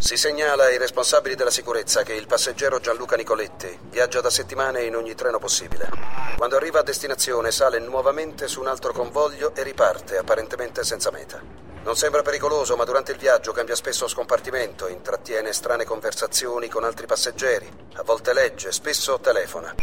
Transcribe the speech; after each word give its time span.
Si 0.00 0.16
segnala 0.16 0.64
ai 0.64 0.78
responsabili 0.78 1.34
della 1.34 1.50
sicurezza 1.50 2.02
che 2.02 2.14
il 2.14 2.26
passeggero 2.26 2.80
Gianluca 2.80 3.16
Nicoletti 3.16 3.78
viaggia 3.90 4.22
da 4.22 4.30
settimane 4.30 4.84
in 4.84 4.96
ogni 4.96 5.14
treno 5.14 5.38
possibile. 5.38 5.90
Quando 6.38 6.56
arriva 6.56 6.78
a 6.80 6.82
destinazione 6.82 7.50
sale 7.50 7.78
nuovamente 7.78 8.48
su 8.48 8.60
un 8.60 8.68
altro 8.68 8.94
convoglio 8.94 9.54
e 9.54 9.62
riparte, 9.62 10.16
apparentemente 10.16 10.84
senza 10.84 11.10
meta. 11.10 11.38
Non 11.84 11.96
sembra 11.96 12.22
pericoloso, 12.22 12.76
ma 12.76 12.84
durante 12.84 13.12
il 13.12 13.18
viaggio 13.18 13.52
cambia 13.52 13.74
spesso 13.74 14.08
scompartimento, 14.08 14.88
intrattiene 14.88 15.52
strane 15.52 15.84
conversazioni 15.84 16.68
con 16.68 16.84
altri 16.84 17.04
passeggeri, 17.04 17.70
a 17.96 18.02
volte 18.02 18.32
legge, 18.32 18.72
spesso 18.72 19.20
telefona. 19.20 19.74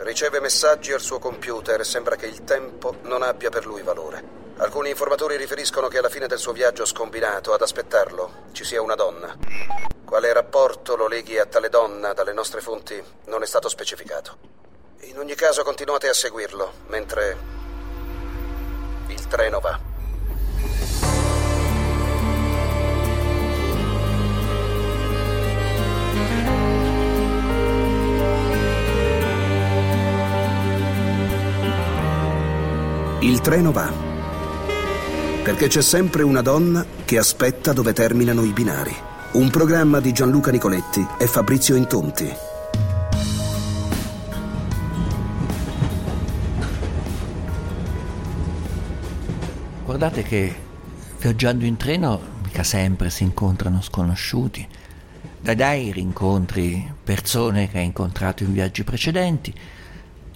Riceve 0.00 0.38
messaggi 0.40 0.92
al 0.92 1.00
suo 1.00 1.18
computer 1.18 1.80
e 1.80 1.84
sembra 1.84 2.16
che 2.16 2.26
il 2.26 2.44
tempo 2.44 2.96
non 3.04 3.22
abbia 3.22 3.48
per 3.48 3.64
lui 3.64 3.80
valore. 3.80 4.51
Alcuni 4.62 4.90
informatori 4.90 5.36
riferiscono 5.36 5.88
che 5.88 5.98
alla 5.98 6.08
fine 6.08 6.28
del 6.28 6.38
suo 6.38 6.52
viaggio 6.52 6.84
scombinato 6.84 7.52
ad 7.52 7.62
aspettarlo 7.62 8.44
ci 8.52 8.62
sia 8.62 8.80
una 8.80 8.94
donna. 8.94 9.36
Quale 10.04 10.32
rapporto 10.32 10.94
lo 10.94 11.08
leghi 11.08 11.36
a 11.36 11.46
tale 11.46 11.68
donna 11.68 12.12
dalle 12.12 12.32
nostre 12.32 12.60
fonti 12.60 13.02
non 13.24 13.42
è 13.42 13.46
stato 13.46 13.68
specificato. 13.68 14.38
In 15.00 15.18
ogni 15.18 15.34
caso 15.34 15.64
continuate 15.64 16.08
a 16.08 16.14
seguirlo 16.14 16.72
mentre 16.86 17.36
il 19.08 19.26
treno 19.26 19.58
va. 19.58 19.80
Il 33.22 33.40
treno 33.40 33.72
va 33.72 34.11
perché 35.42 35.66
c'è 35.66 35.82
sempre 35.82 36.22
una 36.22 36.40
donna 36.40 36.86
che 37.04 37.18
aspetta 37.18 37.72
dove 37.72 37.92
terminano 37.92 38.44
i 38.44 38.52
binari. 38.52 38.94
Un 39.32 39.50
programma 39.50 39.98
di 39.98 40.12
Gianluca 40.12 40.52
Nicoletti 40.52 41.04
e 41.18 41.26
Fabrizio 41.26 41.74
Intonti. 41.74 42.32
Guardate 49.84 50.22
che 50.22 50.54
viaggiando 51.18 51.64
in 51.64 51.76
treno 51.76 52.20
mica 52.44 52.62
sempre 52.62 53.10
si 53.10 53.24
incontrano 53.24 53.82
sconosciuti. 53.82 54.66
Da 55.40 55.54
dai 55.54 55.90
rincontri 55.90 56.94
persone 57.02 57.68
che 57.68 57.78
hai 57.78 57.86
incontrato 57.86 58.44
in 58.44 58.52
viaggi 58.52 58.84
precedenti 58.84 59.52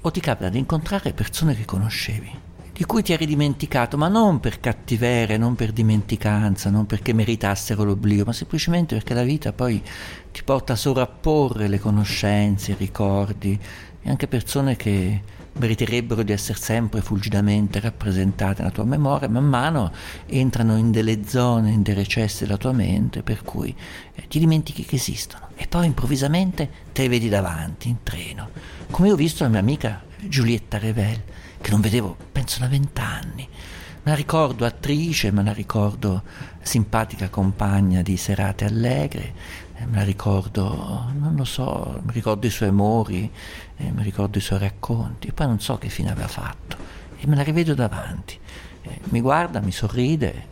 o 0.01 0.11
ti 0.11 0.19
capita 0.19 0.49
di 0.49 0.59
incontrare 0.59 1.13
persone 1.13 1.55
che 1.55 1.65
conoscevi 1.65 2.46
di 2.77 2.85
cui 2.85 3.03
ti 3.03 3.15
eri 3.15 3.25
dimenticato, 3.25 3.97
ma 3.97 4.09
non 4.09 4.39
per 4.39 4.61
cattiveria, 4.61 5.39
non 5.39 5.55
per 5.55 5.73
dimenticanza, 5.73 6.69
non 6.69 6.85
perché 6.85 7.15
meritassero 7.15 7.85
l'oblio, 7.85 8.27
ma 8.27 8.35
semplicemente 8.35 8.95
perché 8.95 9.15
la 9.15 9.23
vita 9.23 9.55
poi 9.55 9.83
ti 10.31 10.43
porta 10.43 10.75
a 10.75 10.77
sovrapporre 10.77 11.69
le 11.69 11.79
conoscenze, 11.79 12.73
i 12.73 12.77
ricordi 12.79 13.59
e 14.03 14.11
anche 14.11 14.29
persone 14.29 14.77
che 14.77 15.23
meriterebbero 15.55 16.23
di 16.23 16.33
essere 16.33 16.59
sempre 16.59 17.01
fulgidamente 17.01 17.81
rappresentate 17.81 18.61
nella 18.61 18.75
tua 18.75 18.85
memoria, 18.85 19.27
man 19.31 19.47
mano 19.47 19.91
entrano 20.27 20.77
in 20.77 20.91
delle 20.91 21.27
zone, 21.27 21.71
in 21.71 21.81
dei 21.81 21.95
recessi 21.95 22.45
della 22.45 22.59
tua 22.59 22.73
mente, 22.73 23.23
per 23.23 23.43
cui 23.43 23.75
eh, 24.15 24.25
ti 24.29 24.39
dimentichi 24.39 24.85
che 24.85 24.97
esistono. 24.97 25.49
E 25.55 25.67
poi 25.67 25.87
improvvisamente 25.87 26.69
te 26.93 27.05
le 27.05 27.09
vedi 27.09 27.31
davanti, 27.31 27.89
in 27.89 28.03
treno, 28.03 28.51
come 28.91 29.11
ho 29.11 29.17
visto 29.17 29.45
la 29.45 29.49
mia 29.49 29.61
amica 29.61 30.05
Giulietta 30.29 30.77
Revel 30.77 31.23
che 31.61 31.71
non 31.71 31.81
vedevo 31.81 32.17
penso 32.33 32.61
da 32.61 32.69
vent'anni. 32.69 33.49
Me 34.03 34.13
la 34.13 34.15
ricordo 34.15 34.65
attrice, 34.65 35.33
me 35.33 35.43
la 35.43 35.53
ricordo 35.53 36.23
simpatica 36.63 37.29
compagna 37.29 38.03
di 38.03 38.17
serate 38.17 38.65
allegre, 38.65 39.33
eh, 39.75 39.87
me 39.87 39.97
la 39.97 40.05
ricordo, 40.05 41.11
non 41.19 41.35
lo 41.37 41.45
so, 41.45 42.01
mi 42.05 42.13
ricordo 42.13 42.47
i 42.47 42.51
suoi 42.51 42.69
amori, 42.69 43.31
eh, 43.77 43.91
mi 43.91 44.03
ricordo 44.03 44.39
i 44.39 44.41
suoi 44.41 44.61
racconti, 44.61 45.33
poi 45.33 45.47
non 45.47 45.61
so 45.61 45.77
che 45.77 45.89
fine 45.89 46.11
aveva 46.11 46.29
fatto, 46.29 46.77
e 47.19 47.27
me 47.27 47.35
la 47.35 47.43
rivedo 47.43 47.75
davanti. 47.75 48.39
Eh, 48.83 49.01
mi 49.09 49.21
guarda, 49.21 49.61
mi 49.61 49.73
sorride, 49.73 50.47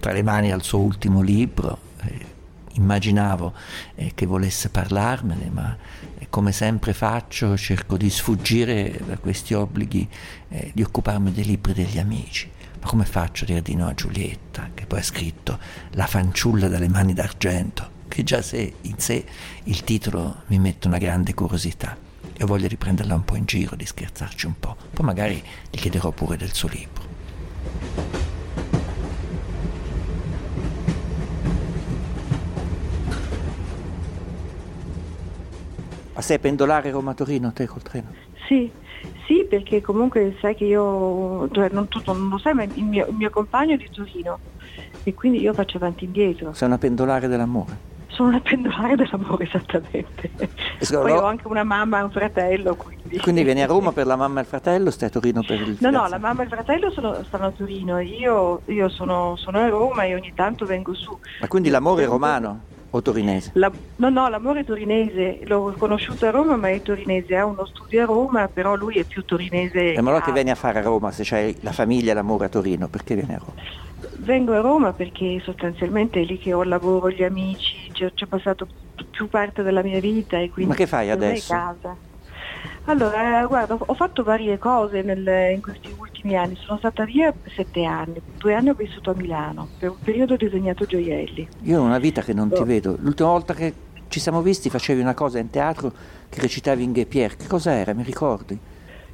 tra 0.00 0.12
le 0.12 0.22
mani 0.22 0.50
al 0.50 0.62
suo 0.62 0.80
ultimo 0.80 1.20
libro, 1.20 1.78
eh, 2.02 2.26
immaginavo 2.72 3.52
eh, 3.94 4.12
che 4.14 4.26
volesse 4.26 4.68
parlarmene, 4.68 5.50
ma 5.50 5.76
come 6.30 6.52
sempre 6.52 6.92
faccio 6.92 7.56
cerco 7.56 7.96
di 7.96 8.10
sfuggire 8.10 9.00
da 9.04 9.16
questi 9.18 9.54
obblighi 9.54 10.08
eh, 10.48 10.70
di 10.74 10.82
occuparmi 10.82 11.32
dei 11.32 11.44
libri 11.44 11.72
degli 11.72 11.98
amici. 11.98 12.50
Ma 12.80 12.86
come 12.86 13.04
faccio 13.04 13.44
a 13.44 13.46
dire 13.46 13.62
di 13.62 13.74
no 13.74 13.86
a 13.88 13.94
Giulietta, 13.94 14.70
che 14.74 14.86
poi 14.86 15.00
ha 15.00 15.02
scritto 15.02 15.58
La 15.92 16.06
fanciulla 16.06 16.68
dalle 16.68 16.88
mani 16.88 17.14
d'argento, 17.14 17.90
che 18.08 18.22
già 18.22 18.42
se, 18.42 18.74
in 18.82 18.98
sé 18.98 19.24
il 19.64 19.82
titolo 19.82 20.42
mi 20.46 20.58
mette 20.58 20.86
una 20.86 20.98
grande 20.98 21.34
curiosità 21.34 21.96
e 22.32 22.44
ho 22.44 22.46
voglia 22.46 22.68
di 22.68 22.76
prenderla 22.76 23.14
un 23.14 23.24
po' 23.24 23.36
in 23.36 23.46
giro, 23.46 23.76
di 23.76 23.86
scherzarci 23.86 24.46
un 24.46 24.58
po'. 24.58 24.76
Poi 24.92 25.04
magari 25.04 25.42
gli 25.70 25.78
chiederò 25.78 26.10
pure 26.10 26.36
del 26.36 26.52
suo 26.52 26.68
libro. 26.68 27.04
Ma 36.16 36.22
sei 36.22 36.38
pendolare 36.38 36.90
Roma-Torino 36.90 37.52
te 37.52 37.66
col 37.66 37.82
treno? 37.82 38.06
Sì, 38.48 38.70
sì, 39.26 39.46
perché 39.46 39.82
comunque 39.82 40.34
sai 40.40 40.54
che 40.54 40.64
io, 40.64 41.46
cioè, 41.52 41.68
non, 41.72 41.88
tu 41.88 42.00
non 42.06 42.30
lo 42.30 42.38
sai, 42.38 42.54
ma 42.54 42.62
il 42.62 42.84
mio, 42.84 43.06
il 43.06 43.14
mio 43.14 43.28
compagno 43.28 43.74
è 43.74 43.76
di 43.76 43.90
Torino 43.90 44.38
e 45.02 45.12
quindi 45.12 45.42
io 45.42 45.52
faccio 45.52 45.76
avanti 45.76 46.04
e 46.04 46.06
indietro. 46.06 46.54
Sei 46.54 46.68
una 46.68 46.78
pendolare 46.78 47.28
dell'amore? 47.28 47.94
Sono 48.06 48.30
una 48.30 48.40
pendolare 48.40 48.96
dell'amore 48.96 49.44
esattamente. 49.44 50.30
Poi 50.90 51.12
ho 51.12 51.24
anche 51.24 51.46
una 51.48 51.64
mamma 51.64 52.00
e 52.00 52.02
un 52.04 52.10
fratello. 52.10 52.76
Quindi. 52.76 53.18
quindi 53.18 53.42
vieni 53.42 53.62
a 53.62 53.66
Roma 53.66 53.92
per 53.92 54.06
la 54.06 54.16
mamma 54.16 54.38
e 54.38 54.42
il 54.44 54.48
fratello, 54.48 54.90
stai 54.90 55.08
a 55.08 55.10
Torino 55.10 55.42
per 55.46 55.60
il 55.60 55.76
No, 55.80 55.90
no, 55.90 56.08
la 56.08 56.18
mamma 56.18 56.40
e 56.40 56.44
il 56.44 56.50
fratello 56.50 56.90
sono, 56.92 57.22
stanno 57.24 57.44
a 57.44 57.50
Torino, 57.50 57.98
io, 57.98 58.62
io 58.64 58.88
sono, 58.88 59.36
sono, 59.36 59.58
a 59.58 59.68
Roma 59.68 60.04
e 60.04 60.14
ogni 60.14 60.32
tanto 60.34 60.64
vengo 60.64 60.94
su. 60.94 61.14
Ma 61.40 61.46
quindi 61.46 61.68
l'amore 61.68 62.04
è 62.04 62.06
romano? 62.06 62.74
O 62.96 63.02
torinese? 63.02 63.50
La, 63.54 63.70
no, 63.96 64.08
no, 64.08 64.28
l'amore 64.28 64.60
è 64.60 64.64
torinese, 64.64 65.40
l'ho 65.44 65.74
conosciuto 65.78 66.26
a 66.26 66.30
Roma 66.30 66.56
ma 66.56 66.70
è 66.70 66.82
torinese, 66.82 67.36
ha 67.36 67.44
uno 67.44 67.64
studio 67.66 68.02
a 68.02 68.06
Roma, 68.06 68.48
però 68.48 68.74
lui 68.74 68.96
è 68.96 69.04
più 69.04 69.24
torinese. 69.24 69.94
E 69.94 70.00
ma 70.00 70.10
allora 70.10 70.24
che 70.24 70.32
vieni 70.32 70.50
a 70.50 70.54
fare 70.54 70.78
a 70.78 70.82
Roma 70.82 71.10
se 71.10 71.22
c'hai 71.24 71.56
la 71.60 71.72
famiglia 71.72 72.12
e 72.12 72.14
l'amore 72.14 72.46
a 72.46 72.48
Torino? 72.48 72.88
Perché 72.88 73.14
vieni 73.14 73.34
a 73.34 73.38
Roma? 73.38 73.62
Vengo 74.18 74.52
a 74.52 74.60
Roma 74.60 74.92
perché 74.92 75.40
sostanzialmente 75.42 76.20
è 76.20 76.24
lì 76.24 76.38
che 76.38 76.52
ho 76.52 76.62
il 76.62 76.68
lavoro, 76.68 77.10
gli 77.10 77.22
amici, 77.22 77.90
ci 77.92 78.04
ho 78.04 78.26
passato 78.28 78.66
più 79.10 79.28
parte 79.28 79.62
della 79.62 79.82
mia 79.82 80.00
vita 80.00 80.38
e 80.38 80.50
quindi... 80.50 80.70
Ma 80.70 80.76
che 80.76 80.86
fai 80.86 81.10
adesso? 81.10 81.52
Casa. 81.52 81.96
Allora, 82.86 83.42
eh, 83.42 83.46
guarda, 83.46 83.76
ho 83.78 83.94
fatto 83.94 84.22
varie 84.22 84.58
cose 84.58 85.02
nel, 85.02 85.52
in 85.52 85.60
questi 85.60 85.92
ultimi 85.98 86.36
anni, 86.36 86.56
sono 86.56 86.78
stata 86.78 87.04
via 87.04 87.34
sette 87.54 87.84
anni, 87.84 88.20
due 88.38 88.54
anni 88.54 88.68
ho 88.68 88.74
vissuto 88.74 89.10
a 89.10 89.14
Milano, 89.14 89.68
per 89.78 89.90
un 89.90 89.96
periodo 90.02 90.34
ho 90.34 90.36
disegnato 90.36 90.84
gioielli. 90.84 91.48
Io 91.62 91.80
ho 91.80 91.82
una 91.82 91.98
vita 91.98 92.22
che 92.22 92.32
non 92.32 92.48
oh. 92.52 92.54
ti 92.54 92.62
vedo, 92.62 92.96
l'ultima 93.00 93.30
volta 93.30 93.54
che 93.54 93.72
ci 94.08 94.20
siamo 94.20 94.40
visti 94.40 94.70
facevi 94.70 95.00
una 95.00 95.14
cosa 95.14 95.40
in 95.40 95.50
teatro 95.50 95.92
che 96.28 96.40
recitavi 96.40 96.84
in 96.84 96.92
Gay 96.92 97.06
Pierre, 97.06 97.36
che 97.36 97.48
cosa 97.48 97.72
era, 97.72 97.92
mi 97.92 98.04
ricordi? 98.04 98.56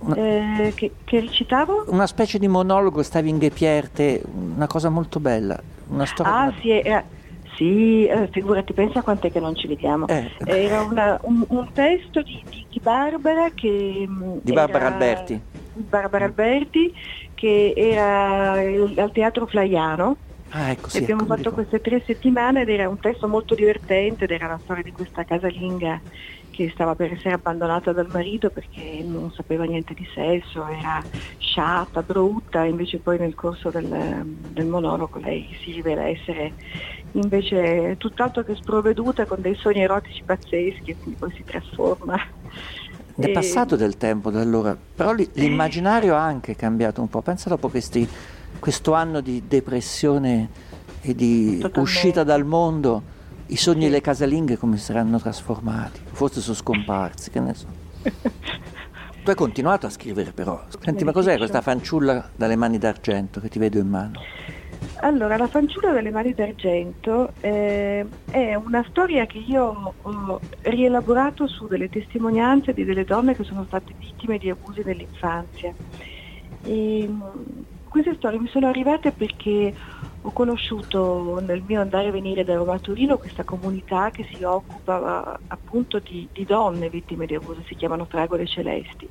Una, 0.01 0.17
eh, 0.17 0.73
che, 0.75 0.93
che, 1.05 1.21
recitavo? 1.21 1.85
Una 1.87 2.07
specie 2.07 2.39
di 2.39 2.49
monologo, 2.49 3.03
stavi 3.03 3.31
in 3.31 3.39
te, 3.39 4.23
una 4.35 4.67
cosa 4.67 4.91
molto 4.91 5.19
bella, 5.19 5.59
una 5.89 6.05
storia... 6.05 6.35
Ah 6.35 6.53
sì, 6.61 6.71
era 6.71 7.03
sì, 7.57 8.07
eh, 8.07 8.29
figurati, 8.31 8.73
pensa 8.73 9.03
quant'è 9.03 9.31
che 9.31 9.41
non 9.41 9.55
ci 9.55 9.67
vediamo. 9.67 10.07
Eh. 10.09 10.31
Era 10.45 10.83
una, 10.83 11.19
un, 11.23 11.45
un, 11.49 11.73
testo 11.73 12.23
di, 12.23 12.43
di, 12.49 12.67
di 12.69 12.81
Barbara 12.81 13.51
che... 13.55 14.07
Mm, 14.09 14.39
di 14.43 14.53
Barbara 14.53 14.93
Alberti. 14.93 15.41
Barbara 15.75 16.25
Alberti 16.27 16.93
che 17.35 17.73
era 17.77 18.53
al 18.53 19.11
Teatro 19.13 19.47
Flaiano. 19.47 20.17
Ah, 20.55 20.71
ecco, 20.71 20.91
sì, 20.91 20.99
abbiamo 20.99 21.23
ecco, 21.23 21.35
fatto 21.35 21.53
queste 21.53 21.81
tre 21.81 22.03
settimane 22.05 22.63
ed 22.63 22.69
era 22.69 22.89
un 22.89 23.01
testo 23.01 23.27
molto 23.27 23.55
divertente 23.55 24.25
ed 24.25 24.33
era 24.33 24.49
la 24.49 24.61
storia 24.63 24.83
di 24.83 24.93
questa 24.93 25.25
casalinga 25.25 26.01
che 26.51 26.71
stava 26.75 26.95
per 26.95 27.13
essere 27.13 27.33
abbandonata 27.33 27.93
dal 27.93 28.09
marito 28.13 28.51
perché 28.51 29.03
non 29.03 29.33
sapeva 29.33 29.65
niente 29.65 29.95
di 29.95 30.07
sesso, 30.15 30.67
era 30.69 31.03
sciatta, 31.39 32.03
brutta, 32.03 32.65
invece 32.65 32.99
poi 32.99 33.19
nel 33.19 33.35
corso 33.35 33.71
del, 33.71 33.89
del 34.51 34.67
monologo 34.67 35.19
lei 35.19 35.49
si 35.63 35.73
rivela 35.73 36.05
essere 36.05 36.53
invece 37.13 37.97
tutt'altro 37.97 38.43
che 38.45 38.55
sprovveduta 38.55 39.25
con 39.25 39.41
dei 39.41 39.55
sogni 39.55 39.81
erotici 39.81 40.23
pazzeschi 40.23 40.91
e 40.91 40.97
quindi 40.99 41.19
poi 41.19 41.33
si 41.33 41.45
trasforma. 41.45 42.17
È 43.15 43.25
e... 43.25 43.31
passato 43.31 43.77
del 43.77 43.97
tempo 43.97 44.31
da 44.31 44.41
allora, 44.41 44.77
però 44.77 45.13
l'immaginario 45.13 46.15
ha 46.15 46.23
anche 46.23 46.55
cambiato 46.57 47.01
un 47.01 47.09
po', 47.09 47.23
pensa 47.23 47.49
dopo 47.49 47.69
questi, 47.69 48.07
questo 48.63 48.93
anno 48.93 49.21
di 49.21 49.43
depressione 49.49 50.49
e 51.01 51.17
di 51.17 51.55
Totalmente. 51.57 51.81
uscita 51.81 52.23
dal 52.23 52.45
mondo, 52.45 53.03
i 53.47 53.57
sogni 53.57 53.87
e 53.87 53.91
le 53.91 54.01
casalinghe 54.01 54.57
come 54.57 54.77
saranno 54.77 55.19
trasformati, 55.19 55.99
forse 56.13 56.41
sono 56.41 56.55
scomparsi, 56.55 57.31
che 57.31 57.41
ne 57.41 57.55
so. 57.55 57.67
tu 59.25 59.31
hai 59.31 59.35
continuato 59.35 59.87
a 59.87 59.91
scrivere 59.91 60.31
però, 60.31 60.63
senti 60.79 61.03
ma 61.03 61.11
cos'è 61.11 61.39
questa 61.39 61.61
fanciulla 61.61 62.31
dalle 62.37 62.55
mani 62.55 62.79
d'argento 62.79 63.41
che 63.41 63.49
ti 63.49 63.59
vedo 63.59 63.79
in 63.79 63.89
mano? 63.89 64.21
Allora, 65.01 65.37
La 65.37 65.49
fanciulla 65.49 65.91
delle 65.91 66.13
mani 66.13 66.33
d'argento 66.33 67.33
eh, 67.41 68.07
è 68.31 68.55
una 68.55 68.85
storia 68.89 69.27
che 69.27 69.39
io 69.39 69.95
ho 70.01 70.41
rielaborato 70.61 71.49
su 71.49 71.67
delle 71.67 71.89
testimonianze 71.89 72.73
di 72.73 72.85
delle 72.85 73.05
donne 73.05 73.35
che 73.35 73.43
sono 73.43 73.65
state 73.65 73.93
vittime 73.99 74.39
di 74.39 74.51
abusi 74.51 74.83
nell'infanzia. 74.85 75.75
E, 76.63 77.11
queste 77.93 78.15
storie 78.15 78.39
mi 78.39 78.49
sono 78.49 78.69
arrivate 78.69 79.13
perché 79.13 79.75
ho 80.23 80.31
conosciuto 80.31 81.41
nel 81.45 81.63
mio 81.67 81.81
andare 81.83 82.07
e 82.09 82.11
venire 82.11 82.43
da 82.43 82.55
Roma 82.55 82.75
a 82.75 82.79
Torino 82.79 83.19
questa 83.19 83.45
comunità 83.45 84.11
che 84.11 84.27
si 84.33 84.43
occupa 84.43 85.39
appunto 85.49 85.99
di, 85.99 86.27
di 86.33 86.45
donne 86.45 86.89
vittime 86.89 87.27
di 87.27 87.35
abuso, 87.35 87.63
si 87.67 87.75
chiamano 87.75 88.07
Fragole 88.07 88.47
Celesti 88.47 89.07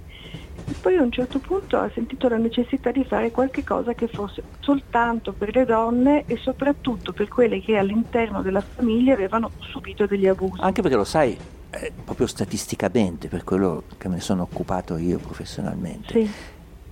e 0.66 0.74
poi 0.81 0.95
a 0.98 1.04
un 1.04 1.12
certo 1.12 1.38
punto 1.39 1.78
ha 1.78 1.92
sentito 1.94 2.28
la 2.28 2.38
necessità 2.38 2.92
di 2.92 3.04
fare 3.04 3.30
qualche 3.30 3.63
cosa 3.63 3.94
che 3.94 4.07
fosse 4.07 4.42
soltanto 4.62 5.31
per 5.33 5.54
le 5.56 5.66
donne 5.66 6.24
e 6.25 6.38
soprattutto 6.38 7.13
per 7.13 7.28
quelle 7.28 7.62
che 7.62 7.78
all'interno 7.78 8.42
della 8.42 8.62
famiglia 8.62 9.13
avevano 9.13 9.51
subito 9.60 10.07
degli 10.07 10.28
abusi. 10.28 10.60
Anche 10.62 10.81
perché 10.81 10.98
lo 10.98 11.04
sai, 11.04 11.38
eh, 11.69 11.92
proprio 12.04 12.25
statisticamente, 12.25 13.28
per 13.28 13.44
quello 13.44 13.83
che 13.98 14.07
me 14.07 14.16
ne 14.16 14.22
sono 14.22 14.42
occupato 14.44 14.98
io 14.98 15.19
professionalmente, 15.19 16.13
Sì. 16.13 16.31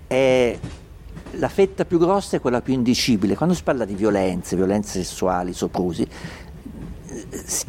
è 0.08 0.60
la 1.32 1.50
fetta 1.50 1.86
più 1.86 2.00
grossa 2.00 2.38
è 2.38 2.40
quella 2.42 2.62
più 2.62 2.74
indicibile. 2.74 3.36
Quando 3.36 3.56
si 3.56 3.64
parla 3.64 3.86
di 3.86 3.96
violenze, 3.96 4.56
violenze 4.56 5.04
sessuali, 5.04 5.54
soprusi, 5.54 6.08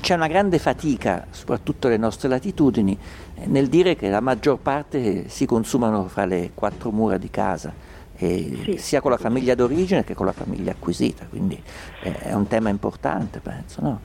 c'è 0.01 0.15
una 0.15 0.27
grande 0.29 0.59
fatica, 0.59 1.27
soprattutto 1.31 1.87
alle 1.87 1.97
nostre 1.97 2.29
latitudini, 2.29 2.97
nel 3.47 3.69
dire 3.69 3.97
che 3.97 4.09
la 4.09 4.21
maggior 4.21 4.59
parte 4.59 5.29
si 5.29 5.47
consumano 5.47 6.09
fra 6.09 6.25
le 6.25 6.51
quattro 6.55 6.91
mura 6.91 7.17
di 7.19 7.31
casa, 7.31 7.73
Sì. 8.17 8.77
sia 8.79 9.01
con 9.01 9.11
la 9.11 9.17
famiglia 9.17 9.55
d'origine 9.55 10.05
che 10.05 10.15
con 10.15 10.27
la 10.27 10.33
famiglia 10.33 10.73
acquisita, 10.73 11.25
quindi 11.29 11.61
eh, 12.03 12.19
è 12.19 12.33
un 12.35 12.47
tema 12.47 12.69
importante, 12.69 13.41
penso. 13.41 13.81
No? 13.81 14.01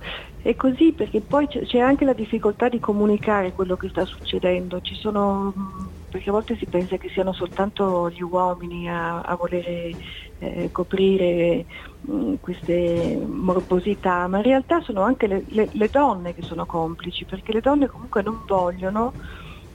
È 0.46 0.56
così 0.56 0.94
perché 0.94 1.24
poi 1.24 1.48
c'è 1.48 1.80
anche 1.80 2.06
la 2.06 2.14
difficoltà 2.14 2.70
di 2.70 2.78
comunicare 2.80 3.52
quello 3.52 3.76
che 3.78 3.90
sta 3.90 4.06
succedendo. 4.06 4.80
Sono, 4.84 5.52
mh, 5.56 5.94
perché 6.08 6.30
a 6.30 6.34
volte 6.34 6.56
si 6.58 6.68
pensa 6.68 6.98
che 6.98 7.10
siano 7.10 7.34
soltanto 7.34 8.12
gli 8.12 8.22
uomini 8.22 8.88
a, 8.88 9.22
a 9.22 9.36
volere 9.36 9.96
eh, 10.38 10.70
coprire 10.72 11.66
mh, 12.02 12.36
queste 12.40 13.18
morbosità, 13.28 14.28
ma 14.28 14.38
in 14.38 14.44
realtà 14.44 14.82
sono 14.82 15.02
anche 15.02 15.26
le, 15.26 15.44
le- 15.48 15.70
le 15.72 15.88
donne 15.90 16.34
che 16.34 16.44
sono 16.44 16.66
complici, 16.68 17.26
perché 17.26 17.52
le 17.52 17.62
donne 17.62 17.88
comunque 17.88 18.22
non 18.22 18.44
vogliono 18.46 19.16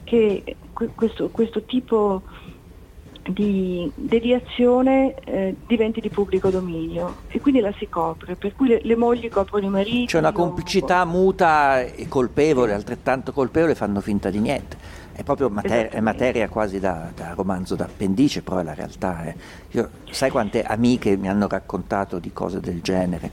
che 0.03 0.57
que- 0.71 0.91
questo, 0.95 1.29
questo 1.31 1.65
tipo 1.65 2.23
di 3.23 3.91
deviazione 3.93 5.13
eh, 5.25 5.55
diventi 5.67 6.01
di 6.01 6.09
pubblico 6.09 6.49
dominio 6.49 7.17
e 7.27 7.39
quindi 7.39 7.59
la 7.59 7.73
si 7.77 7.87
copre, 7.87 8.35
per 8.35 8.55
cui 8.55 8.67
le, 8.67 8.81
le 8.83 8.95
mogli 8.95 9.29
coprono 9.29 9.65
i 9.65 9.69
mariti. 9.69 10.05
C'è 10.07 10.17
una 10.17 10.31
complicità 10.31 11.05
muta 11.05 11.81
e 11.81 12.07
colpevole, 12.07 12.73
altrettanto 12.73 13.31
colpevole, 13.31 13.75
fanno 13.75 14.01
finta 14.01 14.29
di 14.29 14.39
niente. 14.39 14.77
È 15.13 15.23
proprio 15.23 15.49
mater- 15.49 15.89
è 15.89 15.99
materia 15.99 16.49
quasi 16.49 16.79
da, 16.79 17.11
da 17.15 17.33
romanzo 17.35 17.75
d'appendice, 17.75 18.41
però 18.41 18.59
è 18.59 18.63
la 18.63 18.73
realtà. 18.73 19.25
eh. 19.25 19.35
Io, 19.71 19.89
sai 20.09 20.31
quante 20.31 20.63
amiche 20.63 21.15
mi 21.15 21.29
hanno 21.29 21.47
raccontato 21.47 22.17
di 22.17 22.31
cose 22.33 22.59
del 22.59 22.81
genere, 22.81 23.29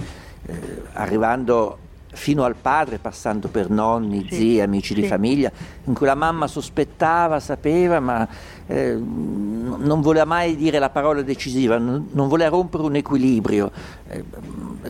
eh, 0.47 0.83
arrivando 0.93 1.79
fino 2.13 2.45
al 2.45 2.55
padre, 2.55 2.99
passando 2.99 3.49
per 3.49 3.71
nonni, 3.71 4.27
Sì, 4.29 4.37
zii, 4.37 4.61
amici 4.61 4.95
di 4.95 5.03
sì. 5.03 5.09
famiglia, 5.09 5.51
in 5.85 5.95
cui 5.95 6.07
la 6.07 6.15
mamma 6.15 6.47
sospettava, 6.47 7.39
sapeva, 7.41 8.01
ma 8.01 8.27
eh, 8.67 8.95
non 8.95 10.01
voleva 10.01 10.25
mai 10.25 10.57
dire 10.57 10.79
la 10.79 10.91
parola 10.91 11.23
decisiva, 11.23 11.79
non, 11.79 12.09
non 12.13 12.29
voleva 12.29 12.51
rompere 12.51 12.83
un 12.83 12.97
equilibrio. 12.97 13.71
Eh, 14.09 14.25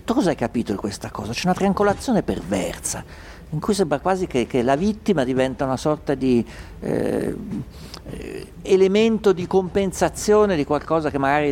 tu 0.05 0.15
cosa 0.15 0.31
hai 0.31 0.37
capito 0.37 0.73
di 0.73 0.79
questa 0.79 1.11
cosa? 1.11 1.33
C'è 1.33 1.43
una 1.45 1.55
triangolazione 1.55 2.23
perversa, 2.23 3.05
in 3.51 3.61
cui 3.61 3.75
sembra 3.75 3.99
quasi 3.99 4.27
che, 4.27 4.47
che 4.47 4.63
la 4.63 4.77
vittima 4.77 5.25
diventa 5.25 5.65
una 5.65 5.77
sorta 5.77 6.15
di 6.15 6.45
eh, 6.81 7.35
elemento 8.63 9.33
di 9.33 9.47
compensazione 9.47 10.57
di 10.57 10.65
qualcosa 10.65 11.11
che 11.11 11.19
magari 11.19 11.51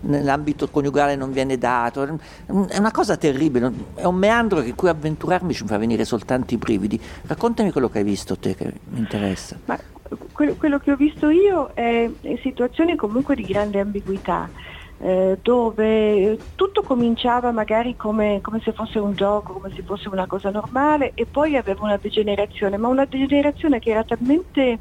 nell'ambito 0.00 0.68
coniugale 0.68 1.16
non 1.16 1.32
viene 1.32 1.58
dato. 1.58 2.02
È 2.04 2.78
una 2.78 2.90
cosa 2.90 3.16
terribile, 3.16 3.72
è 3.94 4.04
un 4.04 4.16
meandro 4.16 4.60
in 4.60 4.74
cui 4.74 4.88
avventurarmi 4.88 5.52
ci 5.52 5.64
fa 5.66 5.78
venire 5.78 6.04
soltanto 6.04 6.54
i 6.54 6.56
brividi. 6.56 7.00
Raccontami 7.26 7.72
quello 7.72 7.88
che 7.88 7.98
hai 7.98 8.04
visto 8.04 8.36
te, 8.36 8.54
che 8.54 8.72
mi 8.88 8.98
interessa. 8.98 9.58
Ma 9.66 9.78
que- 10.32 10.56
quello 10.56 10.78
che 10.78 10.92
ho 10.92 10.96
visto 10.96 11.28
io 11.28 11.70
è, 11.74 12.10
situazioni 12.42 12.96
comunque 12.96 13.34
di 13.34 13.44
grande 13.44 13.80
ambiguità, 13.80 14.48
eh, 15.00 15.38
dove 15.42 16.38
tutto 16.56 16.82
cominciava 16.82 17.52
magari 17.52 17.94
come, 17.96 18.40
come 18.42 18.60
se 18.64 18.72
fosse 18.72 18.98
un 18.98 19.14
gioco, 19.14 19.52
come 19.54 19.72
se 19.74 19.82
fosse 19.82 20.08
una 20.08 20.26
cosa 20.26 20.50
normale 20.50 21.12
e 21.14 21.24
poi 21.24 21.56
aveva 21.56 21.84
una 21.84 21.96
degenerazione, 21.96 22.76
ma 22.76 22.88
una 22.88 23.04
degenerazione 23.04 23.78
che 23.78 23.90
era 23.90 24.02
talmente, 24.02 24.78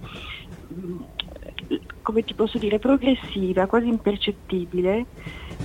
come 2.01 2.23
ti 2.23 2.33
posso 2.33 2.57
dire, 2.57 2.79
progressiva, 2.79 3.65
quasi 3.65 3.87
impercettibile, 3.87 5.05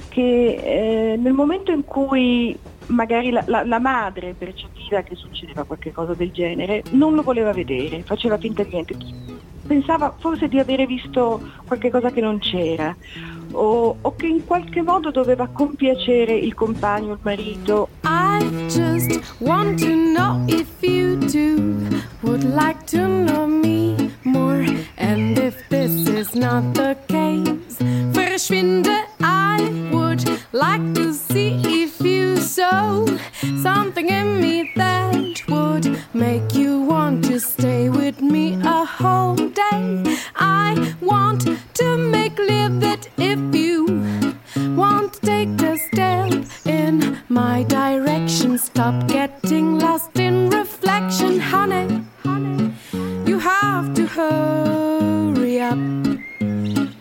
che 0.08 1.12
eh, 1.12 1.16
nel 1.16 1.32
momento 1.32 1.70
in 1.70 1.84
cui 1.84 2.56
magari 2.86 3.30
la, 3.30 3.44
la- 3.46 3.64
la 3.64 3.78
madre 3.78 4.34
percepiva 4.36 5.02
che 5.02 5.14
succedeva 5.14 5.62
qualcosa 5.64 6.14
del 6.14 6.32
genere, 6.32 6.82
non 6.90 7.14
lo 7.14 7.22
voleva 7.22 7.52
vedere, 7.52 8.02
faceva 8.02 8.36
finta 8.38 8.64
di 8.64 8.70
niente, 8.72 8.96
pensava 9.66 10.14
forse 10.18 10.48
di 10.48 10.58
avere 10.58 10.86
visto 10.86 11.40
qualcosa 11.64 12.10
che 12.10 12.20
non 12.20 12.38
c'era 12.40 12.94
o, 13.52 13.96
o 14.00 14.16
che 14.16 14.26
in 14.26 14.44
qualche 14.44 14.82
modo 14.82 15.10
doveva 15.12 15.46
compiacere 15.46 16.34
il 16.34 16.54
compagno, 16.54 17.12
il 17.12 17.18
marito. 17.22 17.88
I 18.04 18.66
just 18.66 19.40
want 19.40 19.78
to 19.80 19.86
know 19.88 20.42
if 20.48 20.68
you 20.82 21.18
two 21.18 21.86
would 22.22 22.42
like 22.42 22.84
to 22.86 22.98
know 23.06 23.46
me 23.46 23.91
more. 24.24 24.64
And 24.96 25.38
if 25.38 25.68
this 25.68 26.08
is 26.08 26.34
not 26.34 26.74
the 26.74 26.96
case, 27.08 27.76
verschwinde, 28.12 29.04
I 29.20 29.58
would 29.92 30.24
like 30.52 30.94
to 30.94 31.12
see 31.12 31.60
if 31.82 32.00
you 32.00 32.36
saw 32.36 33.06
something 33.62 34.08
in 34.08 34.40
me 34.40 34.72
that 34.76 35.42
would 35.48 35.98
make 36.14 36.54
you 36.54 36.80
want 36.82 37.24
to 37.24 37.40
stay 37.40 37.88
with 37.88 38.20
me 38.20 38.54
a 38.62 38.84
whole 38.84 39.36
day. 39.36 40.18
I 40.36 40.94
want 41.00 41.42
to 41.74 41.96
make 41.98 42.38
live 42.38 42.80
that 42.80 43.08
if 43.16 43.38
you 43.54 43.86
want 44.76 45.14
to 45.14 45.20
take 45.20 45.60
a 45.62 45.76
step 45.78 46.32
in 46.66 47.18
my 47.28 47.64
direction, 47.64 48.58
stop 48.58 49.06
getting 49.08 49.81
hurry 54.12 55.58
up. 55.60 55.78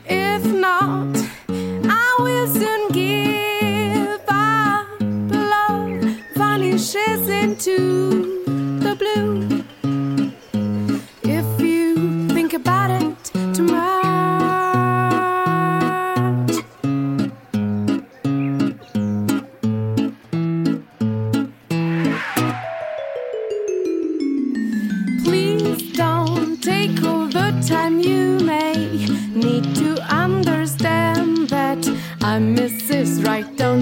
If 0.06 0.46
not, 0.46 1.14
I 1.50 2.18
will 2.20 2.48
soon 2.48 2.88
give 2.94 4.22
up. 4.30 4.88
Love 5.02 6.04
vanishes 6.36 7.28
into 7.28 8.40
the 8.80 8.96
blue. 8.96 9.51
and 32.42 32.58
Mrs. 32.58 33.24
Right 33.24 33.56
Down 33.56 33.82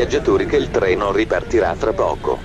viaggiatori 0.00 0.46
che 0.46 0.56
il 0.56 0.70
treno 0.70 1.12
ripartirà 1.12 1.74
tra 1.74 1.92
poco. 1.92 2.38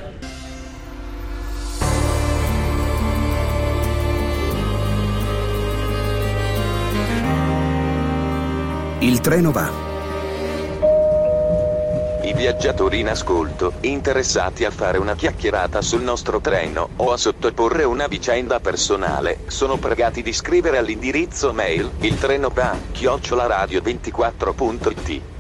Il 9.00 9.22
treno 9.22 9.52
va. 9.52 9.72
I 12.24 12.34
viaggiatori 12.34 13.00
in 13.00 13.08
ascolto, 13.08 13.76
interessati 13.82 14.66
a 14.66 14.72
fare 14.72 14.98
una 14.98 15.16
chiacchierata 15.16 15.82
sul 15.82 16.02
nostro 16.02 16.42
treno 16.42 16.90
o 16.98 17.14
a 17.14 17.18
sottoporre 17.18 17.86
una 17.86 18.08
vicenda 18.08 18.60
personale, 18.60 19.44
sono 19.48 19.78
pregati 19.78 20.22
di 20.22 20.34
scrivere 20.34 20.78
all'indirizzo 20.78 21.54
mail 21.54 21.90
il 22.02 22.20
treno 22.20 22.50
va 22.50 22.76
chiocciolaradio24.it. 22.92 25.35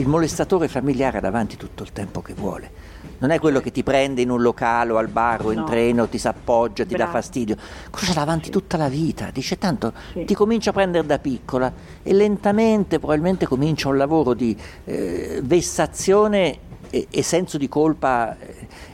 Il 0.00 0.08
molestatore 0.08 0.66
familiare 0.66 1.18
ha 1.18 1.20
davanti 1.20 1.58
tutto 1.58 1.82
il 1.82 1.92
tempo 1.92 2.22
che 2.22 2.32
vuole. 2.32 2.70
Non 3.18 3.28
è 3.28 3.38
quello 3.38 3.60
che 3.60 3.70
ti 3.70 3.82
prende 3.82 4.22
in 4.22 4.30
un 4.30 4.40
locale 4.40 4.92
o 4.92 4.96
al 4.96 5.08
bar 5.08 5.44
o 5.44 5.52
in 5.52 5.58
No. 5.58 5.64
treno, 5.66 6.08
ti 6.08 6.16
s'appoggia, 6.16 6.84
ti 6.84 6.92
dà 6.92 7.04
Bravo. 7.04 7.10
fastidio. 7.12 7.56
Quello 7.90 8.06
c'ha 8.06 8.14
davanti 8.14 8.48
tutta 8.48 8.78
la 8.78 8.88
vita. 8.88 9.28
Dice 9.30 9.58
tanto 9.58 9.92
Sì. 10.14 10.24
ti 10.24 10.32
comincia 10.32 10.70
a 10.70 10.72
prendere 10.72 11.06
da 11.06 11.18
piccola 11.18 11.70
e 12.02 12.14
lentamente 12.14 12.98
probabilmente 12.98 13.44
comincia 13.46 13.88
un 13.90 13.98
lavoro 13.98 14.32
di 14.32 14.56
eh, 14.86 15.40
vessazione 15.44 16.58
e, 16.88 17.06
e 17.10 17.22
senso 17.22 17.58
di 17.58 17.68
colpa 17.68 18.38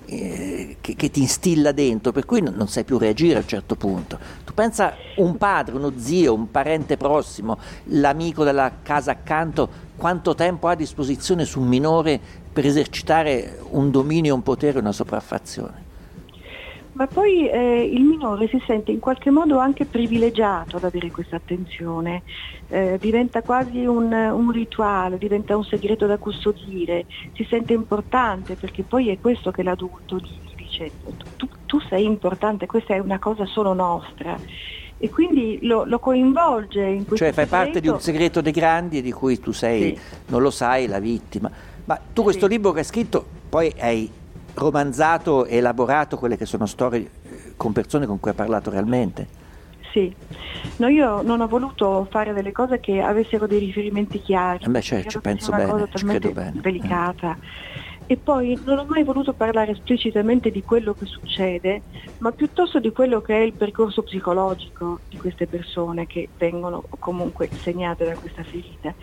eh, 0.06 0.76
che, 0.80 0.96
che 0.96 1.10
ti 1.12 1.20
instilla 1.20 1.70
dentro, 1.70 2.10
per 2.10 2.24
cui 2.24 2.40
non, 2.42 2.54
non 2.54 2.66
sai 2.66 2.82
più 2.82 2.98
reagire 2.98 3.36
a 3.36 3.42
un 3.42 3.46
certo 3.46 3.76
punto. 3.76 4.18
Tu 4.44 4.52
pensa 4.54 4.92
un 5.18 5.36
padre, 5.36 5.76
uno 5.76 5.92
zio, 5.98 6.34
un 6.34 6.50
parente 6.50 6.96
prossimo, 6.96 7.58
l'amico 7.84 8.42
della 8.42 8.72
casa 8.82 9.12
accanto, 9.12 9.84
quanto 9.96 10.34
tempo 10.34 10.68
ha 10.68 10.72
a 10.72 10.76
disposizione 10.76 11.44
su 11.44 11.60
un 11.60 11.68
minore 11.68 12.20
per 12.52 12.64
esercitare 12.64 13.58
un 13.70 13.90
dominio, 13.90 14.34
un 14.34 14.42
potere, 14.42 14.78
una 14.78 14.92
sopraffazione. 14.92 15.84
Ma 16.92 17.06
poi 17.06 17.46
eh, 17.46 17.82
il 17.82 18.04
minore 18.04 18.48
si 18.48 18.62
sente 18.66 18.90
in 18.90 19.00
qualche 19.00 19.30
modo 19.30 19.58
anche 19.58 19.84
privilegiato 19.84 20.76
ad 20.76 20.84
avere 20.84 21.10
questa 21.10 21.36
attenzione, 21.36 22.22
Eh, 22.68 22.98
diventa 22.98 23.42
quasi 23.42 23.86
un, 23.86 24.12
un 24.12 24.50
rituale, 24.50 25.18
diventa 25.18 25.56
un 25.56 25.62
segreto 25.62 26.06
da 26.06 26.16
custodire, 26.18 27.06
si 27.36 27.46
sente 27.48 27.74
importante 27.74 28.56
perché 28.56 28.82
poi 28.82 29.08
è 29.10 29.20
questo 29.20 29.52
che 29.52 29.62
l'adulto 29.62 30.20
dice, 30.56 30.90
tu, 31.36 31.46
tu 31.64 31.78
sei 31.88 32.04
importante, 32.04 32.66
questa 32.66 32.94
è 32.94 32.98
una 32.98 33.20
cosa 33.20 33.46
solo 33.46 33.72
nostra. 33.72 34.36
E 34.98 35.10
quindi 35.10 35.58
lo, 35.62 35.84
lo 35.84 35.98
coinvolge 35.98 36.82
in 36.82 37.04
questo 37.04 37.24
Cioè 37.24 37.32
fai 37.32 37.46
parte 37.46 37.80
di 37.80 37.88
un 37.88 38.00
segreto. 38.00 38.00
segreto 38.00 38.40
dei 38.40 38.52
grandi 38.52 39.02
di 39.02 39.12
cui 39.12 39.38
tu 39.38 39.52
sei, 39.52 39.94
Sì. 39.94 40.00
non 40.28 40.40
lo 40.40 40.50
sai, 40.50 40.86
la 40.86 40.98
vittima. 40.98 41.50
Ma 41.84 42.00
tu 42.12 42.22
questo 42.22 42.46
Sì. 42.46 42.52
libro 42.52 42.72
che 42.72 42.78
hai 42.78 42.84
scritto, 42.84 43.24
poi 43.48 43.72
hai 43.78 44.10
romanzato 44.54 45.44
e 45.44 45.56
elaborato 45.56 46.16
quelle 46.16 46.36
che 46.38 46.46
sono 46.46 46.64
storie 46.66 47.10
eh, 47.22 47.52
con 47.56 47.72
persone 47.72 48.06
con 48.06 48.18
cui 48.18 48.30
hai 48.30 48.36
parlato 48.36 48.70
realmente. 48.70 49.28
Sì, 49.92 50.14
no, 50.76 50.88
io 50.88 51.20
non 51.22 51.40
ho 51.40 51.46
voluto 51.46 52.06
fare 52.10 52.32
delle 52.32 52.52
cose 52.52 52.80
che 52.80 53.00
avessero 53.00 53.46
dei 53.46 53.58
riferimenti 53.58 54.20
chiari. 54.20 54.64
Eh 54.64 54.68
beh, 54.68 54.80
certo, 54.80 55.08
ci 55.10 55.18
penso 55.20 55.52
bene, 55.52 55.88
ci 55.92 56.04
credo 56.04 56.32
bene. 56.32 56.52
delicata. 56.62 57.38
E 58.08 58.18
poi 58.18 58.60
non 58.64 58.78
ho 58.78 58.86
mai 58.86 59.02
voluto 59.02 59.34
parlare 59.34 59.72
esplicitamente 59.72 60.52
di 60.52 60.62
quello 60.62 60.94
che 60.94 61.06
succede, 61.06 61.82
ma 62.18 62.30
piuttosto 62.30 62.78
di 62.78 62.92
quello 62.92 63.20
che 63.20 63.34
è 63.36 63.40
il 63.42 63.54
percorso 63.56 64.04
psicologico 64.04 65.00
di 65.08 65.16
queste 65.16 65.48
persone 65.48 66.06
che 66.06 66.30
vengono 66.38 66.84
comunque 67.00 67.50
segnate 67.64 68.04
da 68.04 68.14
questa 68.14 68.44
ferita. 68.44 68.94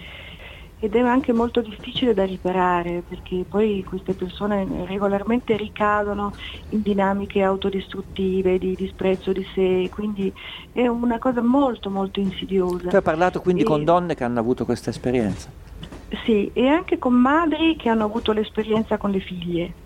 Ed 0.80 0.96
è 0.96 1.00
anche 1.00 1.34
molto 1.34 1.62
difficile 1.62 2.14
da 2.14 2.26
riparare 2.26 3.04
perché 3.08 3.46
poi 3.48 3.84
queste 3.84 4.16
persone 4.16 4.86
regolarmente 4.86 5.56
ricadono 5.58 6.34
in 6.70 6.82
dinamiche 6.82 7.42
autodistruttive, 7.42 8.58
di 8.58 8.76
disprezzo 8.76 9.32
di 9.32 9.46
sé, 9.54 9.88
quindi 9.90 10.34
è 10.72 10.88
una 10.88 11.20
cosa 11.20 11.42
molto 11.42 11.90
molto 11.90 12.20
insidiosa. 12.22 12.90
Tu 12.90 12.96
hai 12.96 13.02
parlato 13.02 13.42
quindi 13.42 13.62
E- 13.64 13.66
con 13.66 13.84
donne 13.84 14.16
che 14.16 14.24
hanno 14.26 14.40
avuto 14.40 14.66
questa 14.66 14.90
esperienza. 14.90 15.54
Sì, 16.26 16.48
e 16.54 16.68
anche 16.68 16.98
con 16.98 17.14
madri 17.14 17.76
che 17.76 17.90
hanno 17.90 18.06
avuto 18.06 18.32
l'esperienza 18.32 18.98
con 18.98 19.12
le 19.12 19.20
figlie. 19.20 19.78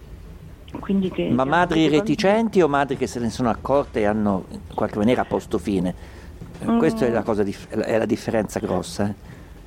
Che, 1.11 1.23
Ma 1.33 1.45
madri 1.45 1.87
reticenti 1.87 2.61
o 2.61 2.67
madri 2.67 2.97
che 2.97 3.07
se 3.07 3.19
ne 3.19 3.29
sono 3.29 3.49
accorte 3.49 4.01
e 4.01 4.05
hanno 4.05 4.45
in 4.49 4.61
qualche 4.73 4.97
maniera 4.97 5.25
posto 5.25 5.57
fine? 5.57 5.95
Mm. 6.63 6.77
Questa 6.77 7.05
è 7.05 7.09
la, 7.11 7.23
cosa 7.23 7.43
è 7.43 7.97
la 7.97 8.05
differenza 8.05 8.59
grossa. 8.59 9.09
eh. 9.09 9.15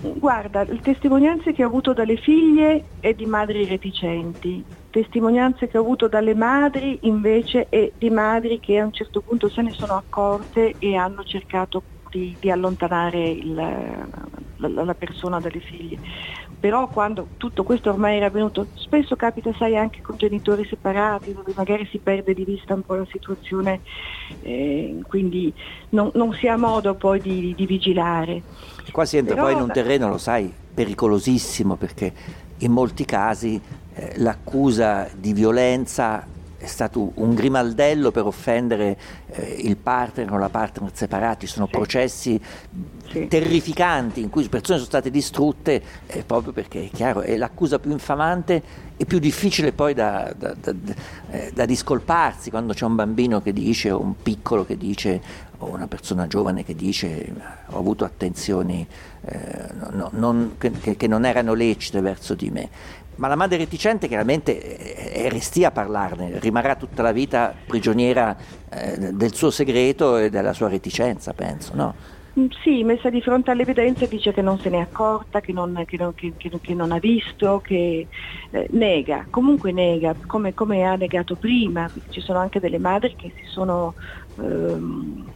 Guarda, 0.03 0.65
le 0.65 0.81
testimonianze 0.81 1.53
che 1.53 1.63
ho 1.63 1.67
avuto 1.67 1.93
dalle 1.93 2.17
figlie 2.17 2.93
è 2.99 3.13
di 3.15 3.27
madri 3.27 3.67
reticenti, 3.67 4.67
testimonianze 4.89 5.69
che 5.69 5.77
ho 5.77 5.83
avuto 5.83 6.09
dalle 6.09 6.35
madri 6.35 6.99
invece 7.03 7.69
è 7.69 7.93
di 7.97 8.09
madri 8.11 8.61
che 8.61 8.79
a 8.79 8.85
un 8.85 8.93
certo 8.93 9.21
punto 9.21 9.49
se 9.51 9.61
ne 9.63 9.73
sono 9.73 9.95
accorte 9.97 10.77
e 10.79 10.97
hanno 10.97 11.23
cercato 11.23 11.85
di, 12.11 12.37
di 12.41 12.51
allontanare 12.51 13.31
il- 13.31 13.53
la- 13.55 14.85
la 14.85 14.95
persona 14.95 15.39
dalle 15.41 15.61
figlie. 15.61 15.99
Però 16.61 16.89
quando 16.89 17.29
tutto 17.39 17.63
questo 17.63 17.89
ormai 17.89 18.19
era 18.19 18.27
avvenuto, 18.27 18.67
spesso 18.75 19.17
capita, 19.17 19.51
sai, 19.57 19.79
anche 19.79 20.03
con 20.03 20.19
genitori 20.19 20.67
separati, 20.67 21.33
dove 21.33 21.53
magari 21.57 21.87
si 21.91 21.99
perde 21.99 22.35
di 22.35 22.45
vista 22.45 22.75
un 22.75 22.83
po' 22.83 22.95
la 22.95 23.07
situazione, 23.11 23.81
eh, 24.43 24.99
quindi 25.09 25.53
non, 25.91 26.11
non 26.15 26.35
si 26.35 26.47
ha 26.49 26.59
modo 26.59 26.95
poi 26.95 27.19
di, 27.21 27.55
di 27.57 27.65
vigilare. 27.65 28.43
E 28.85 28.91
qua 28.91 29.07
si 29.07 29.17
entra 29.17 29.35
Però 29.35 29.47
poi 29.47 29.57
in 29.57 29.63
un 29.63 29.73
terreno, 29.73 30.11
lo 30.11 30.19
sai, 30.19 30.53
pericolosissimo 30.75 31.77
perché 31.77 32.13
in 32.59 32.73
molti 32.73 33.07
casi 33.07 33.59
eh, 33.95 34.13
l'accusa 34.19 35.09
di 35.15 35.33
violenza 35.33 36.27
è 36.61 36.67
stato 36.67 37.13
un 37.15 37.33
grimaldello 37.35 38.11
per 38.11 38.27
offendere 38.27 38.99
eh, 39.31 39.57
il 39.63 39.79
partner 39.79 40.31
o 40.31 40.37
la 40.37 40.51
partner 40.51 40.91
separati, 40.93 41.47
sono 41.47 41.65
Sì. 41.65 41.71
processi 41.73 42.41
Sì. 43.11 43.27
terrificanti 43.29 44.21
in 44.21 44.29
cui 44.29 44.47
persone 44.49 44.77
sono 44.77 44.89
state 44.91 45.11
distrutte 45.11 45.83
eh, 46.07 46.23
proprio 46.23 46.53
perché 46.53 46.85
è 46.85 46.91
chiaro, 46.91 47.23
è 47.23 47.37
l'accusa 47.39 47.79
più 47.79 47.91
infamante 47.93 48.63
e 48.99 49.07
più 49.07 49.19
difficile 49.19 49.73
poi 49.73 49.95
da, 49.95 50.33
da- 50.37 50.55
da- 50.61 50.73
da- 50.73 50.95
eh, 51.31 51.67
discolparsi 51.67 52.51
quando 52.51 52.75
c'è 52.75 52.85
un 52.85 52.95
bambino 52.95 53.41
che 53.41 53.55
dice 53.55 53.91
o 53.91 54.01
un 54.01 54.15
piccolo 54.23 54.67
che 54.67 54.77
dice 54.77 55.49
o 55.63 55.67
una 55.73 55.87
persona 55.87 56.27
giovane 56.27 56.63
che 56.65 56.75
dice 56.75 57.33
ho 57.71 57.79
avuto 57.79 58.05
attenzioni 58.05 58.87
eh, 59.23 59.67
no- 59.75 59.91
no- 59.93 60.11
non- 60.13 60.55
che- 60.59 60.97
che 60.97 61.07
non 61.07 61.25
erano 61.25 61.55
lecite 61.55 62.01
verso 62.01 62.35
di 62.35 62.51
me. 62.51 62.69
Ma 63.21 63.29
la 63.29 63.37
madre 63.37 63.59
reticente 63.59 64.09
chiaramente 64.09 64.59
è 65.13 65.29
restia 65.29 65.69
a 65.69 65.71
parlarne, 65.73 66.39
rimarrà 66.39 66.75
tutta 66.77 67.03
la 67.03 67.13
vita 67.13 67.55
prigioniera 67.67 68.35
eh, 68.71 69.13
del 69.13 69.35
suo 69.35 69.51
segreto 69.51 70.17
e 70.17 70.31
della 70.31 70.55
sua 70.55 70.69
reticenza, 70.69 71.35
penso, 71.35 71.75
no? 71.77 71.97
Mm, 72.39 72.47
Sì, 72.63 72.85
messa 72.85 73.11
di 73.11 73.21
fronte 73.21 73.51
all'evidenza 73.51 74.07
dice 74.07 74.33
che 74.33 74.41
non 74.43 74.57
se 74.59 74.69
n'è 74.71 74.79
accorta, 74.79 75.41
che 75.41 75.53
non, 75.53 75.83
che 75.85 75.97
non- 75.97 76.15
che- 76.15 76.35
che 76.61 76.75
non 76.75 76.93
ha 76.93 76.99
visto, 76.99 77.61
che 77.61 78.09
eh, 78.51 78.67
nega, 78.71 79.27
comunque 79.31 79.73
nega, 79.73 80.17
come, 80.27 80.55
come 80.55 80.85
ha 80.85 80.95
negato 80.95 81.37
prima. 81.37 81.91
Ci 82.09 82.21
sono 82.21 82.39
anche 82.39 82.61
delle 82.61 82.79
madri 82.79 83.15
che 83.17 83.33
si 83.37 83.45
sono, 83.47 83.95
ehm, 84.37 85.29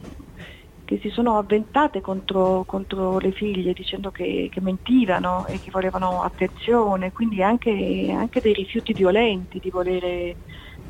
che 0.85 0.99
si 1.00 1.09
sono 1.11 1.38
avventate 1.38 2.00
contro, 2.00 2.64
contro 2.67 3.19
le 3.19 3.33
figlie 3.33 3.73
dicendo 3.73 4.11
che, 4.11 4.49
che 4.50 4.61
mentivano 4.61 5.47
e 5.47 5.59
che 5.59 5.71
volevano 5.73 6.23
attenzione, 6.23 7.12
quindi 7.12 7.43
anche, 7.43 7.71
anche 8.14 8.41
dei 8.41 8.53
rifiuti 8.53 8.93
violenti 8.95 9.59
di 9.59 9.71
volere, 9.71 10.38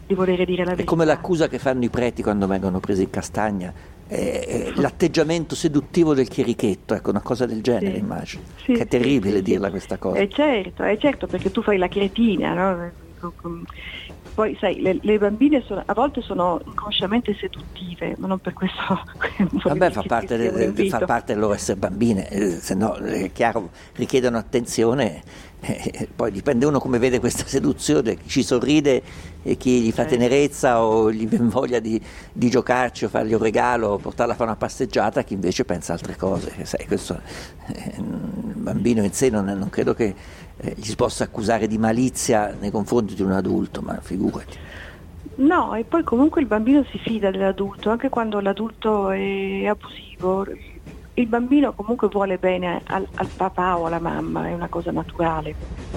di 0.07 0.15
volere 0.15 0.45
dire 0.45 0.65
la 0.65 0.75
È 0.77 0.77
verità. 0.77 0.85
come 0.85 1.05
l'accusa 1.05 1.49
che 1.49 1.59
fanno 1.59 1.85
i 1.85 1.91
preti 1.91 2.23
quando 2.23 2.47
vengono 2.47 2.81
presi 2.81 3.03
in 3.05 3.11
castagna, 3.11 3.73
è- 4.07 4.45
è 4.47 4.73
l'atteggiamento 4.81 5.55
seduttivo 5.55 6.15
del 6.15 6.29
chierichetto, 6.29 6.95
ecco, 6.95 7.11
una 7.11 7.23
cosa 7.23 7.47
del 7.47 7.63
genere 7.63 7.97
Sì. 7.97 7.99
immagino. 7.99 8.45
Sì, 8.55 8.73
che 8.73 8.83
è 8.83 8.87
terribile 8.89 9.39
sì, 9.39 9.43
dirla 9.43 9.71
questa 9.71 9.99
cosa. 9.99 10.23
Eh 10.23 10.29
certo, 10.31 10.83
è 10.85 10.97
certo, 10.99 11.27
perché 11.29 11.51
tu 11.51 11.63
fai 11.63 11.77
la 11.79 11.89
cretina, 11.89 12.55
no? 12.55 12.95
Con- 13.25 13.33
con- 13.41 13.65
Poi 14.35 14.57
sai, 14.59 14.81
le, 14.81 14.99
le 15.01 15.19
bambine 15.19 15.63
sono- 15.65 15.83
a 15.87 15.95
volte 15.95 16.21
sono 16.21 16.61
inconsciamente 16.65 17.35
seduttive, 17.39 18.17
ma 18.19 18.27
non 18.27 18.39
per 18.41 18.53
questo. 18.53 19.01
Vabbè, 19.63 19.91
fa 19.93 20.03
parte, 20.03 20.37
del 20.37 20.73
del, 20.73 20.89
fa 20.89 20.99
parte 21.01 21.35
loro 21.35 21.55
essere 21.55 21.79
bambine, 21.79 22.29
eh, 22.29 22.51
se 22.51 22.75
no 22.75 22.95
è 22.95 23.31
chiaro, 23.33 23.71
richiedono 23.95 24.37
attenzione, 24.37 25.23
eh, 25.61 25.91
eh, 25.95 26.09
poi 26.15 26.33
dipende 26.33 26.67
uno 26.67 26.81
come 26.81 26.99
vede 26.99 27.21
questa 27.21 27.47
seduzione, 27.47 28.17
chi 28.17 28.29
ci 28.29 28.43
sorride 28.43 29.03
e 29.43 29.57
chi 29.57 29.83
gli 29.83 29.93
fa 29.93 30.05
tenerezza 30.05 30.83
o 30.83 31.13
gli 31.13 31.27
viene 31.29 31.49
voglia 31.49 31.79
di, 31.79 32.01
di 32.33 32.51
giocarci 32.51 33.05
o 33.05 33.09
fargli 33.09 33.35
un 33.35 33.41
regalo 33.41 33.89
o 33.91 33.99
portarla 33.99 34.33
a 34.33 34.37
fare 34.37 34.51
una 34.51 34.59
passeggiata, 34.59 35.23
chi 35.23 35.35
invece 35.35 35.65
pensa 35.65 35.93
a 35.93 35.97
altre 35.97 36.17
cose. 36.17 36.65
Sai, 36.65 36.87
questo, 36.87 37.21
eh, 37.69 37.95
il 37.99 38.55
bambino 38.57 39.05
in 39.05 39.13
sé 39.13 39.31
non, 39.31 39.45
non 39.45 39.71
credo 39.71 39.95
che 39.95 40.15
eh, 40.65 40.75
gli 40.77 40.85
si 40.85 40.97
possa 40.97 41.25
accusare 41.25 41.67
di 41.67 41.77
malizia 41.77 42.57
nei 42.59 42.71
confronti 42.71 43.15
di 43.15 43.23
un 43.23 43.33
adulto, 43.33 43.83
ma 43.83 43.99
figurati. 44.01 44.59
No, 45.37 45.75
e 45.75 45.85
poi 45.85 46.03
comunque 46.05 46.41
il 46.41 46.47
bambino 46.47 46.85
si 46.91 46.99
fida 46.99 47.31
dell'adulto, 47.31 47.91
anche 47.91 48.09
quando 48.09 48.41
l'adulto 48.41 49.11
è 49.11 49.67
abusivo, 49.67 50.47
il 51.15 51.27
bambino 51.27 51.73
comunque 51.75 52.09
vuole 52.09 52.39
bene 52.39 52.81
al, 52.87 53.07
al 53.15 53.29
papà 53.37 53.77
o 53.79 53.87
alla 53.87 53.99
mamma, 53.99 54.49
è 54.49 54.55
una 54.55 54.69
cosa 54.69 54.91
naturale. 54.91 55.93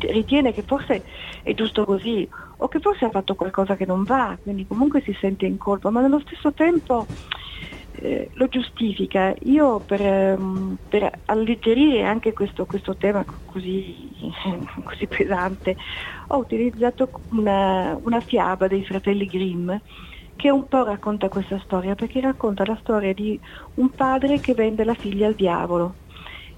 ritiene 0.00 0.52
che 0.52 0.62
forse 0.62 1.04
è 1.42 1.54
giusto 1.54 1.84
così 1.84 2.28
o 2.56 2.68
che 2.68 2.80
forse 2.80 3.04
ha 3.04 3.10
fatto 3.10 3.34
qualcosa 3.34 3.76
che 3.76 3.86
non 3.86 4.02
va, 4.02 4.36
quindi 4.42 4.66
comunque 4.66 5.02
si 5.02 5.16
sente 5.20 5.46
in 5.46 5.56
colpa, 5.56 5.90
ma 5.90 6.00
nello 6.00 6.20
stesso 6.20 6.52
tempo 6.52 7.06
eh, 7.92 8.30
lo 8.34 8.48
giustifica. 8.48 9.34
Io 9.40 9.80
per, 9.84 10.00
ehm, 10.02 10.78
per 10.88 11.22
alleggerire 11.26 12.02
anche 12.04 12.32
questo, 12.32 12.66
questo 12.66 12.96
tema 12.96 13.24
così, 13.44 14.10
così, 14.84 15.06
pesante 15.08 15.76
ho 16.28 16.38
utilizzato 16.38 17.10
una, 17.30 17.96
una 18.02 18.20
fiaba 18.20 18.66
dei 18.68 18.84
fratelli 18.84 19.26
Grimm 19.26 19.72
che 20.36 20.50
un 20.50 20.66
po' 20.68 20.84
racconta 20.84 21.28
questa 21.28 21.58
storia, 21.60 21.94
perché 21.94 22.20
racconta 22.20 22.64
la 22.64 22.76
storia 22.80 23.12
di 23.12 23.38
un 23.74 23.90
padre 23.94 24.40
che 24.40 24.54
vende 24.54 24.84
la 24.84 24.94
figlia 24.94 25.26
al 25.26 25.34
diavolo 25.34 25.98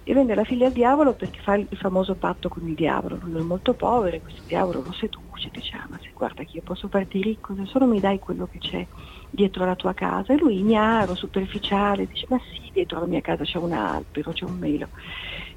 e 0.05 0.15
vende 0.15 0.35
la 0.35 0.45
figlia 0.45 0.67
al 0.67 0.73
diavolo 0.73 1.15
perché 1.15 1.41
fa 1.43 1.55
il 1.55 1.69
famoso 1.73 2.17
patto 2.17 2.49
con 2.49 2.67
il 2.69 2.75
diavolo. 2.75 3.19
Lui 3.23 3.41
è 3.41 3.45
molto 3.45 3.75
povero 3.75 4.17
e 4.17 4.21
questo 4.21 4.43
diavolo 4.47 4.83
lo 4.83 4.93
seduce, 4.93 5.49
dice 5.53 5.77
ma 5.89 5.99
se 6.01 6.11
guarda 6.15 6.43
che 6.45 6.57
io 6.57 6.63
posso 6.63 6.89
farti 6.89 7.21
ricco 7.23 7.55
se 7.55 7.67
solo 7.67 7.87
mi 7.87 8.01
dai 8.01 8.19
quello 8.19 8.47
che 8.47 8.59
c'è 8.59 8.87
dietro 9.33 9.65
la 9.65 9.75
tua 9.75 9.95
casa. 9.95 10.33
E 10.33 10.39
lui 10.39 10.59
ignaro, 10.59 11.15
superficiale, 11.15 12.07
dice 12.07 12.27
ma 12.29 12.39
sì, 12.39 12.71
dietro 12.73 13.01
la 13.01 13.07
mia 13.07 13.21
casa 13.21 13.45
c'è 13.45 13.59
un 13.59 13.73
albero, 13.73 14.33
c'è 14.33 14.45
un 14.45 14.59
melo. 14.59 14.89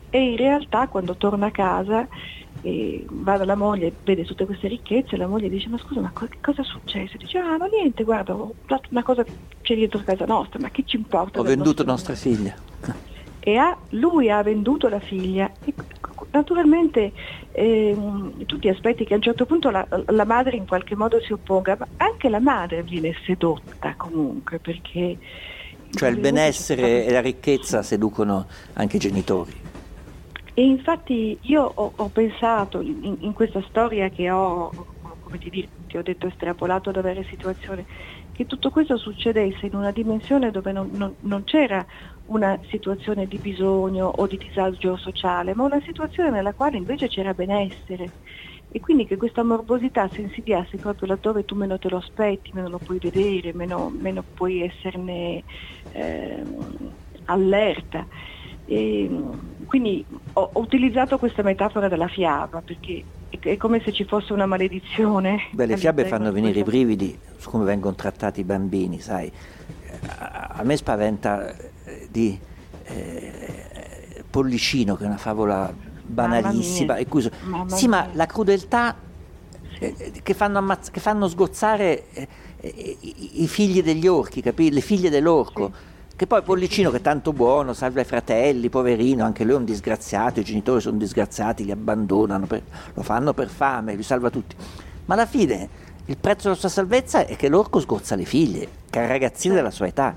E 0.09 0.31
in 0.31 0.37
realtà 0.37 0.87
quando 0.87 1.15
torna 1.15 1.47
a 1.47 1.51
casa 1.51 2.07
e 2.61 3.05
va 3.09 3.37
dalla 3.37 3.55
moglie, 3.55 3.93
vede 4.03 4.23
tutte 4.23 4.45
queste 4.45 4.67
ricchezze, 4.67 5.17
la 5.17 5.27
moglie 5.27 5.49
dice 5.49 5.69
ma 5.69 5.77
scusa 5.77 5.99
ma 5.99 6.11
co- 6.13 6.27
cosa 6.41 6.61
è 6.61 6.65
successo? 6.65 7.17
Dice 7.17 7.37
ah 7.37 7.57
no 7.57 7.65
niente, 7.65 8.03
guarda 8.03 8.33
ho 8.33 8.55
dato 8.65 8.87
una 8.91 9.03
cosa 9.03 9.25
c'è 9.61 9.75
dietro 9.75 10.01
casa 10.03 10.25
nostra, 10.25 10.59
ma 10.59 10.69
che 10.69 10.83
ci 10.85 10.95
importa? 10.95 11.39
Ho 11.39 11.43
venduto 11.43 11.83
nostra 11.83 12.15
figlia 12.15 12.55
e 13.47 13.57
ha, 13.57 13.77
lui 13.89 14.31
ha 14.31 14.41
venduto 14.41 14.89
la 14.89 14.99
figlia. 14.99 15.51
E 15.63 15.71
naturalmente 16.35 17.11
eh, 17.53 17.95
tutti 18.45 18.67
aspetti 18.67 19.05
che 19.05 19.13
a 19.13 19.17
un 19.17 19.23
certo 19.23 19.45
punto 19.45 19.69
la, 19.69 19.87
la, 20.07 20.25
madre 20.25 20.57
in 20.57 20.67
qualche 20.67 20.95
modo 20.95 21.21
si 21.21 21.31
opponga, 21.31 21.77
ma 21.79 21.87
anche 21.97 22.27
la 22.29 22.39
madre 22.39 22.83
viene 22.83 23.15
sedotta 23.25 23.93
comunque 23.95 24.59
perché... 24.59 25.17
Cioè 25.89 26.09
il 26.09 26.19
benessere 26.19 27.05
e 27.05 27.11
la 27.11 27.21
ricchezza 27.21 27.81
seducono 27.81 28.47
anche 28.73 28.97
i 28.97 28.99
genitori. 28.99 29.53
E 30.53 30.61
infatti 30.61 31.37
io 31.41 31.71
ho, 31.73 31.91
ho 31.95 32.07
pensato 32.09 32.81
in, 32.81 33.15
in, 33.19 33.33
questa 33.33 33.63
storia 33.69 34.09
che 34.09 34.29
ho, 34.29 34.69
come 35.21 35.37
ti, 35.37 35.49
dire, 35.49 35.67
ti 35.87 35.97
ho 35.97 36.03
detto, 36.03 36.27
estrapolato 36.27 36.91
da 36.91 37.01
varie 37.01 37.25
situazioni, 37.29 37.85
che 38.33 38.45
tutto 38.45 38.69
questo 38.71 38.97
succedesse 38.97 39.67
in 39.67 39.75
una 39.75 39.91
dimensione 39.91 40.51
dove 40.51 40.73
non, 40.73 40.89
non, 40.91 41.15
non 41.21 41.45
c'era 41.45 41.85
una 42.27 42.59
situazione 42.69 43.27
di 43.27 43.37
bisogno 43.37 44.07
o 44.07 44.25
di 44.27 44.37
disagio 44.37 44.97
sociale, 44.97 45.53
ma 45.53 45.63
una 45.63 45.81
situazione 45.81 46.31
nella 46.31 46.53
quale 46.53 46.77
invece 46.77 47.07
c'era 47.07 47.33
benessere 47.33 48.11
e 48.75 48.81
quindi 48.81 49.05
che 49.05 49.15
questa 49.15 49.41
morbosità 49.41 50.09
si 50.09 50.19
insidiasse 50.19 50.75
proprio 50.75 51.07
laddove 51.07 51.45
tu 51.45 51.55
meno 51.55 51.79
te 51.79 51.87
lo 51.87 51.95
aspetti, 51.95 52.51
meno 52.53 52.67
lo 52.67 52.77
puoi 52.77 52.99
vedere, 52.99 53.53
meno, 53.53 53.89
meno 53.89 54.21
puoi 54.33 54.63
esserne 54.63 55.43
eh, 55.93 56.43
allerta. 57.23 58.05
E, 58.65 59.09
quindi 59.65 60.03
ho, 60.33 60.49
ho, 60.51 60.59
utilizzato 60.59 61.17
questa 61.17 61.41
metafora 61.41 61.87
della 61.87 62.09
fiaba 62.09 62.61
perché 62.61 63.01
è, 63.29 63.39
è, 63.39 63.55
come 63.55 63.79
se 63.79 63.93
ci 63.93 64.03
fosse 64.03 64.33
una 64.33 64.45
maledizione. 64.45 65.43
Beh, 65.51 65.67
le 65.67 65.77
fiabe 65.77 66.03
fanno 66.09 66.33
venire 66.33 66.59
i 66.59 66.63
brividi 66.63 67.17
su 67.37 67.49
come 67.49 67.63
vengono 67.63 67.95
trattati 67.95 68.41
i 68.41 68.43
bambini, 68.43 68.99
sai. 68.99 69.31
A, 70.17 70.55
a 70.57 70.63
me 70.63 70.75
spaventa 70.75 71.55
di 72.15 72.39
eh, 72.85 74.23
Pollicino, 74.29 74.95
che 74.95 75.03
è 75.03 75.07
una 75.07 75.17
favola 75.17 75.73
banalissima. 76.01 76.97
Cui, 77.09 77.29
sì, 77.67 77.87
ma 77.89 78.07
la 78.13 78.25
crudeltà 78.25 78.95
eh, 79.79 80.13
che, 80.23 80.33
fanno 80.33 80.59
ammazz- 80.59 80.91
che, 80.91 81.01
fanno 81.01 81.27
sgozzare 81.27 82.05
eh, 82.13 82.27
i, 82.61 83.43
i, 83.43 83.47
figli 83.49 83.83
degli 83.83 84.07
orchi, 84.07 84.41
capi? 84.41 84.71
le 84.71 84.79
figlie 84.79 85.09
dell'orco. 85.09 85.71
Sì. 85.73 85.93
Che 86.15 86.27
poi 86.27 86.41
Pollicino, 86.43 86.91
che 86.91 86.97
è 86.97 87.01
tanto 87.01 87.33
buono, 87.33 87.73
salva 87.73 87.99
i 87.99 88.05
fratelli, 88.05 88.69
poverino, 88.69 89.25
anche 89.25 89.43
lui 89.43 89.55
è 89.55 89.57
un 89.57 89.65
disgraziato, 89.65 90.39
i 90.39 90.45
genitori 90.45 90.79
sono 90.79 90.97
disgraziati, 90.97 91.65
li 91.65 91.71
abbandonano, 91.71 92.45
per, 92.45 92.61
lo 92.93 93.01
fanno 93.01 93.33
per 93.33 93.49
fame, 93.49 93.95
li 93.95 94.03
salva 94.03 94.29
tutti. 94.29 94.55
Ma 95.07 95.15
alla 95.15 95.25
fine 95.25 95.67
il 96.05 96.15
prezzo 96.15 96.43
della 96.43 96.55
sua 96.55 96.69
salvezza 96.69 97.25
è 97.25 97.35
che 97.35 97.49
l'orco 97.49 97.81
sgozza 97.81 98.15
le 98.15 98.23
figlie, 98.23 98.69
che 98.89 99.03
è 99.03 99.07
ragazzine 99.07 99.55
della 99.55 99.71
sua 99.71 99.87
età 99.87 100.15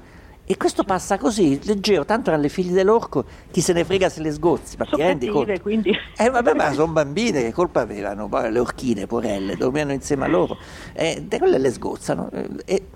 e 0.50 0.56
questo 0.56 0.82
passa 0.82 1.18
così, 1.18 1.60
leggero, 1.64 2.06
tanto 2.06 2.30
erano 2.30 2.44
le 2.44 2.48
figlie 2.48 2.72
dell'orco, 2.72 3.22
chi 3.50 3.60
se 3.60 3.74
ne 3.74 3.84
frega 3.84 4.08
se 4.08 4.22
le 4.22 4.32
sgozzi, 4.32 4.76
ma 4.78 4.86
sono 4.86 4.96
ti 4.96 5.02
rendi 5.02 5.28
conto? 5.28 5.52
Quindi. 5.60 5.94
Eh 6.16 6.30
vabbè, 6.30 6.54
ma 6.54 6.72
sono 6.72 6.90
bambine, 6.90 7.42
che 7.42 7.52
colpa 7.52 7.82
avevano? 7.82 8.28
Poi 8.28 8.50
le 8.50 8.58
orchine, 8.58 9.06
porelle, 9.06 9.56
dormivano 9.56 9.92
insieme 9.92 10.24
a 10.24 10.28
loro, 10.28 10.56
eh, 10.94 11.22
quelle 11.36 11.58
le 11.58 11.70
sgozzano. 11.70 12.30
Eh, 12.32 12.48
e 12.64 12.86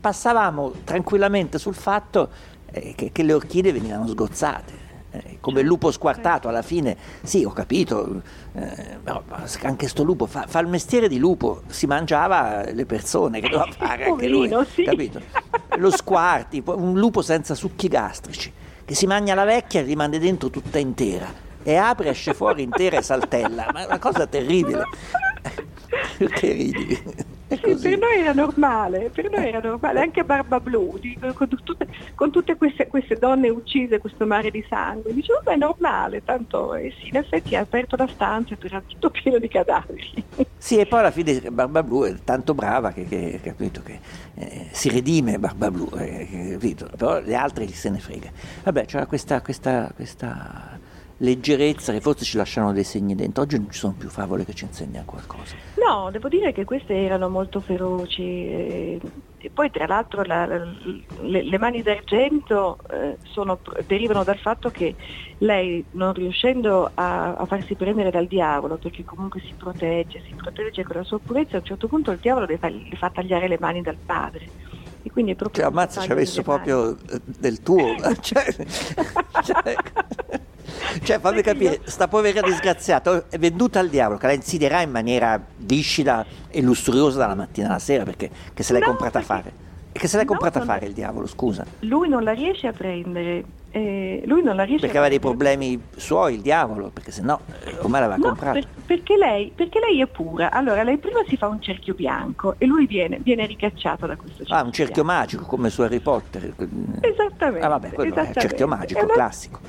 passavamo 0.00 0.72
tranquillamente 0.84 1.58
sul 1.58 1.74
fatto 1.74 2.28
eh, 2.70 2.94
che, 2.94 3.10
che 3.10 3.22
le 3.24 3.32
orchine 3.32 3.72
venivano 3.72 4.06
sgozzate. 4.06 4.79
Eh, 5.12 5.38
come 5.40 5.60
il 5.60 5.66
lupo 5.66 5.90
squartato 5.90 6.48
alla 6.48 6.62
fine, 6.62 6.96
sì 7.22 7.44
ho 7.44 7.50
capito, 7.50 8.22
eh, 8.52 8.98
anche 9.62 9.88
sto 9.88 10.04
lupo 10.04 10.26
fa, 10.26 10.46
fa, 10.46 10.60
il 10.60 10.68
mestiere 10.68 11.08
di 11.08 11.18
lupo, 11.18 11.62
si 11.66 11.86
mangiava 11.86 12.64
le 12.70 12.86
persone 12.86 13.40
che 13.40 13.48
doveva 13.48 13.70
fare 13.76 14.04
anche 14.04 14.28
lui, 14.28 14.48
sì. 14.72 14.84
capito? 14.84 15.20
Lo 15.78 15.90
squarti, 15.90 16.62
un 16.64 16.96
lupo 16.96 17.22
senza 17.22 17.54
succhi 17.54 17.88
gastrici, 17.88 18.52
che 18.84 18.94
si 18.94 19.06
mangia 19.06 19.34
la 19.34 19.44
vecchia 19.44 19.80
e 19.80 19.82
rimane 19.82 20.18
dentro 20.20 20.48
tutta 20.48 20.78
intera, 20.78 21.26
e 21.62 21.74
apre 21.74 22.06
e 22.06 22.10
esce 22.10 22.32
fuori 22.32 22.62
intera 22.62 22.98
e 22.98 23.02
saltella, 23.02 23.66
ma 23.72 23.82
è 23.82 23.86
una 23.86 23.98
cosa 23.98 24.26
terribile. 24.26 24.84
Perché 26.18 26.52
ridi? 26.52 27.02
Per 27.58 27.98
noi 27.98 28.18
era 28.18 28.32
normale, 28.32 29.10
per 29.12 29.30
noi 29.30 29.48
era 29.48 29.60
normale, 29.60 30.00
anche 30.00 30.24
Barba 30.24 30.60
Blu, 30.60 30.98
con 31.34 31.48
tutte, 31.48 31.86
con 32.14 32.30
tutte 32.30 32.56
queste, 32.56 32.86
queste, 32.86 33.16
donne 33.16 33.48
uccise, 33.48 33.98
questo 33.98 34.26
mare 34.26 34.50
di 34.50 34.64
sangue, 34.68 35.12
dicevo 35.12 35.40
beh 35.42 35.54
è 35.54 35.56
normale, 35.56 36.22
tanto 36.24 36.74
eh 36.74 36.94
sì, 37.00 37.08
in 37.08 37.16
effetti 37.16 37.56
ha 37.56 37.60
aperto 37.60 37.96
la 37.96 38.06
stanza 38.06 38.54
ed 38.54 38.64
era 38.64 38.82
tutto 38.86 39.10
pieno 39.10 39.38
di 39.38 39.48
cadaveri. 39.48 40.24
Sì, 40.60 40.76
e 40.76 40.84
poi 40.84 40.98
alla 40.98 41.10
fine 41.10 41.40
Barba 41.50 41.82
Blu 41.82 42.04
è 42.04 42.14
tanto 42.22 42.52
brava 42.52 42.92
che, 42.92 43.06
che, 43.06 43.40
capito, 43.42 43.80
che 43.82 43.98
eh, 44.34 44.66
si 44.72 44.90
redime 44.90 45.38
Barba 45.38 45.70
Blu, 45.70 45.88
eh, 45.96 46.58
però 46.98 47.18
le 47.18 47.34
altre 47.34 47.66
se 47.68 47.88
ne 47.88 47.98
frega. 47.98 48.30
Vabbè, 48.64 48.84
c'era 48.84 49.06
questa, 49.06 49.40
questa, 49.40 49.90
questa 49.94 50.78
leggerezza 51.22 51.92
che 51.92 52.00
forse 52.00 52.24
ci 52.24 52.36
lasciano 52.36 52.72
dei 52.72 52.84
segni 52.84 53.14
dentro. 53.14 53.42
Oggi 53.42 53.56
non 53.56 53.70
ci 53.70 53.78
sono 53.78 53.94
più 53.96 54.08
favole 54.08 54.44
che 54.44 54.54
ci 54.54 54.64
insegnano 54.64 55.04
qualcosa. 55.06 55.54
No, 55.76 56.10
devo 56.10 56.28
dire 56.28 56.52
che 56.52 56.64
queste 56.64 56.94
erano 56.94 57.28
molto 57.28 57.60
feroci 57.60 58.22
e, 58.22 59.00
e 59.38 59.50
poi 59.50 59.70
tra 59.70 59.86
l'altro 59.86 60.22
la, 60.22 60.46
la, 60.46 60.64
le, 61.22 61.42
le, 61.42 61.58
mani 61.58 61.82
d'argento 61.82 62.78
eh, 62.90 63.16
sono, 63.22 63.58
derivano 63.86 64.24
dal 64.24 64.38
fatto 64.38 64.70
che 64.70 64.94
lei 65.38 65.84
non 65.92 66.12
riuscendo 66.12 66.90
a, 66.94 67.34
a, 67.34 67.44
farsi 67.46 67.74
prendere 67.74 68.10
dal 68.10 68.26
diavolo, 68.26 68.76
perché 68.76 69.04
comunque 69.04 69.40
si 69.40 69.52
protegge, 69.56 70.22
si 70.26 70.34
protegge 70.34 70.84
con 70.84 70.96
la 70.96 71.04
sua 71.04 71.18
purezza, 71.18 71.56
a 71.56 71.60
un 71.60 71.66
certo 71.66 71.86
punto 71.86 72.10
il 72.12 72.18
diavolo 72.18 72.46
le 72.46 72.56
fa, 72.56 72.68
le 72.68 72.96
fa 72.96 73.10
tagliare 73.10 73.48
le 73.48 73.58
mani 73.58 73.82
dal 73.82 73.96
padre. 74.04 74.48
E 75.02 75.10
quindi 75.10 75.32
è 75.32 75.34
proprio 75.34 75.64
cioè, 75.64 75.72
ammazza, 75.72 76.00
ci 76.02 76.12
ha 76.12 76.14
messo 76.14 76.42
proprio 76.42 76.92
eh, 76.92 77.20
del 77.24 77.62
tuo. 77.62 77.94
cioè, 78.20 78.54
cioè, 79.42 79.74
cioè, 81.02 81.18
fammi 81.18 81.42
capire, 81.42 81.80
sta 81.84 82.08
povera 82.08 82.40
disgraziata 82.40 83.24
è 83.28 83.38
venduta 83.38 83.80
al 83.80 83.88
diavolo, 83.88 84.18
che 84.18 84.26
la 84.26 84.32
insidierà 84.32 84.80
in 84.80 84.90
maniera 84.90 85.40
viscida 85.58 86.24
e 86.48 86.62
lussuriosa 86.62 87.18
dalla 87.18 87.34
mattina 87.34 87.68
alla 87.68 87.78
sera, 87.78 88.04
perché 88.04 88.30
che 88.52 88.62
se 88.62 88.72
l'è 88.72 88.80
no, 88.80 88.86
comprata 88.86 89.18
a 89.18 89.22
fare. 89.22 89.52
E 89.92 89.98
che 89.98 90.06
se 90.06 90.16
l'è 90.16 90.22
no, 90.22 90.28
comprata 90.28 90.60
a 90.60 90.64
fare 90.64 90.86
il 90.86 90.92
diavolo, 90.92 91.26
scusa? 91.26 91.64
Lui 91.80 92.08
non 92.08 92.22
la 92.22 92.32
riesce 92.32 92.66
a 92.66 92.72
prendere. 92.72 93.44
Eh, 93.72 94.22
lui 94.26 94.42
non 94.42 94.56
la 94.56 94.64
riesce 94.64 94.80
perché 94.80 94.96
aveva 94.98 95.10
dei 95.10 95.20
problemi 95.20 95.80
suoi 95.94 96.34
il 96.34 96.40
diavolo, 96.40 96.90
perché 96.92 97.12
se 97.12 97.22
no 97.22 97.40
ormai 97.82 98.00
l'aveva 98.00 98.16
no, 98.16 98.26
comprata. 98.26 98.58
Per, 98.58 98.66
perché, 98.84 99.16
lei, 99.16 99.52
perché 99.54 99.78
lei 99.78 100.00
è 100.00 100.06
pura. 100.06 100.50
Allora, 100.50 100.82
lei 100.82 100.98
prima 100.98 101.20
si 101.28 101.36
fa 101.36 101.46
un 101.46 101.60
cerchio 101.60 101.94
bianco 101.94 102.56
e 102.58 102.66
lui 102.66 102.86
viene, 102.86 103.20
viene 103.22 103.46
ricacciato 103.46 104.06
da 104.06 104.16
questo 104.16 104.38
cerchio. 104.38 104.56
Ah, 104.56 104.62
un 104.62 104.72
cerchio 104.72 105.04
bianco. 105.04 105.20
magico 105.20 105.44
come 105.44 105.70
su 105.70 105.82
Harry 105.82 106.00
Potter. 106.00 106.52
Esattamente. 107.00 107.64
Ah, 107.64 107.68
vabbè, 107.68 107.90
quello 107.90 108.10
esattamente. 108.10 108.40
è 108.40 108.42
il 108.42 108.48
cerchio 108.48 108.66
magico, 108.66 109.04
una... 109.04 109.12
classico. 109.12 109.60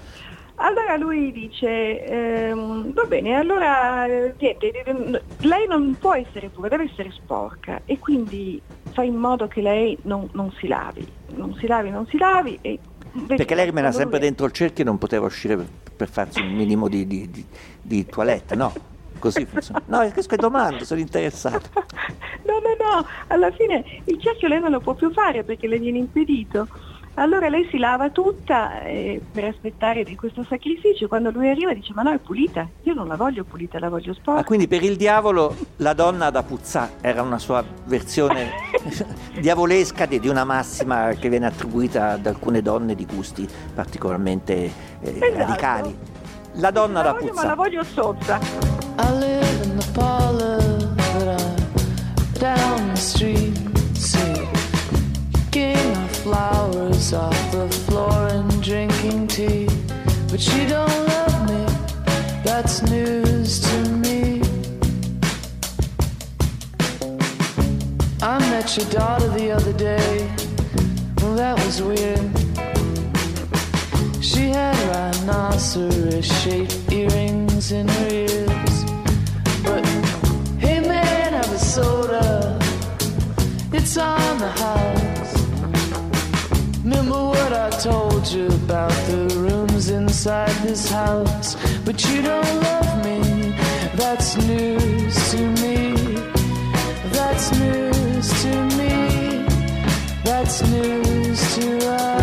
Allora 0.64 0.96
lui 0.96 1.32
dice, 1.32 2.04
ehm, 2.06 2.94
va 2.94 3.04
bene, 3.06 3.36
allora 3.36 4.06
niente, 4.06 4.72
lei 5.40 5.68
non 5.68 5.96
può 6.00 6.14
essere 6.14 6.50
pura, 6.50 6.68
deve 6.68 6.84
essere 6.84 7.10
sporca 7.12 7.82
e 7.86 7.98
quindi 7.98 8.62
fa 8.92 9.02
in 9.02 9.16
modo 9.16 9.48
che 9.48 9.62
lei 9.62 9.98
non, 10.04 10.30
non 10.34 10.52
si 10.60 10.68
lavi, 10.68 11.06
non 11.36 11.56
si 11.56 11.66
lavi, 11.66 11.90
non 11.90 12.06
si 12.06 12.18
lavi. 12.20 12.60
E 12.62 12.80
Perché 13.26 13.56
lei 13.56 13.66
rimane 13.66 13.92
sempre 13.92 14.20
lui... 14.20 14.28
dentro 14.28 14.46
il 14.46 14.52
cerchio 14.52 14.84
e 14.84 14.88
non 14.88 15.00
poteva 15.00 15.26
uscire 15.26 15.56
per, 15.56 15.68
per 15.96 16.10
farsi 16.10 16.40
un 16.40 16.54
minimo 16.54 16.88
di, 16.88 17.08
di, 17.08 17.28
di, 17.32 17.44
di 17.82 18.06
toilette, 18.06 18.56
no? 18.56 18.72
Così 19.18 19.44
funziona. 19.46 19.82
No, 19.86 20.02
è 20.02 20.12
che 20.12 20.38
domando, 20.38 20.86
sono 20.86 21.00
interessato. 21.00 21.70
No, 22.44 22.58
no, 22.58 22.76
no, 22.76 23.08
alla 23.28 23.52
fine 23.52 23.86
il 24.06 24.20
cerchio 24.20 24.48
lei 24.48 24.60
non 24.60 24.72
lo 24.72 24.80
può 24.80 24.96
più 24.96 25.12
fare 25.12 25.44
perché 25.44 25.68
le 25.68 25.78
viene 25.78 26.00
impedito. 26.00 26.68
Allora 27.16 27.50
lei 27.50 27.68
si 27.70 27.78
lava 27.78 28.10
tutta 28.10 28.82
eh, 28.84 29.22
per 29.32 29.44
aspettare 29.44 30.04
di 30.04 30.16
questo 30.16 30.46
sacrificio. 30.48 31.08
Quando 31.08 31.30
lui 31.30 31.50
arriva 31.50 31.74
dice 31.74 31.92
ma 31.94 32.04
no 32.04 32.12
è 32.12 32.18
pulita, 32.20 32.68
io 32.84 32.94
non 32.94 33.08
la 33.08 33.16
voglio 33.16 33.44
pulita, 33.44 33.80
la 33.80 33.90
voglio 33.90 34.14
sporca. 34.14 34.40
Ah, 34.40 34.44
quindi 34.46 34.68
per 34.68 34.82
il 34.82 34.96
diavolo 34.96 35.56
la 35.78 35.94
donna 35.94 36.30
da 36.30 36.42
puzzà 36.42 36.92
era 37.02 37.22
una 37.22 37.38
sua 37.38 37.64
versione 37.86 38.50
diavolesca 39.40 40.06
di, 40.06 40.20
di 40.20 40.30
una 40.30 40.46
massima 40.46 41.10
che 41.10 41.28
viene 41.28 41.48
attribuita 41.48 42.12
ad 42.12 42.26
alcune 42.26 42.62
donne 42.62 42.96
di 42.96 43.06
gusti 43.06 43.48
particolarmente 43.76 44.54
eh, 44.54 44.72
Esatto. 45.02 45.38
radicali. 45.38 45.98
La 46.56 46.72
donna 46.72 47.02
la 47.02 47.12
da 47.12 47.20
voglio, 47.20 47.34
ma 47.34 47.46
la 47.46 47.56
voglio 47.56 47.84
sozza. 47.84 48.40
I 48.98 49.18
live 49.20 49.64
in 49.64 49.78
the 49.78 49.88
parlor, 49.94 50.58
but 50.96 51.28
I'm 51.28 52.40
down 52.40 52.90
the 52.90 52.96
street. 52.96 53.60
My 55.94 56.08
flowers 56.24 57.14
off 57.14 57.52
the 57.52 57.68
floor 57.86 58.28
and 58.28 58.64
drinking 58.64 59.28
tea. 59.28 59.68
But 60.30 60.40
she 60.40 60.68
don't 60.68 61.08
love 61.08 61.50
me, 61.50 61.66
that's 62.44 62.84
news 62.84 63.60
to 63.62 63.90
me. 64.06 64.44
I 68.22 68.38
met 68.52 68.78
your 68.78 68.88
daughter 68.92 69.30
the 69.30 69.52
other 69.52 69.74
day. 69.74 70.30
Well, 71.22 71.36
that 71.36 71.58
was 71.66 71.82
weird. 71.82 72.30
She 74.24 74.50
had 74.50 74.78
rhinoceros 74.94 76.26
shaped 76.44 76.92
earrings 76.92 77.72
in 77.72 77.88
her 77.88 78.10
ears. 78.10 78.76
But 79.64 79.84
hey 80.60 80.82
man, 80.82 81.34
have 81.34 81.52
a 81.52 81.58
soda. 81.58 82.60
It's 83.74 83.98
on 83.98 84.38
the 84.38 84.50
house. 84.50 85.01
Remember 86.92 87.24
what 87.24 87.54
I 87.54 87.70
told 87.70 88.28
you 88.34 88.48
about 88.48 88.92
the 89.08 89.34
rooms 89.38 89.90
inside 89.90 90.52
this 90.62 90.92
house? 90.92 91.56
But 91.86 92.04
you 92.10 92.22
don't 92.22 92.56
love 92.64 93.06
me. 93.06 93.56
That's 93.96 94.36
news 94.36 95.32
to 95.32 95.42
me. 95.64 95.96
That's 97.14 97.58
news 97.58 98.28
to 98.44 98.54
me. 98.76 99.46
That's 100.26 100.62
news 100.68 101.56
to 101.56 101.80
I 101.88 102.21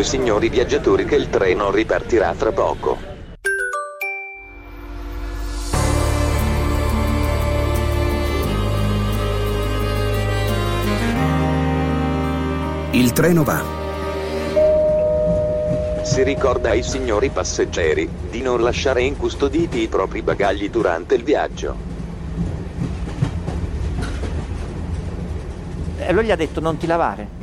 Informiamo 0.00 0.02
i 0.02 0.04
signori 0.04 0.48
viaggiatori 0.48 1.04
che 1.04 1.16
il 1.16 1.28
treno 1.28 1.70
ripartirà 1.70 2.34
tra 2.34 2.50
poco. 2.52 2.96
Il 12.92 13.12
treno 13.12 13.42
va. 13.44 13.62
Si 16.02 16.22
ricorda 16.22 16.70
ai 16.70 16.82
signori 16.82 17.28
passeggeri 17.28 18.08
di 18.30 18.40
non 18.40 18.62
lasciare 18.62 19.02
incustoditi 19.02 19.80
i 19.80 19.88
propri 19.88 20.22
bagagli 20.22 20.70
durante 20.70 21.14
il 21.14 21.24
viaggio. 21.24 21.76
E 25.98 26.12
lui 26.12 26.24
gli 26.24 26.30
ha 26.30 26.36
detto 26.36 26.60
non 26.60 26.78
ti 26.78 26.86
lavare. 26.86 27.39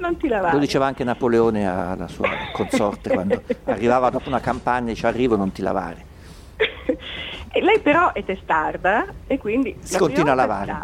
Non 0.00 0.16
ti 0.16 0.28
lavare. 0.28 0.54
Lo 0.54 0.60
diceva 0.60 0.86
anche 0.86 1.04
Napoleone 1.04 1.66
alla 1.68 2.08
sua 2.08 2.28
consorte 2.52 3.10
quando 3.10 3.42
arrivava 3.64 4.10
dopo 4.10 4.28
una 4.28 4.40
campagna 4.40 4.90
e 4.90 4.94
dice 4.94 5.06
arrivo 5.06 5.36
non 5.36 5.52
ti 5.52 5.62
lavare. 5.62 6.04
E 7.50 7.62
lei 7.62 7.80
però 7.80 8.12
è 8.12 8.22
testarda 8.24 9.06
e 9.26 9.38
quindi 9.38 9.74
Si 9.80 9.94
la 9.94 9.98
continua 9.98 10.32
a 10.32 10.34
lavare. 10.34 10.76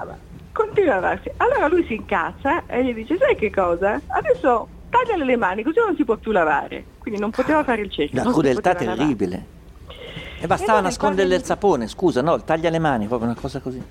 Continua 0.51 0.93
a 0.93 1.01
lavarsi. 1.01 1.31
Allora 1.37 1.69
lui 1.69 1.85
si 1.87 1.95
incazza 1.95 2.65
e 2.67 2.83
gli 2.85 2.95
dice 2.95 3.19
sai 3.19 3.37
che 3.37 3.51
cosa? 3.51 4.01
Adesso 4.07 4.69
tagliale 4.89 5.25
le 5.25 5.37
mani 5.37 5.63
così 5.63 5.79
non 5.79 5.95
si 5.95 6.05
può 6.05 6.17
più 6.17 6.33
lavare. 6.33 6.85
Quindi 6.99 7.21
non 7.21 7.31
poteva 7.31 7.63
fare 7.65 7.83
il 7.83 7.91
cerchio. 7.91 8.23
Si 8.23 8.29
crudeltà 8.29 8.73
poteva 8.73 8.91
lavare. 8.93 8.97
terribile. 8.97 9.47
E 10.41 10.47
bastava 10.47 10.79
Eh 10.79 10.83
no, 10.83 10.87
nasconderle 10.89 11.35
il 11.37 11.45
sapone, 11.45 11.87
scusa, 11.87 12.23
no, 12.23 12.43
taglia 12.43 12.71
le 12.71 12.79
mani, 12.79 13.07
proprio 13.07 13.29
una 13.31 13.39
cosa 13.39 13.61
così. 13.61 13.83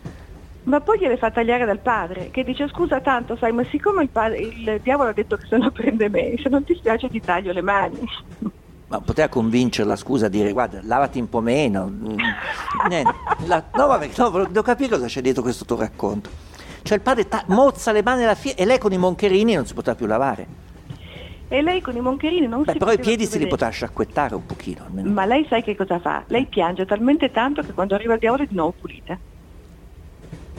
Ma 0.66 0.80
poi 0.80 0.98
gliele 1.00 1.18
fa 1.18 1.30
tagliare 1.30 1.66
dal 1.66 1.80
padre, 1.80 2.30
che 2.32 2.44
dice 2.44 2.68
scusa 2.70 3.02
tanto, 3.02 3.36
sai, 3.36 3.52
ma 3.52 3.66
siccome 3.66 4.04
il, 4.04 4.10
padre- 4.10 4.40
il 4.40 4.80
diavolo 4.82 5.10
ha 5.10 5.14
detto 5.14 5.36
che 5.36 5.46
se 5.48 5.58
no 5.58 5.72
prende 5.72 6.08
me, 6.08 6.36
se 6.42 6.48
non 6.48 6.64
ti 6.64 6.74
spiace 6.76 7.10
ti 7.10 7.20
taglio 7.20 7.52
le 7.52 7.62
mani. 7.62 8.00
Ma 8.88 9.02
poteva 9.02 9.28
convincerla, 9.28 9.96
scusa, 9.96 10.28
a 10.28 10.30
dire 10.30 10.52
guarda, 10.54 10.80
lavati 10.84 11.20
un 11.20 11.28
po' 11.28 11.42
meno. 11.42 11.88
Mm, 11.88 12.18
niente. 12.88 13.14
La- 13.46 13.64
no, 13.74 13.88
vabbè, 13.88 14.10
no, 14.16 14.30
devo 14.46 14.62
capire 14.62 14.90
cosa 14.90 15.08
c'è 15.08 15.20
dietro 15.22 15.42
questo 15.42 15.66
tuo 15.66 15.78
racconto. 15.78 16.30
Cioè 16.82 16.98
il 16.98 17.04
padre 17.04 17.28
ta- 17.28 17.44
mozza 17.48 17.92
le 17.92 18.04
mani 18.04 18.24
alla 18.24 18.36
fine 18.36 18.56
e 18.56 18.66
lei 18.66 18.78
con 18.78 18.94
i 18.94 18.98
moncherini 18.98 19.56
non 19.56 19.66
si 19.66 19.74
poteva 19.74 19.96
più 19.96 20.06
lavare. 20.06 20.48
E 21.50 21.62
lei 21.62 21.82
con 21.82 21.96
i 21.96 22.02
moncherini 22.02 22.48
non 22.48 22.64
Beh, 22.64 22.72
si 22.72 22.78
però 22.78 22.92
i 22.92 23.00
piedi 23.00 23.26
si 23.26 23.38
li 23.38 23.48
poteva 23.48 23.70
sciacquettare 23.70 24.34
un 24.36 24.46
pochino 24.46 24.84
almeno. 24.86 25.10
Ma 25.10 25.26
lei 25.26 25.46
sai 25.50 25.62
che 25.62 25.76
cosa 25.76 26.00
fa? 26.00 26.24
Lei 26.28 26.46
piange 26.46 26.86
talmente 26.86 27.32
tanto 27.32 27.62
che 27.62 27.74
quando 27.74 27.96
arriva 27.96 28.14
il 28.14 28.20
diavolo 28.20 28.44
è 28.44 28.48
di 28.48 28.56
nuovo 28.56 28.74
pulita. 28.80 29.18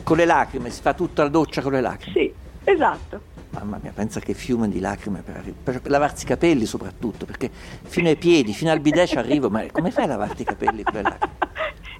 Con 0.04 0.18
le 0.18 0.26
lacrime, 0.26 0.68
si 0.68 0.82
fa 0.82 0.92
tutta 0.92 1.22
la 1.22 1.30
doccia 1.30 1.62
con 1.62 1.72
le 1.72 1.80
lacrime. 1.80 2.12
Sì, 2.12 2.32
esatto. 2.64 3.32
Mamma 3.50 3.78
mia, 3.80 3.90
pensa 3.94 4.20
che 4.20 4.34
fiume 4.34 4.68
di 4.68 4.78
lacrime 4.78 5.22
per, 5.22 5.54
per 5.62 5.80
lavarsi 5.84 6.24
i 6.24 6.26
capelli 6.26 6.66
soprattutto, 6.66 7.24
perché 7.24 7.50
fino 7.82 8.08
ai 8.08 8.16
piedi, 8.16 8.52
fino 8.52 8.70
al 8.70 8.80
bidet 8.80 9.08
ci 9.08 9.16
arrivo, 9.16 9.48
ma 9.48 9.64
come 9.72 9.90
fai 9.90 10.04
a 10.04 10.08
lavarti 10.08 10.42
i 10.42 10.44
capelli 10.44 10.82
con 10.82 10.94
le 10.94 11.02
lacrime? 11.02 11.32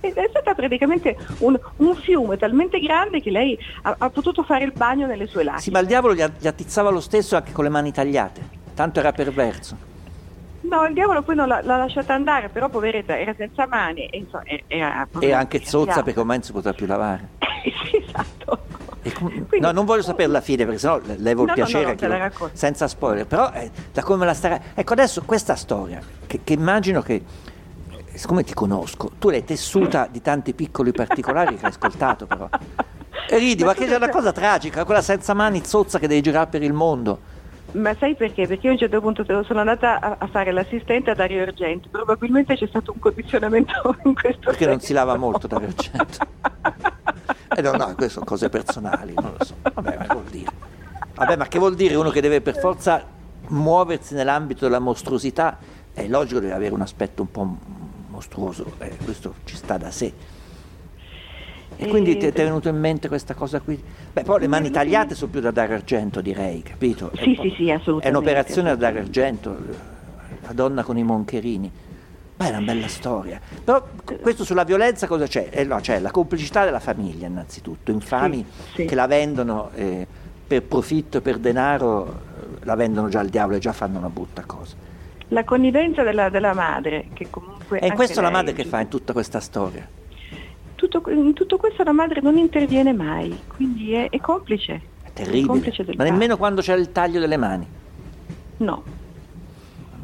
È 0.00 0.26
stata 0.28 0.54
praticamente 0.54 1.16
un, 1.38 1.58
un 1.76 1.94
fiume 1.94 2.36
talmente 2.36 2.78
grande 2.78 3.22
che 3.22 3.30
lei 3.30 3.58
ha, 3.82 3.94
ha 3.96 4.10
potuto 4.10 4.42
fare 4.42 4.64
il 4.64 4.72
bagno 4.76 5.06
nelle 5.06 5.26
sue 5.26 5.42
lacrime. 5.42 5.62
Sì, 5.62 5.70
ma 5.70 5.78
il 5.78 5.86
diavolo 5.86 6.14
gli 6.14 6.46
attizzava 6.46 6.90
lo 6.90 7.00
stesso 7.00 7.36
anche 7.36 7.52
con 7.52 7.64
le 7.64 7.70
mani 7.70 7.90
tagliate, 7.90 8.42
tanto 8.74 9.00
era 9.00 9.12
perverso. 9.12 9.92
No, 10.68 10.86
il 10.86 10.94
diavolo 10.94 11.22
poi 11.22 11.34
non 11.34 11.46
l'ha, 11.48 11.60
l'ha 11.62 11.76
lasciata 11.76 12.14
andare, 12.14 12.48
però 12.48 12.68
poveretta 12.68 13.18
era 13.18 13.34
senza 13.36 13.66
mani 13.66 14.06
e 14.06 14.18
insomma, 14.18 14.42
era, 14.66 15.06
E 15.18 15.32
anche 15.32 15.64
zozza 15.64 16.02
perché 16.02 16.20
ormai 16.20 16.36
non 16.38 16.44
si 16.46 16.52
poteva 16.52 16.74
più 16.74 16.86
lavare. 16.86 17.28
sì, 17.90 17.96
esatto. 18.04 18.62
Com- 19.14 19.28
Quindi- 19.46 19.60
no, 19.60 19.70
non 19.72 19.84
voglio 19.84 20.02
sapere 20.02 20.30
la 20.30 20.40
fine 20.40 20.64
perché 20.64 20.78
sennò 20.80 20.98
le- 21.04 21.16
levo 21.18 21.42
il 21.42 21.48
No, 21.48 21.54
no, 21.54 21.60
no, 21.62 21.68
piacere 21.68 21.96
no, 22.00 22.18
la 22.18 22.32
lo- 22.38 22.50
senza 22.54 22.88
spoiler. 22.88 23.26
Però 23.26 23.50
eh, 23.52 23.70
da 23.92 24.02
come 24.02 24.24
la 24.24 24.32
starà. 24.34 24.58
Ecco 24.74 24.92
adesso 24.94 25.22
questa 25.26 25.54
storia, 25.56 26.00
che, 26.26 26.40
che 26.42 26.52
immagino 26.54 27.02
che, 27.02 27.14
eh, 27.90 28.04
siccome 28.18 28.42
ti 28.44 28.54
conosco, 28.54 29.10
tu 29.18 29.28
l'hai 29.28 29.44
tessuta 29.44 30.08
di 30.10 30.22
tanti 30.22 30.54
piccoli 30.54 30.92
particolari 30.92 31.56
che 31.56 31.66
hai 31.66 31.70
ascoltato 31.72 32.26
però. 32.26 32.48
E 33.26 33.38
ridi, 33.38 33.62
ma, 33.62 33.68
Ma 33.70 33.74
che 33.74 33.86
tu 33.86 33.92
è 33.92 33.96
una 33.96 34.10
cosa 34.10 34.32
tragica, 34.32 34.84
quella 34.84 35.00
senza 35.00 35.32
mani 35.32 35.64
zozza 35.64 35.98
che 35.98 36.06
devi 36.08 36.20
girare 36.20 36.46
per 36.50 36.62
il 36.62 36.74
mondo. 36.74 37.32
Ma 37.74 37.94
sai 37.98 38.14
perché? 38.14 38.46
Perché 38.46 38.66
io 38.66 38.70
a 38.70 38.72
un 38.74 38.78
certo 38.78 39.00
punto 39.00 39.24
sono 39.44 39.60
andata 39.60 39.98
a, 40.00 40.16
a 40.18 40.26
fare 40.28 40.52
l'assistente 40.52 41.10
a 41.10 41.14
Dario 41.14 41.42
Argento, 41.42 41.88
probabilmente 41.90 42.54
c'è 42.56 42.66
stato 42.68 42.92
un 42.92 43.00
condizionamento 43.00 43.96
in 44.04 44.14
questo 44.14 44.40
Perché 44.44 44.64
non 44.64 44.74
senso. 44.74 44.86
si 44.86 44.92
lava 44.92 45.16
molto 45.16 45.46
Dario 45.48 45.68
Argento. 45.68 46.18
Eh 47.56 47.62
no, 47.62 47.72
no, 47.72 47.84
queste 47.94 48.08
sono 48.10 48.24
cose 48.24 48.48
personali, 48.48 49.14
non 49.14 49.34
lo 49.36 49.44
so. 49.44 49.54
Vabbè, 49.62 49.96
ma 49.96 50.04
che 50.06 50.12
vuol 50.12 50.24
dire? 50.24 50.50
Vabbè, 51.14 51.36
ma 51.36 51.46
che 51.46 51.58
vuol 51.58 51.74
dire 51.74 51.94
uno 51.96 52.10
che 52.10 52.20
deve 52.20 52.40
per 52.40 52.56
forza 52.58 53.04
muoversi 53.48 54.14
nell'ambito 54.14 54.64
della 54.64 54.78
mostruosità? 54.80 55.58
È 55.92 56.06
logico 56.06 56.40
deve 56.40 56.52
avere 56.52 56.74
un 56.74 56.80
aspetto 56.80 57.22
un 57.22 57.30
po' 57.30 57.56
mostruoso, 58.08 58.74
eh, 58.78 58.96
questo 59.02 59.34
ci 59.44 59.56
sta 59.56 59.76
da 59.78 59.90
sé. 59.90 60.12
E 61.76 61.88
quindi 61.88 62.16
ti 62.16 62.26
è 62.26 62.32
venuto 62.32 62.68
in 62.68 62.78
mente 62.78 63.08
questa 63.08 63.34
cosa 63.34 63.60
qui? 63.60 63.82
Beh, 64.12 64.22
poi 64.22 64.40
le 64.40 64.46
mani 64.46 64.70
tagliate 64.70 65.14
sono 65.14 65.30
più 65.30 65.40
da 65.40 65.50
dare 65.50 65.74
argento, 65.74 66.20
direi, 66.20 66.62
capito? 66.62 67.10
Sì, 67.14 67.38
sì, 67.40 67.52
sì, 67.56 67.70
assolutamente. 67.70 68.06
È 68.06 68.10
un'operazione 68.10 68.68
da 68.70 68.76
dare 68.76 68.98
argento, 69.00 69.56
la 70.42 70.52
donna 70.52 70.82
con 70.82 70.96
i 70.96 71.02
moncherini. 71.02 71.70
Beh, 72.36 72.46
è 72.46 72.48
una 72.50 72.60
bella 72.62 72.88
storia. 72.88 73.40
Però 73.62 73.86
questo 74.20 74.44
sulla 74.44 74.64
violenza 74.64 75.06
cosa 75.06 75.26
c'è? 75.26 75.48
Eh, 75.50 75.64
no, 75.64 75.78
c'è 75.80 76.00
la 76.00 76.10
complicità 76.10 76.64
della 76.64 76.80
famiglia 76.80 77.26
innanzitutto, 77.26 77.90
infami 77.90 78.44
Sì, 78.70 78.72
sì. 78.74 78.84
che 78.86 78.94
la 78.94 79.06
vendono 79.06 79.70
eh, 79.74 80.06
per 80.46 80.62
profitto, 80.62 81.20
per 81.20 81.38
denaro, 81.38 82.06
eh, 82.08 82.64
la 82.64 82.74
vendono 82.74 83.08
già 83.08 83.20
al 83.20 83.28
diavolo 83.28 83.56
e 83.56 83.60
già 83.60 83.72
fanno 83.72 83.98
una 83.98 84.08
brutta 84.10 84.42
cosa. 84.46 84.74
La 85.28 85.44
connivenza 85.44 86.02
della, 86.02 86.28
della 86.28 86.54
madre, 86.54 87.06
che 87.12 87.28
comunque... 87.30 87.78
E 87.80 87.92
questo 87.92 88.20
la 88.20 88.30
madre 88.30 88.52
che 88.52 88.64
fa 88.64 88.80
in 88.80 88.88
tutta 88.88 89.12
questa 89.12 89.40
storia? 89.40 89.88
Tutto, 90.74 91.02
in 91.10 91.32
tutto 91.34 91.56
questo 91.56 91.82
la 91.84 91.92
madre 91.92 92.20
non 92.20 92.36
interviene 92.36 92.92
mai, 92.92 93.36
quindi 93.46 93.92
è, 93.92 94.08
è 94.10 94.18
complice. 94.20 94.72
È 95.02 95.06
È 95.08 95.12
terribile. 95.12 95.46
complice 95.46 95.84
del 95.84 95.94
Ma 95.96 96.04
nemmeno 96.04 96.36
quando 96.36 96.60
c'è 96.60 96.74
il 96.76 96.90
taglio 96.92 97.20
delle 97.20 97.36
mani. 97.36 97.66
No, 98.58 98.82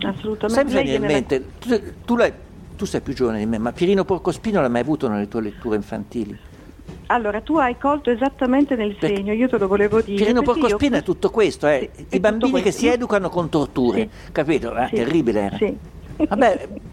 assolutamente. 0.02 0.48
Sempre 0.48 0.82
viene 0.82 0.96
in 1.06 1.12
mente, 1.12 1.44
tu, 1.58 1.80
tu 2.04 2.16
l'hai- 2.16 2.32
tu 2.76 2.84
sei 2.84 3.00
più 3.00 3.12
giovane 3.14 3.38
di 3.40 3.46
me, 3.46 3.58
ma 3.58 3.72
Pierino 3.72 4.04
Porcospino 4.04 4.60
l'hai 4.60 4.70
mai 4.70 4.80
avuto 4.80 5.08
nelle 5.08 5.28
tue 5.28 5.42
letture 5.42 5.76
infantili? 5.76 6.38
Allora, 7.06 7.40
tu 7.40 7.56
hai 7.56 7.76
colto 7.76 8.10
esattamente 8.10 8.76
nel 8.76 8.94
Perché- 8.94 9.16
segno, 9.16 9.32
io 9.32 9.48
te 9.48 9.58
lo 9.58 9.66
volevo 9.66 10.00
dire. 10.00 10.16
Pierino 10.16 10.42
perché 10.42 10.58
io- 10.60 10.66
Porcospino 10.66 10.96
è 10.96 11.02
tutto 11.02 11.30
questo, 11.30 11.66
eh. 11.66 11.90
Sì, 11.94 12.04
è 12.08 12.16
i 12.16 12.20
bambini 12.20 12.52
che 12.54 12.62
questo. 12.62 12.80
si 12.80 12.86
educano 12.88 13.28
con 13.28 13.48
torture, 13.48 14.08
Sì. 14.24 14.32
capito? 14.32 14.74
Eh, 14.76 14.86
Sì, 14.88 14.94
Terribile 14.94 15.40
era. 15.40 15.56
Sì. 15.56 15.76
Vabbè, 16.28 16.68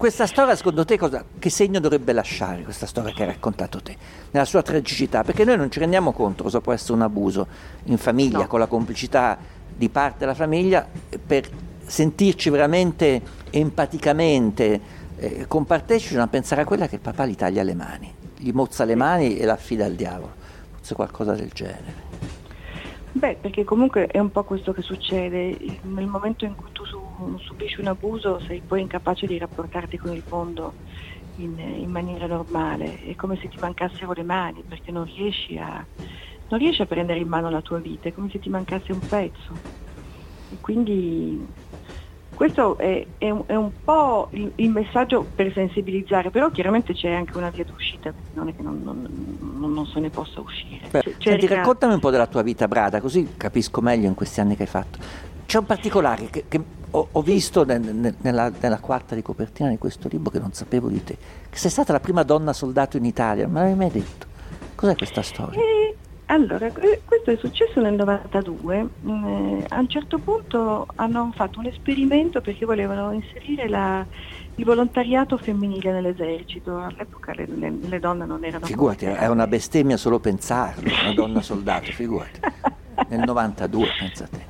questa 0.00 0.26
storia 0.26 0.56
secondo 0.56 0.86
te 0.86 0.96
cosa, 0.96 1.22
che 1.38 1.50
segno 1.50 1.78
dovrebbe 1.78 2.14
lasciare 2.14 2.62
questa 2.62 2.86
storia 2.86 3.12
che 3.12 3.20
hai 3.20 3.28
raccontato 3.28 3.82
te, 3.82 3.94
nella 4.30 4.46
sua 4.46 4.62
tragicità? 4.62 5.22
Perché 5.22 5.44
noi 5.44 5.58
non 5.58 5.70
ci 5.70 5.78
rendiamo 5.78 6.12
conto 6.12 6.42
cosa 6.42 6.62
può 6.62 6.72
essere 6.72 6.94
un 6.94 7.02
abuso 7.02 7.46
in 7.84 7.98
famiglia, 7.98 8.38
No. 8.38 8.46
con 8.46 8.60
la 8.60 8.66
complicità 8.66 9.36
di 9.76 9.90
parte 9.90 10.20
della 10.20 10.32
famiglia, 10.32 10.88
per 11.26 11.46
sentirci 11.84 12.48
veramente 12.48 13.20
empaticamente 13.50 14.80
eh, 15.18 15.44
compartecipi, 15.46 16.16
a 16.16 16.26
pensare 16.28 16.62
a 16.62 16.64
quella 16.64 16.88
che 16.88 16.94
il 16.94 17.02
papà 17.02 17.26
gli 17.26 17.34
taglia 17.36 17.62
le 17.62 17.74
mani, 17.74 18.10
gli 18.38 18.52
mozza 18.52 18.84
le 18.86 18.94
mani 18.94 19.36
e 19.36 19.44
la 19.44 19.52
affida 19.52 19.84
al 19.84 19.96
diavolo, 19.96 20.32
forse 20.76 20.94
qualcosa 20.94 21.34
del 21.34 21.50
genere. 21.52 22.08
Beh, 23.12 23.36
perché 23.38 23.64
comunque 23.64 24.06
è 24.06 24.18
un 24.18 24.30
po' 24.30 24.44
questo 24.44 24.72
che 24.72 24.80
succede. 24.80 25.54
Nel 25.82 26.06
momento 26.06 26.46
in 26.46 26.54
cui 26.56 26.68
tu 26.72 26.86
su- 26.86 26.99
subisci 27.38 27.80
un 27.80 27.86
abuso 27.88 28.40
sei 28.46 28.62
poi 28.66 28.80
incapace 28.82 29.26
di 29.26 29.38
rapportarti 29.38 29.96
con 29.98 30.12
il 30.14 30.22
mondo 30.28 30.72
in, 31.36 31.58
in 31.58 31.90
maniera 31.90 32.26
normale. 32.26 33.02
È 33.04 33.14
come 33.14 33.36
se 33.40 33.48
ti 33.48 33.58
mancassero 33.60 34.12
le 34.12 34.22
mani 34.22 34.62
perché 34.66 34.90
non 34.90 35.04
riesci 35.04 35.56
a, 35.58 35.84
non 36.48 36.58
riesci 36.58 36.82
a 36.82 36.86
prendere 36.86 37.18
in 37.20 37.28
mano 37.28 37.50
la 37.50 37.60
tua 37.60 37.78
vita, 37.78 38.08
è 38.08 38.12
come 38.12 38.28
se 38.30 38.38
ti 38.38 38.48
mancasse 38.48 38.92
un 38.92 39.00
pezzo. 39.00 39.52
E 40.52 40.56
quindi 40.60 41.46
questo 42.34 42.78
è, 42.78 43.06
è 43.18 43.30
un, 43.30 43.42
è 43.46 43.54
un 43.54 43.70
po' 43.84 44.28
il, 44.32 44.50
il 44.56 44.70
messaggio 44.70 45.26
per 45.34 45.52
sensibilizzare, 45.52 46.30
però 46.30 46.50
chiaramente 46.50 46.94
c'è 46.94 47.12
anche 47.12 47.36
una 47.36 47.50
via 47.50 47.64
d'uscita, 47.64 48.12
non 48.34 48.48
è 48.48 48.56
che 48.56 48.62
non, 48.62 48.80
non- 48.82 49.38
non- 49.58 49.72
non 49.72 49.86
se 49.86 50.00
ne 50.00 50.08
possa 50.08 50.40
uscire. 50.40 50.88
Beh, 50.90 51.00
C'è- 51.02 51.14
senti, 51.20 51.40
cerca- 51.46 51.56
raccontami 51.56 51.92
un 51.94 52.00
po' 52.00 52.10
della 52.10 52.26
tua 52.26 52.40
vita, 52.42 52.66
Brada, 52.66 53.00
così 53.00 53.34
capisco 53.36 53.80
meglio 53.82 54.08
in 54.08 54.14
questi 54.14 54.40
anni 54.40 54.56
che 54.56 54.62
hai 54.62 54.68
fatto. 54.68 54.98
C'è 55.44 55.58
un 55.58 55.66
particolare 55.66 56.26
che, 56.30 56.44
che 56.48 56.60
ho, 56.92 57.08
ho 57.12 57.22
visto 57.22 57.64
nel- 57.64 57.80
nel- 57.80 58.14
nella, 58.22 58.50
nella 58.60 58.78
quarta 58.78 59.14
di 59.14 59.22
copertina 59.22 59.68
di 59.68 59.78
questo 59.78 60.08
libro 60.10 60.30
che 60.30 60.38
non 60.38 60.52
sapevo 60.52 60.88
di 60.88 61.02
te, 61.04 61.16
che 61.48 61.56
sei 61.58 61.70
stata 61.70 61.92
la 61.92 62.00
prima 62.00 62.22
donna 62.22 62.52
soldato 62.52 62.96
in 62.96 63.04
Italia, 63.04 63.44
non 63.44 63.52
me 63.54 63.60
l'avevi 63.60 63.78
mai 63.78 63.90
detto. 63.90 64.26
Cos'è 64.74 64.96
questa 64.96 65.22
storia? 65.22 65.60
Eh, 65.60 65.94
allora, 66.26 66.70
questo 66.70 67.30
è 67.32 67.36
successo 67.36 67.80
nel 67.80 67.94
92. 67.94 68.88
Mm, 69.04 69.24
eh, 69.26 69.64
a 69.68 69.78
un 69.80 69.88
certo 69.88 70.18
punto 70.18 70.86
hanno 70.94 71.32
fatto 71.34 71.58
un 71.58 71.66
esperimento 71.66 72.40
perché 72.40 72.64
volevano 72.64 73.12
inserire 73.12 73.68
la- 73.68 74.04
il 74.56 74.64
volontariato 74.64 75.36
femminile 75.38 75.92
nell'esercito. 75.92 76.78
All'epoca 76.78 77.32
le, 77.34 77.46
le- 77.46 77.78
le 77.80 77.98
donne 77.98 78.26
non 78.26 78.44
erano... 78.44 78.64
Figurati, 78.66 79.04
è 79.06 79.26
una 79.28 79.46
bestemmia 79.46 79.96
solo 79.96 80.18
pensarlo, 80.18 80.90
una 81.02 81.12
donna 81.14 81.42
soldato, 81.42 81.90
figurati. 81.92 82.40
Nel 83.08 83.20
92, 83.24 83.86
pensa 83.98 84.24
a 84.24 84.28
te. 84.28 84.48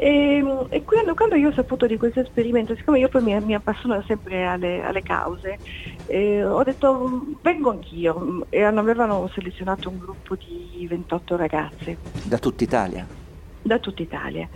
E, 0.00 0.44
e 0.68 0.84
quando, 0.84 1.14
quando 1.14 1.34
io 1.34 1.48
ho 1.48 1.52
saputo 1.52 1.86
di 1.86 1.96
questo 1.96 2.20
esperimento, 2.20 2.76
siccome 2.76 3.00
io 3.00 3.08
poi 3.08 3.20
mi, 3.20 3.40
mi 3.40 3.54
appassiono 3.54 4.00
sempre 4.06 4.46
alle, 4.46 4.80
alle 4.80 5.02
cause, 5.02 5.58
eh, 6.06 6.44
ho 6.44 6.62
detto 6.62 7.08
"Mm, 7.08 7.32
vengo 7.42 7.70
anch'io 7.70 8.16
Mm, 8.20 8.40
e 8.48 8.62
hanno- 8.62 8.78
avevano 8.78 9.28
selezionato 9.34 9.88
un 9.88 9.98
gruppo 9.98 10.36
di 10.36 10.86
28 10.88 11.36
ragazze. 11.36 11.96
Da 12.22 12.38
tutta 12.38 12.62
Italia. 12.62 13.06
da 13.60 13.78
tutta 13.80 14.00
Italia. 14.02 14.48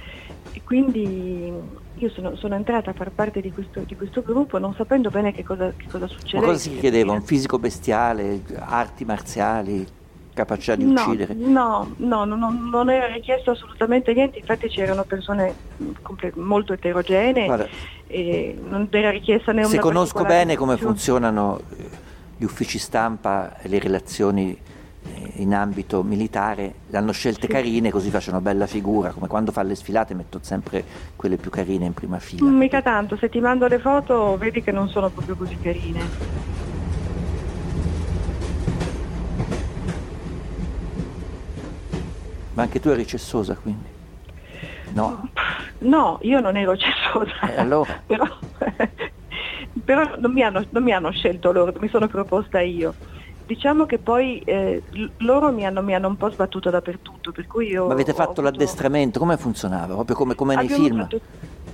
E 0.53 0.63
quindi 0.65 1.53
io 1.97 2.09
sono, 2.11 2.35
sono 2.37 2.55
entrata 2.55 2.91
a 2.91 2.95
far 2.95 3.11
parte 3.11 3.41
di 3.41 3.51
questo, 3.53 3.81
di 3.81 3.95
questo 3.97 4.23
gruppo 4.23 4.59
non 4.59 4.73
sapendo 4.75 5.11
bene 5.11 5.33
che 5.33 5.43
cosa, 5.43 5.73
che 5.77 5.87
cosa 5.91 6.05
Ma 6.07 6.11
succedeva. 6.11 6.47
cosa 6.53 6.59
si 6.59 6.79
chiedeva? 6.79 7.13
Un 7.13 7.23
fisico 7.23 7.59
bestiale, 7.59 8.41
arti 8.59 9.05
marziali, 9.05 9.85
capacità 10.35 10.75
di 10.75 10.85
No, 10.85 10.93
uccidere? 11.03 11.35
no, 11.35 11.95
no, 11.99 12.25
no, 12.25 12.37
no, 12.37 12.51
non 12.51 12.91
era 12.91 13.07
richiesto 13.07 13.51
assolutamente 13.51 14.13
niente, 14.15 14.39
infatti 14.39 14.69
c'erano 14.69 15.05
persone 15.05 15.55
comple- 16.03 16.33
molto 16.37 16.73
eterogenee 16.73 17.45
Guarda, 17.47 17.69
e 18.07 18.59
non 18.69 18.89
era 18.91 19.11
richiesta 19.11 19.53
né 19.53 19.61
una 19.61 19.69
Se 19.69 19.79
conosco 19.79 20.25
bene 20.25 20.57
come 20.57 20.77
funzionano 20.77 21.61
eh, 21.77 21.89
gli 22.37 22.45
uffici 22.45 22.79
stampa 22.79 23.59
e 23.61 23.69
le 23.69 23.79
relazioni 23.79 24.57
eh, 25.05 25.33
in 25.43 25.55
ambito 25.55 26.03
militare, 26.03 26.75
le 26.89 26.97
hanno 26.97 27.13
scelte 27.13 27.47
Sì. 27.47 27.53
carine 27.53 27.91
così 27.91 28.09
facciano 28.11 28.41
bella 28.41 28.67
figura, 28.67 29.11
come 29.11 29.27
quando 29.29 29.53
fa 29.53 29.63
le 29.63 29.75
sfilate 29.75 30.15
metto 30.15 30.39
sempre 30.43 30.85
quelle 31.17 31.37
più 31.37 31.51
carine 31.51 31.87
in 31.87 31.93
prima 31.93 32.19
fila. 32.19 32.49
Mica 32.49 32.81
tanto, 32.83 33.17
se 33.17 33.29
ti 33.29 33.41
mando 33.41 33.67
le 33.67 33.79
foto 33.79 34.37
vedi 34.39 34.63
che 34.63 34.73
non 34.73 34.89
sono 34.89 35.11
proprio 35.11 35.37
così 35.37 35.59
carine. 35.61 36.72
Ma 42.55 42.63
anche 42.63 42.81
tu 42.81 42.89
eri 42.89 43.07
cessosa 43.07 43.55
quindi? 43.55 43.89
No? 44.95 45.29
No, 45.79 46.19
io 46.23 46.41
non 46.41 46.57
ero 46.57 46.77
cessosa. 46.77 47.41
E 47.49 47.61
allora? 47.61 48.03
però 48.07 48.27
però 49.85 50.17
non, 50.19 50.33
mi 50.33 50.43
hanno, 50.43 50.65
non 50.71 50.83
mi 50.83 50.93
hanno 50.93 51.11
scelto 51.11 51.53
loro, 51.53 51.73
mi 51.81 51.89
sono 51.89 52.07
proposta 52.07 52.61
io. 52.61 52.95
Diciamo 53.47 53.87
che 53.87 53.99
poi 53.99 54.39
eh, 54.41 54.83
loro 55.19 55.53
mi 55.53 55.67
hanno, 55.67 55.83
mi 55.83 55.95
hanno 55.95 56.09
un 56.09 56.17
po' 56.17 56.31
sbattuto 56.31 56.71
dappertutto, 56.71 57.33
per 57.33 57.47
cui 57.47 57.69
io... 57.69 57.87
Ma 57.87 57.93
avete 57.93 58.13
fatto 58.13 58.41
avuto- 58.41 58.43
l'addestramento? 58.43 59.19
Come 59.19 59.37
funzionava? 59.37 59.95
Proprio 59.95 60.17
come, 60.17 60.35
come 60.35 60.55
nei 60.55 60.69
film? 60.69 61.01
Fatto, 61.01 61.21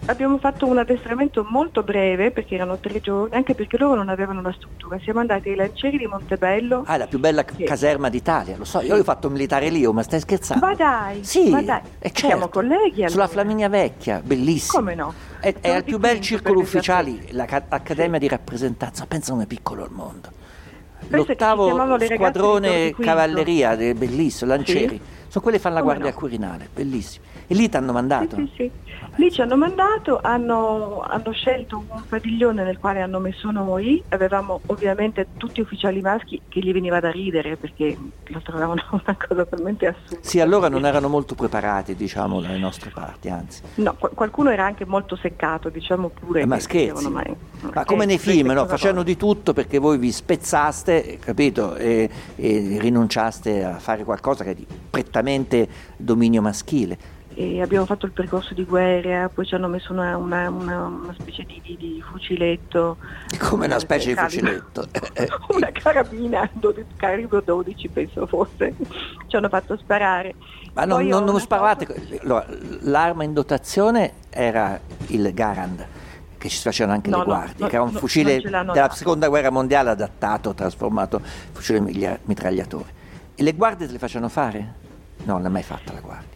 abbiamo 0.08 0.38
fatto 0.38 0.66
un 0.66 0.78
addestramento 0.78 1.46
molto 1.48 1.82
breve, 1.82 2.30
perché 2.30 2.54
erano 2.54 2.78
tre 2.78 3.00
giorni, 3.00 3.34
anche 3.34 3.54
perché 3.54 3.76
loro 3.76 3.94
non 3.94 4.08
avevano 4.08 4.40
una 4.40 4.52
struttura. 4.52 4.98
Siamo 5.00 5.20
andati 5.20 5.50
ai 5.50 5.54
lancieri 5.56 5.98
di 5.98 6.06
Montebello. 6.06 6.82
Ah, 6.86 6.94
è 6.94 6.98
la 6.98 7.06
più 7.06 7.18
bella 7.18 7.44
Sì. 7.54 7.64
caserma 7.64 8.08
d'Italia, 8.08 8.56
lo 8.56 8.64
so, 8.64 8.80
io 8.80 8.96
ho 8.96 9.02
fatto 9.02 9.28
militare 9.30 9.68
lì, 9.68 9.84
oh, 9.84 9.92
ma 9.92 10.02
stai 10.02 10.20
scherzando? 10.20 10.66
Ma 10.66 10.74
dai, 10.74 11.24
Sì, 11.24 11.50
ma 11.50 11.62
dai. 11.62 11.80
e 11.98 12.10
Siamo 12.14 12.32
certo. 12.34 12.48
colleghi 12.48 12.94
allora. 12.96 13.08
Sulla 13.10 13.28
Flaminia 13.28 13.68
Vecchia, 13.68 14.20
bellissimo. 14.24 14.78
Come 14.80 14.94
no? 14.94 15.12
È, 15.40 15.54
è 15.60 15.70
al 15.70 15.84
più 15.84 15.98
bel 15.98 16.20
circolo 16.20 16.60
ufficiali, 16.60 17.28
la 17.32 17.44
ca- 17.44 17.62
l'Accademia 17.68 18.18
di 18.18 18.28
rappresentanza, 18.28 19.04
pensa 19.06 19.32
come 19.32 19.44
è 19.44 19.46
piccolo 19.46 19.84
il 19.84 19.92
mondo. 19.92 20.30
Ci 21.00 21.14
L'ottavo 21.14 21.98
squadrone 22.00 22.92
cavalleria, 22.98 23.76
bellissimo, 23.76 24.50
lancieri. 24.50 25.00
Sono 25.28 25.42
quelli 25.42 25.58
che 25.58 25.62
fanno 25.62 25.74
la 25.76 25.80
Come 25.82 25.92
guardia 25.94 26.12
no? 26.12 26.18
Quirinale, 26.18 26.68
bellissimo. 26.74 27.24
E 27.50 27.54
lì 27.54 27.66
ti 27.70 27.76
hanno 27.78 27.92
mandato? 27.92 28.37
Sì, 28.37 28.42
sì, 28.44 28.52
sì. 28.56 28.72
Lì 29.16 29.32
ci 29.32 29.40
hanno 29.40 29.56
mandato, 29.56 30.20
hanno, 30.22 31.00
hanno 31.00 31.32
scelto 31.32 31.78
un 31.78 32.02
padiglione 32.06 32.62
nel 32.62 32.78
quale 32.78 33.00
hanno 33.00 33.20
messo 33.20 33.50
noi, 33.50 34.04
avevamo 34.08 34.61
ovviamente 34.66 35.28
tutti 35.38 35.62
ufficiali 35.62 36.02
maschi 36.02 36.42
che 36.46 36.61
gli 36.61 36.72
veniva 36.72 37.00
da 37.00 37.11
ridere 37.11 37.56
perché 37.56 37.96
lo 38.26 38.42
trovavano 38.42 38.82
una 38.92 39.16
cosa 39.26 39.46
talmente 39.46 39.87
assurda. 39.87 40.28
Sì, 40.28 40.40
allora 40.40 40.68
non 40.68 40.84
erano 40.84 41.08
molto 41.08 41.34
preparati, 41.34 41.94
diciamo, 41.94 42.42
dalle 42.42 42.58
nostre 42.58 42.90
parti, 42.90 43.30
anzi. 43.30 43.62
No, 43.76 43.94
qu- 43.98 44.14
qualcuno 44.14 44.50
era 44.50 44.66
anche 44.66 44.84
molto 44.84 45.16
seccato, 45.16 45.70
diciamo 45.70 46.11
pure. 46.11 46.42
Eh, 46.42 46.46
ma 46.46 46.56
che 46.56 46.61
scherzi? 46.61 47.06
dicevano, 47.06 47.37
"Ma- 47.72 47.84
come 47.84 48.04
nei 48.04 48.18
film, 48.18 48.50
no? 48.52 48.66
facevano 48.66 49.02
di 49.02 49.16
tutto 49.16 49.54
perché 49.54 49.78
voi 49.78 49.96
vi 49.96 50.12
spezzaste, 50.12 51.18
capito? 51.18 51.76
E, 51.76 52.11
e 52.37 52.76
rinunciaste 52.78 53.64
a 53.64 53.78
fare 53.78 54.04
qualcosa 54.04 54.44
che 54.44 54.50
è 54.50 54.54
di 54.54 54.66
prettamente 54.90 55.66
dominio 55.96 56.42
maschile. 56.42 57.16
E 57.34 57.62
abbiamo 57.62 57.86
fatto 57.86 58.04
il 58.06 58.12
percorso 58.12 58.52
di 58.52 58.64
guerra, 58.64 59.28
poi 59.28 59.46
ci 59.46 59.54
hanno 59.54 59.68
messo 59.68 59.92
una, 59.92 60.16
una- 60.16 60.48
una- 60.50 60.86
una 60.86 61.14
specie 61.16 61.44
di, 61.44 61.60
di- 61.62 61.76
di 61.76 62.02
fuciletto. 62.10 62.96
Come 63.38 63.66
una 63.66 63.76
eh, 63.76 63.80
specie 63.80 64.08
di 64.08 64.14
carabina. 64.14 64.48
fuciletto. 64.50 64.86
Eh, 65.12 65.28
una 65.54 65.70
carabina, 65.70 66.50
12 66.52 66.84
calibro 66.96 67.40
12 67.40 67.88
penso 67.90 68.26
fosse, 68.26 68.74
ci 69.28 69.36
hanno 69.36 69.48
fatto 69.48 69.76
sparare. 69.76 70.34
Ma 70.72 70.84
non, 70.84 70.98
Poi 70.98 71.08
non, 71.08 71.24
non 71.24 71.38
sparavate, 71.38 72.18
allora, 72.22 72.44
l'arma 72.80 73.22
in 73.24 73.32
dotazione 73.34 74.12
era 74.30 74.78
il 75.08 75.32
Garand, 75.32 75.86
che 76.38 76.48
ci 76.48 76.60
facevano 76.60 76.96
anche 76.96 77.10
No, 77.10 77.18
le 77.18 77.22
no, 77.24 77.28
guardie, 77.28 77.54
no, 77.58 77.66
che 77.68 77.74
era 77.74 77.84
un 77.84 77.92
no, 77.92 77.98
fucile 78.00 78.40
della 78.40 78.62
dato. 78.64 78.94
seconda 78.96 79.28
guerra 79.28 79.50
mondiale 79.50 79.90
adattato, 79.90 80.54
trasformato 80.54 81.20
fucile 81.52 81.80
mitragliatore. 82.24 82.96
E 83.36 83.42
le 83.44 83.52
guardie 83.54 83.86
te 83.86 83.92
le 83.92 83.98
facevano 83.98 84.28
fare? 84.28 84.74
No, 85.24 85.34
non 85.34 85.42
l'hai 85.42 85.50
mai 85.52 85.62
fatta 85.62 85.92
la 85.92 86.00
guardia. 86.00 86.27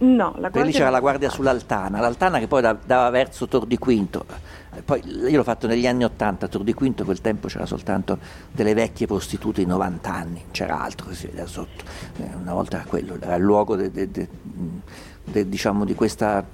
No, 0.00 0.34
la 0.36 0.48
Perché 0.50 0.50
lì 0.50 0.50
guardia 0.52 0.78
c'era 0.78 0.90
la 0.90 1.00
guardia 1.00 1.28
sull'Altana, 1.30 2.00
l'Altana 2.00 2.38
che 2.38 2.46
poi 2.46 2.62
da- 2.62 2.76
dava 2.84 3.10
verso 3.10 3.48
Tor 3.48 3.66
di 3.66 3.78
Quinto. 3.78 4.24
Poi 4.84 5.02
io 5.04 5.36
l'ho 5.36 5.42
fatto 5.42 5.66
negli 5.66 5.86
anni 5.88 6.04
80, 6.04 6.46
Tor 6.46 6.62
di 6.62 6.72
Quinto 6.72 7.04
quel 7.04 7.20
tempo 7.20 7.48
c'era 7.48 7.66
soltanto 7.66 8.18
delle 8.52 8.74
vecchie 8.74 9.06
prostitute 9.06 9.62
di 9.62 9.66
90 9.66 10.12
anni, 10.14 10.44
c'era 10.52 10.80
altro 10.80 11.08
che 11.08 11.14
si 11.14 11.26
vedeva 11.26 11.46
sotto. 11.48 11.84
Eh, 12.18 12.28
Una 12.40 12.52
volta 12.52 12.76
era 12.76 12.86
quello, 12.86 13.16
era 13.20 13.34
il 13.34 13.42
luogo 13.42 13.74
de- 13.74 13.90
de- 13.90 14.08
de- 14.10 15.48
diciamo 15.48 15.84
di 15.84 15.94
questo 15.94 16.44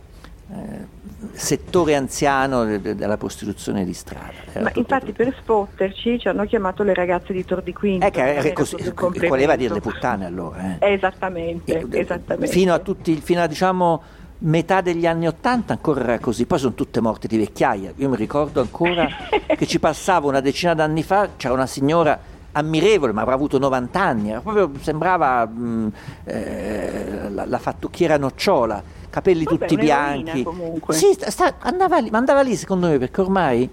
settore 1.33 1.95
anziano 1.97 2.65
de- 2.65 2.81
de- 2.81 2.95
della 2.95 3.17
prostituzione 3.17 3.85
di 3.85 3.95
strada. 3.95 4.33
Ma 4.61 4.71
infatti 4.75 5.13
per 5.13 5.35
spotterci 5.41 6.19
ci 6.19 6.29
hanno 6.29 6.45
chiamato 6.45 6.83
le 6.83 6.95
ragazze 6.95 7.33
di 7.33 7.45
Tor 7.45 7.63
di 7.63 7.73
Quinto. 7.73 8.07
Eh, 8.07 8.11
che 8.11 8.35
era 8.35 8.53
così, 8.53 8.77
un 8.79 9.13
voleva 9.29 9.57
dire 9.57 9.75
le 9.75 9.81
puttane 9.81 10.27
allora. 10.27 10.79
eh. 10.79 10.93
Esattamente, 10.93 11.79
Eh, 11.91 11.99
esattamente. 12.01 12.53
Fino 12.53 12.73
a 12.75 12.79
tutti, 12.79 13.17
fino 13.17 13.43
a 13.43 13.47
diciamo 13.47 14.03
metà 14.37 14.81
degli 14.83 15.07
anni 15.07 15.27
Ottanta 15.27 15.73
ancora 15.73 16.03
era 16.03 16.19
così, 16.19 16.45
poi 16.45 16.59
sono 16.59 16.75
tutte 16.75 17.01
morte 17.01 17.27
di 17.27 17.39
vecchiaia. 17.39 17.93
Io 17.97 18.09
mi 18.11 18.17
ricordo 18.17 18.61
ancora 18.61 19.09
che 19.57 19.67
ci 19.67 19.79
passavo 19.81 20.29
una 20.29 20.41
decina 20.41 20.75
d'anni 20.75 21.03
fa, 21.03 21.31
c'era 21.37 21.55
una 21.55 21.67
signora 21.67 22.19
ammirevole, 22.53 23.13
ma 23.13 23.23
avrà 23.23 23.35
avuto 23.35 23.59
90 23.59 24.01
anni, 24.01 24.39
proprio, 24.41 24.71
sembrava 24.81 25.45
mh, 25.47 25.93
eh, 26.25 27.29
la, 27.31 27.47
la 27.47 27.59
fattucchiera 27.59 28.17
nocciola, 28.19 28.81
capelli 29.15 29.45
Vabbè, 29.45 29.59
tutti 29.59 29.77
bianchi. 29.77 30.43
comunque. 30.43 30.95
Sì, 30.95 31.13
sta- 31.17 31.55
andava, 31.61 31.99
lì, 32.01 32.11
ma 32.11 32.19
andava 32.19 32.41
lì 32.43 32.57
secondo 32.57 32.89
me 32.89 32.99
perché 32.99 33.21
ormai 33.21 33.71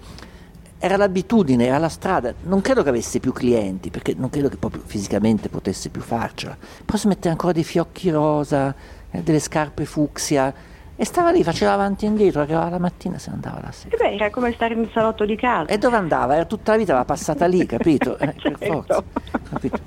era 0.78 0.96
l'abitudine, 0.96 1.66
era 1.66 1.78
la 1.78 1.88
strada, 1.88 2.32
non 2.42 2.60
credo 2.60 2.84
che 2.84 2.88
avesse 2.90 3.18
più 3.18 3.32
clienti, 3.32 3.90
perché 3.90 4.14
non 4.16 4.30
credo 4.30 4.48
che 4.48 4.56
proprio 4.56 4.82
fisicamente 4.84 5.48
potesse 5.48 5.88
più 5.88 6.00
farcela. 6.00 6.56
Poi 6.84 6.98
si 6.98 7.08
metteva 7.08 7.30
ancora 7.32 7.52
dei 7.52 7.64
fiocchi 7.64 8.10
rosa, 8.10 8.72
eh, 9.10 9.20
delle 9.22 9.40
scarpe 9.40 9.84
fucsia, 9.84 10.52
e 10.94 11.04
stava 11.04 11.32
lì, 11.32 11.42
faceva 11.42 11.72
avanti 11.72 12.04
e 12.04 12.08
indietro, 12.08 12.40
arrivava 12.42 12.68
la 12.68 12.78
mattina 12.78 13.16
e 13.16 13.18
se 13.18 13.30
ne 13.30 13.34
andava 13.36 13.60
la 13.64 13.72
sera. 13.72 13.94
E 13.94 13.98
beh, 13.98 14.14
era 14.14 14.30
come 14.30 14.52
stare 14.52 14.74
nel 14.76 14.90
salotto 14.92 15.24
di 15.24 15.34
casa. 15.36 15.68
E 15.70 15.78
dove 15.78 15.96
andava? 15.96 16.34
Era 16.36 16.44
tutta 16.44 16.72
la 16.72 16.78
vita, 16.78 16.92
l'aveva 16.92 17.12
passata 17.12 17.46
lì, 17.46 17.66
capito? 17.66 18.16
Eh, 18.22 18.26
per 18.26 18.40
Certo. 18.58 18.64
forza, 18.66 19.02
capito? 19.50 19.78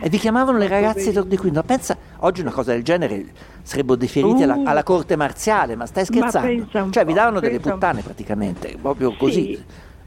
E 0.00 0.08
vi 0.08 0.18
chiamavano 0.18 0.58
le 0.58 0.68
ragazze 0.68 1.08
di 1.08 1.12
Tor 1.14 1.24
di 1.24 1.36
Quinto. 1.36 1.62
Pensa, 1.62 1.96
oggi 2.18 2.40
una 2.40 2.50
cosa 2.52 2.72
del 2.72 2.82
genere 2.82 3.24
sarebbero 3.62 3.96
deferiti 3.96 4.42
alla, 4.42 4.54
Uh. 4.56 4.66
alla 4.66 4.82
corte 4.82 5.16
marziale, 5.16 5.74
ma 5.74 5.86
stai 5.86 6.06
Ma 6.10 6.28
scherzando? 6.28 6.84
un 6.84 6.92
cioè 6.92 7.04
vi 7.04 7.12
davano 7.12 7.40
delle 7.40 7.60
puttane 7.60 8.02
praticamente, 8.02 8.76
proprio 8.80 9.14
così. 9.16 9.54
Sì. 9.54 9.64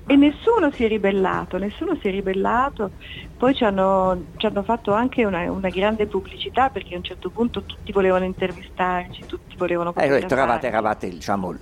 E 0.10 0.16
nessuno 0.16 0.72
si 0.72 0.86
è 0.86 0.88
ribellato, 0.88 1.58
nessuno 1.58 1.98
si 2.00 2.08
è 2.08 2.12
ribellato. 2.12 2.92
Poi 3.38 3.54
ci 3.54 3.66
hanno, 3.66 4.24
ci 4.38 4.46
hanno 4.46 4.64
fatto 4.64 4.94
anche 4.94 5.26
una, 5.26 5.52
una 5.52 5.68
grande 5.68 6.06
pubblicità 6.08 6.70
perché 6.70 6.94
a 6.94 6.98
un 6.98 7.04
certo 7.04 7.30
punto 7.30 7.64
tutti 7.64 7.92
volevano 7.92 8.24
intervistarci, 8.24 9.26
tutti 9.26 9.58
volevano 9.58 9.94
Eh, 9.98 10.10
ho 10.10 10.20
detto, 10.20 10.34
eravate, 10.34 10.68
eravate 10.68 11.10
diciamo, 11.10 11.54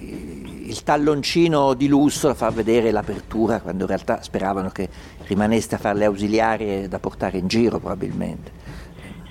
il, 0.00 0.82
talloncino 0.82 1.74
di 1.74 1.88
lusso 1.88 2.32
far 2.34 2.52
vedere 2.52 2.90
l'apertura, 2.90 3.60
quando 3.60 3.82
in 3.82 3.88
realtà 3.88 4.22
speravano 4.22 4.70
che 4.70 4.88
rimaneste 5.26 5.74
a 5.74 5.78
fare 5.78 5.98
le 5.98 6.04
ausiliarie 6.06 6.88
da 6.88 6.98
portare 6.98 7.38
in 7.38 7.46
giro 7.48 7.78
probabilmente. 7.78 8.58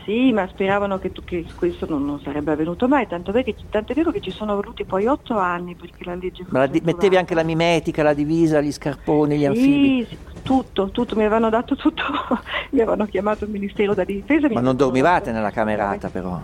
Sì, 0.05 0.31
ma 0.31 0.47
speravano 0.47 0.97
che, 0.97 1.11
tu- 1.11 1.23
che 1.23 1.45
questo 1.55 1.85
non, 1.87 2.03
non 2.03 2.19
sarebbe 2.21 2.51
avvenuto 2.51 2.87
mai, 2.87 3.05
tanto, 3.07 3.31
è 3.31 3.43
che- 3.43 3.53
tanto 3.69 3.91
è 3.91 3.95
vero 3.95 4.11
che 4.11 4.21
ci 4.21 4.31
sono 4.31 4.55
voluti 4.55 4.83
poi 4.83 5.05
otto 5.05 5.37
anni 5.37 5.75
perché 5.75 6.03
la 6.03 6.15
legge 6.15 6.45
Ma 6.49 6.59
la 6.59 6.67
di- 6.67 6.81
mettevi 6.83 7.15
anche 7.15 7.35
la 7.35 7.43
mimetica, 7.43 8.01
la 8.01 8.13
divisa, 8.13 8.59
gli 8.59 8.71
scarponi, 8.71 9.37
gli 9.37 9.45
anfibi. 9.45 10.05
Sì, 10.09 10.17
tutto, 10.41 10.89
tutto, 10.89 11.15
mi 11.15 11.21
avevano 11.21 11.49
dato 11.51 11.75
tutto, 11.75 12.01
mi 12.71 12.79
avevano 12.79 13.05
chiamato 13.05 13.43
il 13.43 13.51
Ministero 13.51 13.93
della 13.93 14.05
Difesa. 14.05 14.47
Ma 14.51 14.61
non 14.61 14.75
dormivate 14.75 15.31
nella 15.31 15.51
camerata 15.51 16.09
però. 16.09 16.41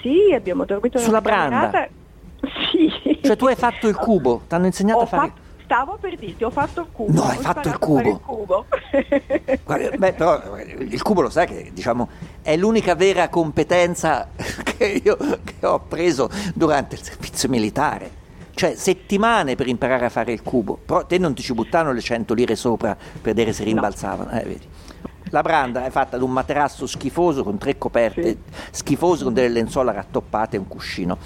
Sì, 0.00 0.32
abbiamo 0.32 0.64
dormito 0.64 0.98
Sulla 0.98 1.18
nella 1.18 1.20
branda? 1.20 1.70
camerata. 1.70 1.88
Cioè 3.22 3.36
tu 3.36 3.46
hai 3.46 3.54
fatto 3.56 3.88
il 3.88 3.94
cubo, 3.96 4.42
ti 4.48 4.54
hanno 4.54 4.66
insegnato 4.66 4.98
Ho 5.00 5.02
a 5.02 5.06
fare... 5.06 5.28
fatto- 5.28 5.40
stavo 5.64 5.96
per 6.00 6.16
dirti, 6.18 6.44
ho 6.44 6.50
fatto 6.50 6.80
il 6.80 6.86
cubo. 6.92 7.12
No, 7.12 7.22
hai 7.22 7.36
fatto 7.38 7.68
il 7.68 7.76
fare 7.80 8.08
il 8.08 8.20
cubo. 8.20 8.20
cubo. 8.20 8.66
Guarda, 9.64 9.96
beh, 9.96 10.12
però 10.12 10.42
il 10.78 11.02
cubo 11.02 11.20
lo 11.22 11.30
sai 11.30 11.46
che 11.46 11.70
diciamo, 11.72 12.08
è 12.42 12.56
l'unica 12.56 12.94
vera 12.94 13.28
competenza 13.28 14.28
che 14.64 15.00
io 15.02 15.16
che 15.16 15.64
ho 15.66 15.80
preso 15.80 16.28
durante 16.54 16.96
il 16.96 17.02
servizio 17.02 17.48
militare. 17.48 18.20
Cioè 18.54 18.74
settimane 18.74 19.54
per 19.54 19.66
imparare 19.66 20.04
a 20.04 20.08
fare 20.10 20.30
il 20.32 20.42
cubo, 20.42 20.78
però 20.84 21.06
te 21.06 21.16
non 21.16 21.32
ti 21.32 21.40
ci 21.42 21.54
buttavano 21.54 21.92
le 21.92 22.02
100 22.02 22.34
lire 22.34 22.54
sopra 22.54 22.94
per 22.94 23.20
vedere 23.22 23.54
se 23.54 23.64
rimbalzavano. 23.64 24.30
Eh, 24.32 24.42
vedi. 24.44 24.68
La 25.30 25.40
branda 25.40 25.86
è 25.86 25.90
fatta 25.90 26.18
da 26.18 26.24
un 26.24 26.32
materasso 26.32 26.86
schifoso 26.86 27.42
con 27.44 27.56
tre 27.56 27.78
coperte 27.78 28.22
Sì. 28.22 28.38
schifose 28.72 29.24
con 29.24 29.32
delle 29.32 29.48
lenzuola 29.48 29.90
rattoppate 29.92 30.56
e 30.56 30.58
un 30.58 30.68
cuscino. 30.68 31.16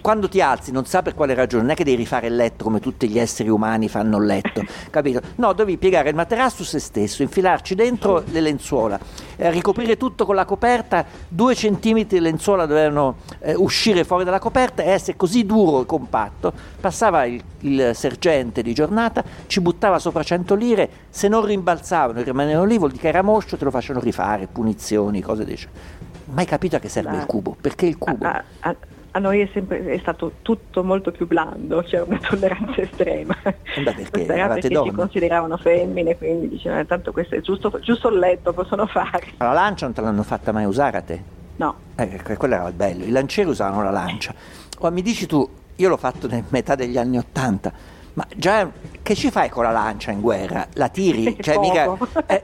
Quando 0.00 0.28
ti 0.28 0.40
alzi 0.40 0.72
non 0.72 0.86
sa 0.86 1.02
per 1.02 1.14
quale 1.14 1.34
ragione, 1.34 1.62
non 1.62 1.72
è 1.72 1.74
che 1.74 1.84
devi 1.84 1.96
rifare 1.96 2.28
il 2.28 2.36
letto 2.36 2.64
come 2.64 2.80
tutti 2.80 3.08
gli 3.08 3.18
esseri 3.18 3.48
umani 3.50 3.88
fanno 3.88 4.16
il 4.18 4.24
letto, 4.24 4.62
capito? 4.90 5.20
No, 5.36 5.52
devi 5.52 5.76
piegare 5.76 6.08
il 6.08 6.14
materasso 6.14 6.64
su 6.64 6.64
se 6.64 6.78
stesso, 6.78 7.22
infilarci 7.22 7.74
dentro 7.74 8.22
le 8.30 8.40
lenzuola, 8.40 8.98
eh, 9.36 9.50
ricoprire 9.50 9.96
tutto 9.96 10.24
con 10.24 10.34
la 10.34 10.44
coperta, 10.44 11.04
due 11.28 11.54
centimetri 11.54 12.18
di 12.18 12.24
lenzuola 12.24 12.66
dovevano 12.66 13.16
eh, 13.40 13.54
uscire 13.54 14.04
fuori 14.04 14.24
dalla 14.24 14.38
coperta 14.38 14.82
e 14.82 14.88
essere 14.88 15.16
così 15.16 15.44
duro 15.44 15.82
e 15.82 15.86
compatto. 15.86 16.52
Passava 16.80 17.26
il, 17.26 17.42
il 17.60 17.90
sergente 17.94 18.62
di 18.62 18.72
giornata, 18.72 19.22
ci 19.46 19.60
buttava 19.60 19.98
sopra 19.98 20.22
100 20.22 20.54
lire, 20.54 20.90
se 21.10 21.28
non 21.28 21.44
rimbalzavano 21.44 22.20
e 22.20 22.22
rimanevano 22.22 22.64
lì 22.64 22.78
vuol 22.78 22.90
dire 22.90 23.02
che 23.02 23.08
era 23.08 23.22
moscio, 23.22 23.56
te 23.58 23.64
lo 23.64 23.70
facevano 23.70 24.04
rifare, 24.04 24.46
punizioni, 24.46 25.20
cose 25.20 25.44
del 25.44 25.56
genere. 25.56 26.08
Mai 26.32 26.46
capito 26.46 26.76
a 26.76 26.78
che 26.78 26.88
serve 26.88 27.10
Ma- 27.10 27.18
il 27.18 27.26
cubo? 27.26 27.56
Perché 27.60 27.86
il 27.86 27.98
cubo? 27.98 28.24
A, 28.24 28.42
a- 28.60 28.76
a 29.12 29.18
noi 29.18 29.40
è 29.40 29.48
sempre 29.52 29.84
è 29.86 29.98
stato 29.98 30.32
tutto 30.42 30.84
molto 30.84 31.10
più 31.10 31.26
blando, 31.26 31.82
c'è 31.82 32.00
una 32.02 32.18
tolleranza 32.18 32.80
estrema. 32.82 33.36
beh, 33.42 33.52
perché 33.82 34.10
Questa 34.10 34.32
era 34.32 34.34
eravate 34.44 34.68
perché 34.68 34.84
ci 34.84 34.92
consideravano 34.94 35.56
femmine, 35.56 36.16
quindi 36.16 36.48
dicevano 36.48 36.84
tanto 36.86 37.12
questo 37.12 37.34
è 37.34 37.40
giusto, 37.40 37.76
giusto 37.80 38.08
il 38.08 38.18
letto 38.18 38.52
possono 38.52 38.86
fare. 38.86 39.32
Ma 39.38 39.46
la 39.46 39.52
lancia 39.52 39.86
non 39.86 39.94
te 39.94 40.00
l'hanno 40.00 40.22
fatta 40.22 40.52
mai 40.52 40.64
usare 40.64 40.96
a 40.96 41.02
te? 41.02 41.22
No, 41.56 41.74
Eh, 41.96 42.20
que- 42.22 42.36
quello 42.36 42.54
era 42.54 42.66
il 42.68 42.74
bello. 42.74 43.04
I 43.04 43.10
lancieri 43.10 43.48
usavano 43.50 43.82
la 43.82 43.90
lancia. 43.90 44.32
Ora 44.78 44.90
mi 44.90 45.02
dici 45.02 45.26
tu, 45.26 45.46
io 45.76 45.88
l'ho 45.88 45.96
fatto 45.98 46.26
nel 46.26 46.44
metà 46.48 46.74
degli 46.74 46.96
anni 46.96 47.18
Ottanta, 47.18 47.70
ma 48.14 48.26
già 48.36 48.68
che 49.02 49.14
ci 49.14 49.30
fai 49.30 49.48
con 49.48 49.64
la 49.64 49.70
lancia 49.70 50.10
in 50.10 50.20
guerra? 50.20 50.66
La 50.74 50.88
tiri? 50.88 51.36
Cioè, 51.40 51.58
mica, 51.58 51.96
eh, 52.26 52.42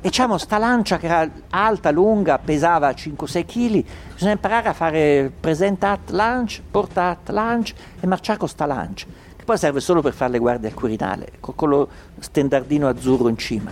e 0.00 0.10
c'avevamo 0.10 0.38
sta 0.38 0.58
lancia 0.58 0.98
che 0.98 1.06
era 1.06 1.28
alta, 1.50 1.90
lunga, 1.90 2.38
pesava 2.38 2.90
5-6 2.90 3.44
kg, 3.44 3.84
bisogna 4.14 4.32
imparare 4.32 4.68
a 4.68 4.72
fare 4.72 5.32
present 5.38 5.82
at 5.84 6.10
launch, 6.10 6.60
porta 6.70 7.10
at 7.10 7.28
launch 7.30 7.74
e 8.00 8.06
marciare 8.06 8.38
con 8.38 8.48
sta 8.48 8.66
lancia, 8.66 9.06
che 9.36 9.44
poi 9.44 9.58
serve 9.58 9.80
solo 9.80 10.00
per 10.00 10.12
fare 10.12 10.32
le 10.32 10.38
guardie 10.38 10.68
al 10.68 10.74
Quirinale, 10.74 11.32
con 11.40 11.54
quello 11.54 11.88
stendardino 12.18 12.88
azzurro 12.88 13.28
in 13.28 13.36
cima. 13.36 13.70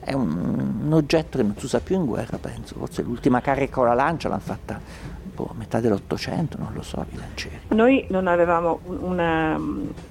È 0.00 0.12
un, 0.12 0.80
un 0.84 0.92
oggetto 0.92 1.36
che 1.36 1.44
non 1.44 1.54
si 1.58 1.66
usa 1.66 1.80
più 1.80 1.96
in 1.96 2.06
guerra, 2.06 2.38
penso. 2.38 2.76
Forse 2.78 3.02
l'ultima 3.02 3.40
carica 3.40 3.74
con 3.74 3.86
la 3.86 3.94
lancia 3.94 4.28
l'hanno 4.28 4.40
fatta 4.40 4.80
a 5.44 5.54
metà 5.56 5.80
dell'Ottocento, 5.80 6.56
non 6.58 6.72
lo 6.74 6.82
so, 6.82 7.04
i 7.12 7.16
lancieri. 7.16 7.58
noi 7.68 8.06
non 8.10 8.26
avevamo 8.26 8.80
un- 8.84 8.98
una, 9.02 9.60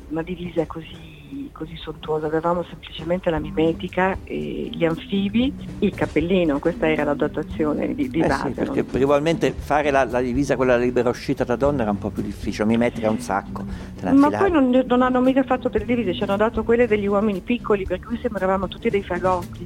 una 0.09 0.21
divisa 0.21 0.65
così, 0.65 1.16
così 1.51 1.75
sontuosa, 1.77 2.27
avevamo 2.27 2.63
semplicemente 2.63 3.29
la 3.29 3.39
mimetica, 3.39 4.17
e 4.23 4.69
gli 4.71 4.85
anfibi, 4.85 5.53
il 5.79 5.93
cappellino, 5.95 6.59
questa 6.59 6.89
era 6.89 7.03
la 7.03 7.13
dotazione 7.13 7.93
di, 7.95 8.09
di 8.09 8.19
Eh 8.19 8.27
base. 8.27 8.47
sì, 8.47 8.53
perché 8.53 8.81
non- 8.81 8.85
probabilmente 8.91 9.53
fare 9.57 9.91
la, 9.91 10.03
la 10.05 10.21
divisa, 10.21 10.55
quella 10.55 10.77
libera 10.77 11.09
uscita 11.09 11.43
da 11.43 11.55
donna 11.55 11.81
era 11.83 11.91
un 11.91 11.97
po' 11.97 12.09
più 12.09 12.21
difficile, 12.23 12.65
mi 12.65 12.77
metti 12.77 13.03
un 13.05 13.19
sacco. 13.19 13.65
Ma 14.11 14.29
poi 14.29 14.51
non, 14.51 14.83
non 14.87 15.01
hanno 15.01 15.19
mica 15.21 15.43
fatto 15.43 15.69
delle 15.69 15.85
divise, 15.85 16.13
ci 16.13 16.23
hanno 16.23 16.37
dato 16.37 16.63
quelle 16.63 16.87
degli 16.87 17.05
uomini 17.07 17.39
piccoli, 17.41 17.85
per 17.85 17.99
cui 17.99 18.17
sembravamo 18.21 18.67
tutti 18.67 18.89
dei 18.89 19.03
fagotti. 19.03 19.65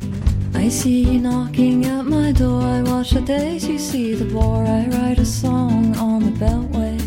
I 0.54 0.70
see 0.70 1.06
you 1.08 1.20
knocking 1.20 1.86
at 1.86 2.04
my 2.04 2.32
door. 2.34 2.62
I 2.62 2.82
watch 2.82 3.14
the 3.14 3.24
days 3.24 3.66
you 3.68 3.78
see 3.78 4.16
the 4.16 4.26
war. 4.34 4.64
I 4.66 4.86
write 4.90 5.20
a 5.20 5.26
song 5.26 5.96
on 5.98 6.20
the 6.24 6.32
beltway. 6.38 7.01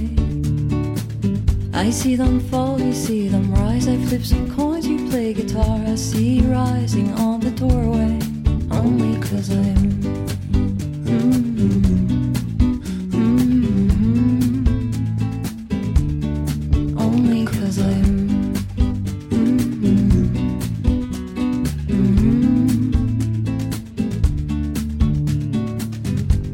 I 1.77 1.91
see 1.91 2.15
them 2.15 2.39
fall, 2.39 2.81
you 2.81 2.93
see 2.93 3.27
them 3.27 3.53
rise. 3.53 3.89
I 3.89 3.97
flip 4.07 4.25
some 4.25 4.49
coins, 4.55 4.87
you 4.87 5.09
play 5.11 5.35
guitar. 5.35 5.81
I 5.85 5.97
see 5.97 6.41
rising 6.43 7.13
on 7.15 7.41
the 7.41 7.51
doorway. 7.51 8.21
Only 8.71 9.21
cause 9.21 9.51
I'm. 9.51 10.44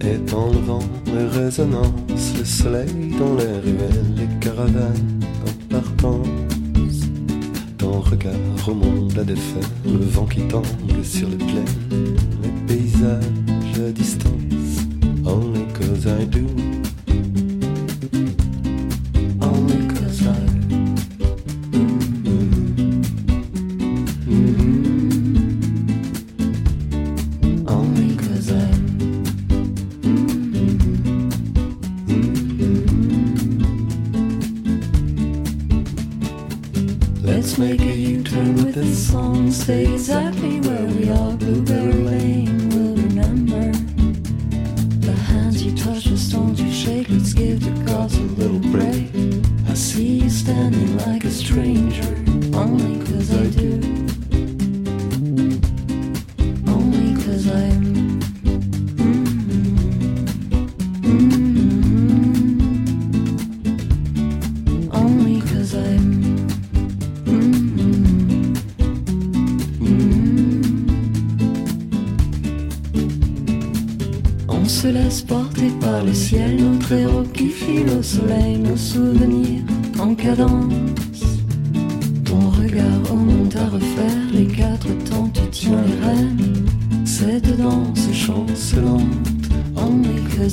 Et 0.02 0.16
dans 0.30 0.46
le 0.46 0.58
vent, 0.58 0.82
les 1.06 1.26
résonances, 1.26 2.38
le 2.38 2.44
soleil 2.44 3.14
dans 3.18 3.34
les 3.34 3.58
ruelles, 3.58 4.14
les 4.16 4.28
caravanes 4.40 5.20
en 5.46 5.72
partance. 5.74 6.26
Ton 7.76 8.00
regard 8.00 8.32
remonte 8.64 9.14
la 9.14 9.24
défaite, 9.24 9.70
le 9.84 10.04
vent 10.06 10.26
qui 10.26 10.40
tangue 10.48 10.64
sur 11.02 11.28
les 11.28 11.36
plaines, 11.36 12.16
les 12.42 12.74
paysages 12.74 13.80
à 13.86 13.92
distance. 13.92 14.30
Only 15.24 15.66
cause 15.74 16.06
I 16.06 16.24
do. 16.26 16.69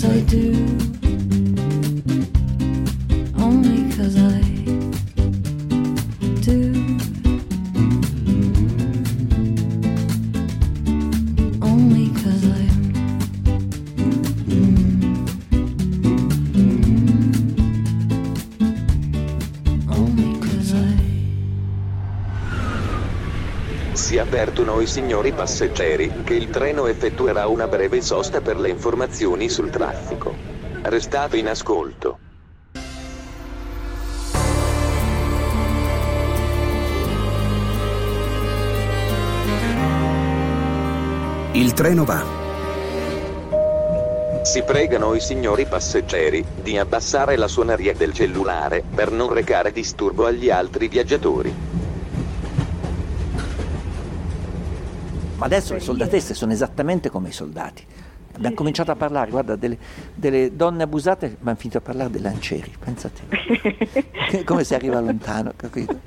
Only 0.03 0.21
cause 0.21 0.27
I 0.27 0.29
do. 0.29 1.06
Avvertono 24.37 24.79
i 24.81 24.85
signori 24.85 25.31
passeggeri 25.31 26.21
che 26.23 26.35
il 26.35 26.51
treno 26.51 26.85
effettuerà 26.85 27.47
una 27.47 27.67
breve 27.67 28.01
sosta 28.01 28.39
per 28.39 28.59
le 28.59 28.69
informazioni 28.69 29.49
sul 29.49 29.71
traffico. 29.71 30.31
Restate 30.83 31.37
in 31.37 31.47
ascolto. 31.47 32.19
Il 41.53 41.73
treno 41.73 42.05
va. 42.05 42.23
Si 44.43 44.61
pregano 44.61 45.15
i 45.15 45.19
signori 45.19 45.65
passeggeri 45.65 46.45
di 46.61 46.77
abbassare 46.77 47.37
la 47.37 47.47
suoneria 47.47 47.95
del 47.95 48.13
cellulare 48.13 48.83
per 48.93 49.09
non 49.09 49.33
recare 49.33 49.71
disturbo 49.71 50.27
agli 50.27 50.51
altri 50.51 50.87
viaggiatori. 50.87 51.66
Ma 55.37 55.45
adesso 55.45 55.73
le 55.73 55.79
soldatesse 55.79 56.33
sono 56.33 56.51
esattamente 56.51 57.09
come 57.09 57.29
i 57.29 57.31
soldati. 57.31 57.85
Abbiamo 58.33 58.55
cominciato 58.55 58.91
a 58.91 58.95
parlare, 58.95 59.31
guarda, 59.31 59.55
delle, 59.55 59.77
delle 60.13 60.55
donne 60.55 60.83
abusate, 60.83 61.37
ma 61.39 61.51
hanno 61.51 61.59
finito 61.59 61.79
a 61.79 61.81
parlare 61.81 62.11
dei 62.11 62.21
lancieri, 62.21 62.71
pensa 62.77 63.09
te. 63.09 64.43
come 64.45 64.63
si 64.63 64.75
arriva 64.75 64.99
lontano, 64.99 65.53
capito? 65.55 65.99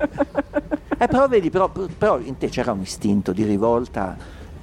Eh, 0.97 1.07
però 1.07 1.27
vedi, 1.27 1.49
però, 1.49 1.69
però 1.69 2.19
in 2.19 2.37
te 2.37 2.47
c'era 2.47 2.71
un 2.71 2.81
istinto 2.81 3.33
di 3.33 3.43
rivolta 3.43 4.15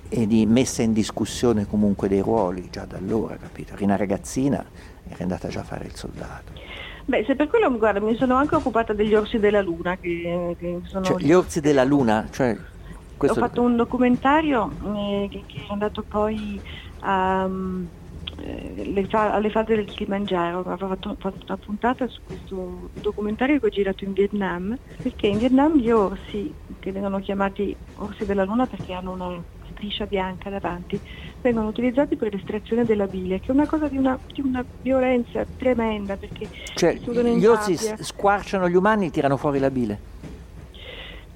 e 0.08 0.26
di 0.26 0.46
messa 0.46 0.82
in 0.82 0.92
discussione 0.92 1.66
comunque 1.66 2.08
dei 2.08 2.20
ruoli 2.20 2.68
già 2.70 2.84
da 2.86 2.96
allora, 2.96 3.36
capito? 3.36 3.74
Eri 3.74 3.84
una 3.84 3.96
ragazzina, 3.96 4.64
eri 5.06 5.22
andata 5.22 5.48
già 5.48 5.60
a 5.60 5.64
fare 5.64 5.84
il 5.84 5.94
soldato. 5.94 6.52
Beh, 7.04 7.24
se 7.26 7.36
per 7.36 7.48
quello, 7.48 7.70
guarda, 7.76 8.00
mi 8.00 8.16
sono 8.16 8.34
anche 8.34 8.54
occupata 8.54 8.92
degli 8.92 9.14
orsi 9.14 9.38
della 9.38 9.62
luna, 9.62 9.96
che, 9.96 10.56
che 10.58 10.80
sono... 10.84 11.04
Cioè, 11.04 11.16
gli 11.18 11.32
orsi 11.32 11.60
della 11.60 11.84
luna, 11.84 12.28
cioè... 12.30 12.56
Ho 13.18 13.26
Questo 13.26 13.40
fatto 13.40 13.62
un 13.62 13.74
documentario 13.74 14.70
eh, 14.94 15.28
che, 15.28 15.42
che 15.46 15.58
è 15.68 15.72
andato 15.72 16.04
poi 16.06 16.60
le 18.40 19.06
fa- 19.08 19.32
alle 19.32 19.50
fate 19.50 19.74
del 19.74 19.84
Kilimangiaro, 19.84 20.60
avevo 20.60 20.88
fatto, 20.88 21.16
fatto 21.18 21.44
una 21.46 21.56
puntata 21.56 22.06
su 22.06 22.20
questo 22.24 22.90
documentario 23.00 23.58
che 23.58 23.66
ho 23.66 23.68
girato 23.68 24.04
in 24.04 24.12
Vietnam, 24.12 24.76
perché 25.02 25.26
in 25.26 25.38
Vietnam 25.38 25.76
gli 25.76 25.90
orsi, 25.90 26.52
che 26.78 26.92
vengono 26.92 27.18
chiamati 27.18 27.74
orsi 27.96 28.24
della 28.24 28.44
luna 28.44 28.66
perché 28.66 28.92
hanno 28.92 29.12
una 29.12 29.42
striscia 29.72 30.06
bianca 30.06 30.50
davanti, 30.50 31.00
vengono 31.40 31.68
utilizzati 31.68 32.16
per 32.16 32.32
l'estrazione 32.32 32.84
della 32.84 33.06
bile, 33.06 33.40
che 33.40 33.48
è 33.48 33.52
una 33.52 33.66
cosa 33.66 33.88
di 33.88 33.96
una, 33.96 34.18
di 34.32 34.40
una 34.40 34.64
violenza 34.82 35.44
tremenda 35.56 36.16
perché 36.16 36.48
Cioè, 36.74 36.94
gli 36.94 37.46
orsi 37.46 37.76
s- 37.76 38.00
squarciano 38.00 38.68
gli 38.68 38.74
umani 38.76 39.06
e 39.06 39.10
tirano 39.10 39.36
fuori 39.36 39.58
la 39.58 39.70
bile. 39.70 39.98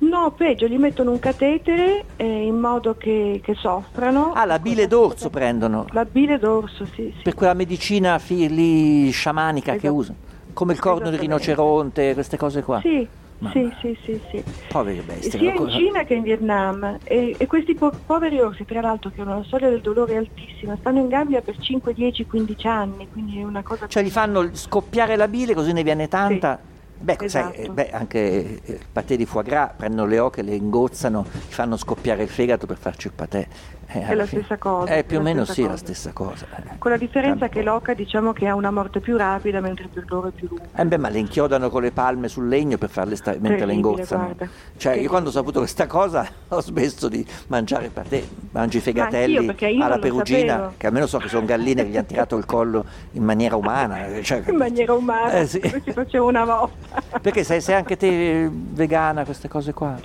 No, 0.02 0.32
peggio, 0.32 0.66
gli 0.66 0.78
mettono 0.78 1.12
un 1.12 1.20
catetere 1.20 2.04
eh, 2.16 2.24
in 2.24 2.58
modo 2.58 2.96
che, 2.96 3.40
che 3.42 3.54
soffrano. 3.54 4.32
Ah, 4.32 4.44
la 4.44 4.58
bile 4.58 4.88
d'orso 4.88 5.30
prendono. 5.30 5.86
La 5.90 6.04
bile 6.04 6.40
d'orso, 6.40 6.84
sì, 6.86 7.12
sì. 7.16 7.22
Per 7.22 7.34
quella 7.34 7.54
medicina 7.54 8.20
lì 8.26 9.10
sciamanica 9.10 9.72
che 9.72 9.78
Esatto. 9.78 9.94
usano. 9.94 10.18
Come 10.52 10.72
il 10.72 10.80
corno 10.80 11.08
di 11.08 11.16
rinoceronte, 11.16 12.14
queste 12.14 12.36
cose 12.36 12.62
qua. 12.64 12.80
Sì, 12.80 13.06
sì, 13.52 13.72
sì, 13.80 13.96
sì, 14.04 14.20
sì. 14.30 14.44
Poveri 14.68 15.00
bestie. 15.00 15.38
Sia 15.38 15.54
in 15.54 15.68
Cina 15.70 16.02
che 16.02 16.14
in 16.14 16.22
Vietnam 16.22 16.98
e, 17.04 17.36
e 17.38 17.46
questi 17.46 17.74
po- 17.74 17.92
poveri 18.04 18.40
orsi, 18.40 18.64
tra 18.64 18.80
l'altro, 18.80 19.10
che 19.14 19.20
hanno 19.20 19.36
una 19.36 19.44
soglia 19.44 19.68
del 19.68 19.80
dolore 19.80 20.16
altissima, 20.16 20.76
stanno 20.80 20.98
in 20.98 21.08
gabbia 21.08 21.40
per 21.42 21.56
5, 21.58 21.94
10, 21.94 22.26
15 22.26 22.66
anni, 22.66 23.08
quindi 23.10 23.38
è 23.38 23.44
una 23.44 23.62
cosa... 23.62 23.86
Cioè 23.86 24.02
gli 24.02 24.10
fanno 24.10 24.50
scoppiare 24.52 25.14
la 25.14 25.28
bile 25.28 25.54
così 25.54 25.72
ne 25.72 25.84
viene 25.84 26.08
tanta. 26.08 26.58
Beh, 27.02 27.16
sai, 27.26 27.26
Esatto. 27.26 27.60
eh, 27.60 27.68
beh, 27.68 27.90
anche 27.90 28.18
eh, 28.64 28.72
il 28.74 28.80
patè 28.92 29.16
di 29.16 29.26
foie 29.26 29.42
gras, 29.42 29.72
prendono 29.76 30.06
le 30.08 30.20
oche, 30.20 30.42
le 30.42 30.54
ingozzano, 30.54 31.26
gli 31.32 31.52
fanno 31.52 31.76
scoppiare 31.76 32.22
il 32.22 32.28
fegato 32.28 32.66
per 32.66 32.78
farci 32.78 33.08
il 33.08 33.12
patè. 33.12 33.46
Eh, 33.94 34.06
È 34.06 34.14
la 34.14 34.24
fine- 34.26 34.42
stessa 34.42 34.56
cosa, 34.58 34.94
Eh, 34.94 35.04
più 35.04 35.16
o 35.16 35.20
la 35.20 35.24
meno 35.24 35.44
sì, 35.44 35.62
la 35.62 35.68
cosa. 35.68 35.78
stessa 35.78 36.12
cosa. 36.12 36.46
eh. 36.56 36.78
Con 36.78 36.90
la 36.90 36.96
differenza 36.96 37.48
che 37.48 37.62
l'oca 37.62 37.94
diciamo 37.94 38.32
che 38.32 38.46
ha 38.48 38.54
una 38.54 38.70
morte 38.70 39.00
più 39.00 39.16
rapida 39.16 39.60
mentre 39.60 39.88
il 39.92 40.04
dolore 40.06 40.28
è 40.28 40.32
più 40.32 40.48
lungo. 40.48 40.64
Eh 40.74 40.84
beh, 40.86 40.96
ma 40.98 41.08
le 41.08 41.18
inchiodano 41.18 41.68
con 41.68 41.82
le 41.82 41.90
palme 41.92 42.28
sul 42.28 42.48
legno 42.48 42.78
per 42.78 42.88
farle 42.90 43.16
stare 43.16 43.38
mentre 43.40 43.66
le 43.66 43.72
ingozzano. 43.74 44.34
Cioè, 44.76 44.94
io 44.94 45.08
quando 45.08 45.28
ho 45.28 45.32
saputo 45.32 45.58
questa 45.60 45.86
cosa 45.86 46.26
ho 46.48 46.60
smesso 46.60 47.08
di 47.08 47.24
mangiare 47.48 47.88
patè, 47.90 48.22
mangio 48.52 48.78
i 48.78 48.80
fegatelli 48.80 49.44
io 49.44 49.84
alla 49.84 49.98
perugina, 49.98 50.52
sapevo. 50.54 50.72
che 50.76 50.86
almeno 50.86 51.06
so 51.06 51.18
che 51.18 51.28
sono 51.28 51.44
galline 51.44 51.82
che 51.84 51.88
gli 51.90 51.96
hanno 51.96 52.06
tirato 52.06 52.36
il 52.36 52.46
collo 52.46 52.84
in 53.12 53.24
maniera 53.24 53.56
umana. 53.56 54.06
eh, 54.06 54.22
cioè, 54.22 54.42
In 54.46 54.56
maniera 54.56 54.92
umana, 54.94 55.32
Eh, 55.32 55.46
sì. 55.46 55.60
come 55.60 55.82
si 55.84 55.92
faceva 55.92 56.24
una 56.24 56.44
volta. 56.44 57.00
Perché 57.20 57.44
sei, 57.44 57.60
sei 57.60 57.74
anche 57.74 57.96
te 57.96 58.48
vegana, 58.50 59.24
queste 59.24 59.48
cose 59.48 59.72
qua? 59.72 59.96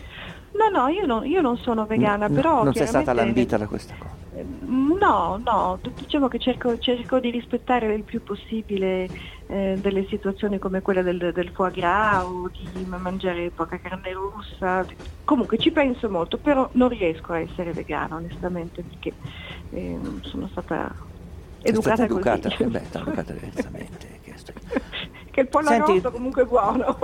No, 0.58 0.70
no, 0.80 0.88
io 0.88 1.06
non, 1.06 1.26
io 1.26 1.42
non 1.42 1.58
sono 1.58 1.86
vegana, 1.86 2.28
No, 2.28 2.34
però 2.34 2.64
non 2.64 2.74
sei 2.74 2.88
stata 2.88 3.14
lambita 3.14 3.58
da 3.58 3.68
questa 3.68 3.96
cosa. 3.98 4.16
Eh, 4.36 4.46
No, 5.00 5.40
no, 5.44 5.80
diciamo 5.96 6.28
che 6.28 6.40
cerco, 6.40 6.78
cerco 6.80 7.20
di 7.20 7.30
rispettare 7.30 7.94
il 7.94 8.04
più 8.04 8.24
possibile 8.24 9.10
eh, 9.48 9.78
delle 9.80 10.06
situazioni 10.10 10.58
come 10.60 10.82
quella 10.82 11.02
del, 11.02 11.32
del 11.34 11.52
foie 11.54 11.72
gras 11.72 12.24
o 12.24 12.50
di 12.50 12.84
mangiare 12.86 13.52
poca 13.52 13.78
carne 13.80 14.12
rossa. 14.14 14.86
Comunque 15.24 15.58
ci 15.58 15.72
penso 15.72 16.10
molto, 16.10 16.38
però 16.40 16.70
non 16.74 16.90
riesco 16.90 17.34
a 17.34 17.40
essere 17.40 17.74
vegana 17.74 18.16
onestamente 18.16 18.84
perché 18.84 19.14
eh, 19.70 20.00
sono 20.22 20.48
stata 20.48 20.92
educata, 21.62 21.96
stata 21.96 22.14
educata, 22.14 22.50
così. 22.50 22.64
eh 22.64 22.68
beh, 22.68 22.88
educata 23.00 23.34
diversamente. 23.38 24.20
che 25.32 25.42
il 25.42 25.48
pollo 25.50 25.68
Senti- 25.68 26.02
comunque 26.02 26.44
è 26.44 26.46
buono. 26.46 26.98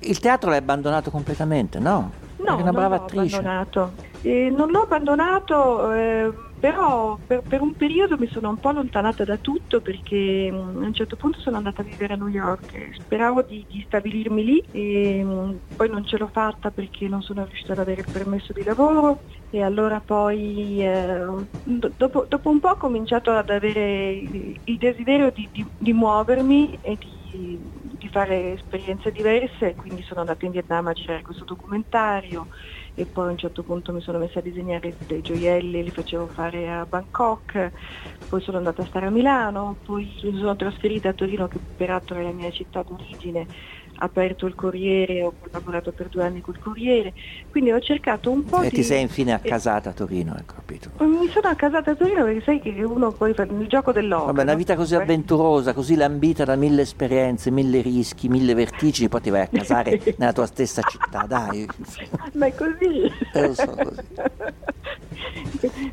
Il 0.00 0.18
teatro 0.18 0.50
l'hai 0.50 0.58
abbandonato 0.58 1.10
completamente, 1.10 1.78
no? 1.78 2.12
No, 2.46 2.54
una 2.54 2.64
non 2.64 2.72
brava 2.74 2.96
l'ho 2.96 3.02
attrice. 3.04 3.36
abbandonato. 3.36 3.98
Eh, 4.20 4.50
non 4.50 4.70
l'ho 4.70 4.80
abbandonato, 4.82 5.92
eh, 5.92 6.32
però 6.58 7.20
per, 7.26 7.44
per 7.46 7.60
un 7.60 7.74
periodo 7.76 8.16
mi 8.18 8.26
sono 8.28 8.48
un 8.48 8.58
po' 8.58 8.68
allontanata 8.70 9.24
da 9.24 9.36
tutto 9.38 9.80
perché 9.80 10.50
mm, 10.50 10.82
a 10.82 10.86
un 10.86 10.92
certo 10.94 11.16
punto 11.16 11.38
sono 11.40 11.56
andata 11.58 11.82
a 11.82 11.84
vivere 11.84 12.14
a 12.14 12.16
New 12.16 12.28
York. 12.28 12.90
Speravo 12.94 13.42
di, 13.42 13.66
di 13.68 13.82
stabilirmi 13.86 14.44
lì 14.44 14.58
e 14.70 15.22
mm, 15.24 15.56
poi 15.74 15.88
non 15.90 16.04
ce 16.04 16.16
l'ho 16.18 16.28
fatta 16.32 16.70
perché 16.70 17.06
non 17.08 17.22
sono 17.22 17.44
riuscita 17.44 17.72
ad 17.72 17.80
avere 17.80 18.00
il 18.02 18.08
permesso 18.10 18.52
di 18.52 18.62
lavoro 18.62 19.24
e 19.50 19.62
allora 19.62 20.00
poi 20.00 20.82
eh, 20.82 21.18
do- 21.62 21.92
dopo, 21.96 22.26
dopo 22.28 22.50
un 22.50 22.60
po' 22.60 22.68
ho 22.70 22.76
cominciato 22.76 23.30
ad 23.30 23.50
avere 23.50 24.12
il, 24.12 24.60
il 24.64 24.76
desiderio 24.78 25.30
di, 25.34 25.48
di- 25.52 25.66
di 25.76 25.92
muovermi 25.92 26.74
e 26.80 26.96
di, 26.98 27.08
di 27.36 28.08
fare 28.10 28.52
esperienze 28.52 29.10
diverse, 29.10 29.74
quindi 29.74 30.02
sono 30.02 30.20
andata 30.20 30.44
in 30.44 30.52
Vietnam 30.52 30.86
a 30.86 30.92
girare 30.92 31.22
questo 31.22 31.44
documentario 31.44 32.48
e 32.94 33.06
poi 33.06 33.28
a 33.28 33.30
un 33.30 33.36
certo 33.38 33.62
punto 33.62 33.92
mi 33.92 34.00
sono 34.00 34.18
messa 34.18 34.38
a 34.38 34.42
disegnare 34.42 34.96
dei 35.00 35.20
gioielli, 35.20 35.82
li 35.82 35.90
facevo 35.90 36.28
fare 36.28 36.70
a 36.70 36.86
Bangkok, 36.86 37.70
poi 38.26 38.40
sono 38.40 38.56
andata 38.58 38.82
a 38.82 38.86
stare 38.86 39.06
a 39.06 39.10
Milano, 39.10 39.78
poi 39.82 40.12
mi 40.22 40.38
sono 40.38 40.56
trasferita 40.56 41.08
a 41.10 41.14
Torino 41.14 41.48
che 41.48 41.60
peraltro 41.74 42.18
è 42.18 42.22
la 42.22 42.32
mia 42.32 42.50
città 42.50 42.82
d'origine, 42.82 43.48
aperto 43.96 44.46
il 44.46 44.54
Corriere, 44.54 45.22
ho 45.22 45.32
collaborato 45.40 45.92
per 45.92 46.08
due 46.08 46.24
anni 46.24 46.40
col 46.40 46.58
Corriere, 46.58 47.12
quindi 47.50 47.72
ho 47.72 47.80
cercato 47.80 48.30
un 48.30 48.44
po' 48.44 48.62
E 48.62 48.68
di... 48.68 48.76
ti 48.76 48.82
sei 48.82 49.02
infine 49.02 49.30
eh, 49.30 49.34
accasata 49.34 49.90
a 49.90 49.92
Torino, 49.92 50.36
ecco, 50.36 50.54
capito? 50.54 50.90
Mi 51.04 51.28
sono 51.28 51.48
accasata 51.48 51.92
a 51.92 51.94
Torino 51.94 52.24
perché 52.24 52.42
sai 52.42 52.60
che 52.60 52.70
uno 52.82 53.12
poi 53.12 53.34
fa 53.34 53.42
il 53.42 53.66
gioco 53.68 53.92
dell'oro. 53.92 54.26
Vabbè, 54.26 54.42
una 54.42 54.54
vita 54.54 54.74
così 54.74 54.94
avventurosa, 54.94 55.72
così 55.72 55.94
lambita 55.94 56.44
da 56.44 56.56
mille 56.56 56.82
esperienze, 56.82 57.50
mille 57.50 57.80
rischi, 57.80 58.28
mille 58.28 58.54
vertigini, 58.54 59.08
poi 59.08 59.20
ti 59.20 59.30
vai 59.30 59.42
a 59.42 59.48
casare 59.48 60.00
nella 60.18 60.32
tua 60.32 60.46
stessa 60.46 60.82
città, 60.82 61.24
dai. 61.26 61.66
Ma 62.34 62.46
è 62.46 62.54
così. 62.54 63.12
Eh, 63.32 63.46
lo 63.46 63.54
so, 63.54 63.66
così. 63.66 64.02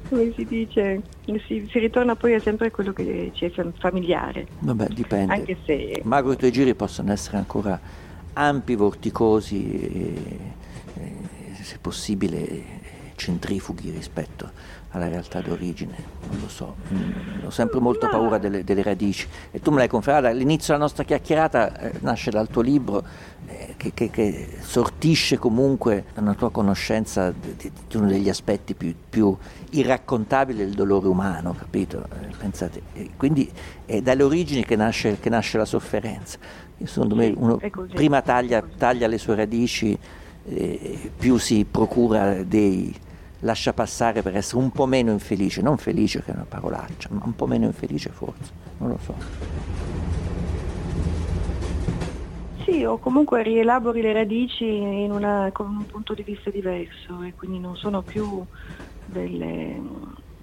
Come 0.10 0.34
si 0.36 0.46
dice, 0.46 1.02
si, 1.46 1.68
si 1.70 1.80
ritorna 1.80 2.16
poi 2.16 2.34
a 2.34 2.40
sempre 2.40 2.72
quello 2.72 2.92
che 2.92 3.32
ci 3.34 3.46
è 3.46 3.50
fam- 3.50 3.74
familiare. 3.78 4.48
Vabbè, 4.60 4.88
dipende. 4.88 5.34
Anche 5.34 5.58
se 5.66 6.02
Mago 6.04 6.34
i 6.34 6.38
tuoi 6.38 6.52
giri 6.52 6.74
possono 6.76 7.12
essere 7.12 7.38
ancora 7.38 7.80
ampi, 8.34 8.76
vorticosi 8.76 9.80
e, 9.80 10.40
e, 10.96 11.64
se 11.64 11.78
possibile 11.80 12.90
centrifughi 13.16 13.92
rispetto 13.92 14.50
alla 14.94 15.08
realtà 15.08 15.40
d'origine, 15.42 15.96
non 16.30 16.40
lo 16.42 16.50
so, 16.50 16.76
Mm, 16.92 17.46
ho 17.46 17.50
sempre 17.50 17.80
molto 17.80 18.10
paura 18.10 18.38
delle, 18.40 18.64
delle 18.66 18.82
radici 18.84 19.26
e 19.52 19.60
tu 19.62 19.70
me 19.72 19.78
l'hai 19.78 19.88
confermata, 19.88 20.28
all'inizio 20.30 20.74
della 20.74 20.84
nostra 20.86 21.04
chiacchierata 21.06 21.80
eh, 21.80 21.94
nasce 22.02 22.30
dal 22.32 22.50
tuo 22.50 22.62
libro 22.62 23.06
eh, 23.48 23.76
che, 23.78 23.94
che- 23.94 24.10
che 24.10 24.58
sortisce 24.62 25.38
comunque 25.38 26.06
una 26.16 26.34
tua 26.34 26.52
conoscenza 26.52 27.32
di, 27.32 27.56
di- 27.56 27.72
di 27.88 27.96
uno 27.96 28.08
degli 28.08 28.28
aspetti 28.28 28.74
più, 28.74 28.94
più 29.10 29.38
irraccontabili 29.70 30.58
del 30.58 30.74
dolore 30.74 31.08
umano, 31.08 31.54
capito? 31.58 32.04
Eh, 32.20 32.36
pensate, 32.38 32.82
quindi 33.16 33.50
è 33.86 34.02
dalle 34.02 34.24
origini 34.24 34.66
che 34.66 34.76
nasce, 34.76 35.20
che 35.20 35.30
nasce 35.30 35.58
la 35.58 35.66
sofferenza. 35.66 36.38
Secondo 36.86 37.16
me 37.16 37.34
uno 37.36 37.60
prima 37.94 38.22
taglia, 38.22 38.62
taglia 38.62 39.08
le 39.08 39.18
sue 39.18 39.36
radici, 39.36 39.98
eh, 40.46 41.12
più 41.18 41.38
si 41.38 41.66
procura 41.70 42.44
dei 42.44 42.94
lascia 43.44 43.74
passare 43.74 44.22
per 44.22 44.36
essere 44.36 44.62
un 44.62 44.72
po' 44.72 44.86
meno 44.86 45.12
infelice, 45.12 45.62
non 45.62 45.78
felice 45.78 46.22
che 46.24 46.32
è 46.32 46.36
una 46.36 46.46
parolaccia, 46.48 47.10
ma 47.12 47.22
un 47.26 47.36
po' 47.36 47.48
meno 47.48 47.66
infelice 47.66 48.10
forse, 48.10 48.52
non 48.78 48.90
lo 48.90 49.00
so. 49.04 49.16
sì, 52.64 52.84
o 52.86 52.98
comunque 53.00 53.44
rielabori 53.44 54.02
le 54.02 54.14
radici 54.14 54.66
in 54.66 55.12
una- 55.12 55.50
con 55.52 55.68
un 55.68 55.86
punto 55.86 56.14
di 56.14 56.24
vista 56.24 56.50
diverso 56.50 57.22
e 57.24 57.34
quindi 57.36 57.60
non 57.60 57.76
sono 57.76 58.02
più 58.02 58.46
delle, 59.06 59.82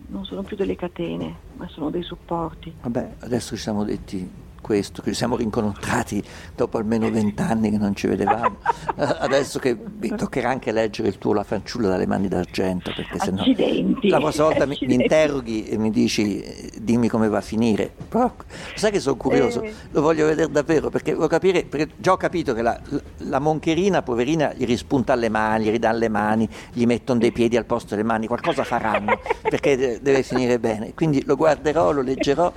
non 0.08 0.24
sono 0.24 0.42
più 0.42 0.56
delle 0.56 0.76
catene, 0.76 1.34
ma 1.56 1.68
sono 1.68 1.90
dei 1.90 2.02
supporti. 2.02 2.72
Vabbè, 2.82 3.14
adesso 3.20 3.54
ci 3.56 3.62
siamo 3.62 3.84
detti 3.84 4.28
questo, 4.68 5.00
che 5.00 5.12
ci 5.12 5.16
siamo 5.16 5.34
rincontrati 5.34 6.22
dopo 6.54 6.76
almeno 6.76 7.10
vent'anni 7.10 7.70
che 7.70 7.78
non 7.78 7.94
ci 7.96 8.06
vedevamo. 8.06 8.58
Adesso 8.96 9.58
che 9.58 9.74
mi 9.98 10.14
toccherà 10.14 10.50
anche 10.50 10.72
leggere 10.72 11.08
il 11.08 11.16
tuo 11.16 11.32
La 11.32 11.42
fanciulla 11.42 11.88
dalle 11.88 12.06
mani 12.06 12.28
d'argento, 12.28 12.92
perché 12.94 13.18
sennò 13.18 13.40
Accidenti. 13.40 14.08
la 14.10 14.18
prossima 14.18 14.44
volta 14.48 14.66
mi, 14.66 14.76
mi 14.82 14.94
interroghi 14.94 15.66
e 15.68 15.78
mi 15.78 15.90
dici 15.90 16.44
dimmi 16.82 17.08
come 17.08 17.28
va 17.28 17.38
a 17.38 17.40
finire. 17.40 17.90
Però 18.08 18.30
sai 18.74 18.90
che 18.90 19.00
sono 19.00 19.16
curioso, 19.16 19.62
Eh. 19.62 19.72
lo 19.92 20.02
voglio 20.02 20.26
vedere 20.26 20.50
davvero, 20.52 20.90
perché 20.90 21.14
voglio 21.14 21.28
capire, 21.28 21.64
perché 21.64 21.94
già 21.96 22.12
ho 22.12 22.16
capito 22.18 22.52
che 22.52 22.60
la, 22.60 22.78
la- 23.18 23.38
moncherina, 23.38 24.02
poverina, 24.02 24.52
gli 24.54 24.66
rispunta 24.66 25.14
alle 25.14 25.30
mani, 25.30 25.64
gli 25.64 25.70
ridà 25.70 25.90
le 25.92 26.08
mani, 26.10 26.46
gli 26.74 26.84
mettono 26.84 27.18
dei 27.20 27.32
piedi 27.32 27.56
al 27.56 27.64
posto 27.64 27.94
delle 27.94 28.06
mani, 28.06 28.26
qualcosa 28.26 28.64
faranno, 28.64 29.18
perché 29.40 29.76
de- 29.78 30.00
deve 30.02 30.22
finire 30.22 30.58
bene. 30.58 30.92
Quindi 30.92 31.24
lo 31.24 31.36
guarderò, 31.36 31.92
lo 31.92 32.02
leggerò 32.02 32.52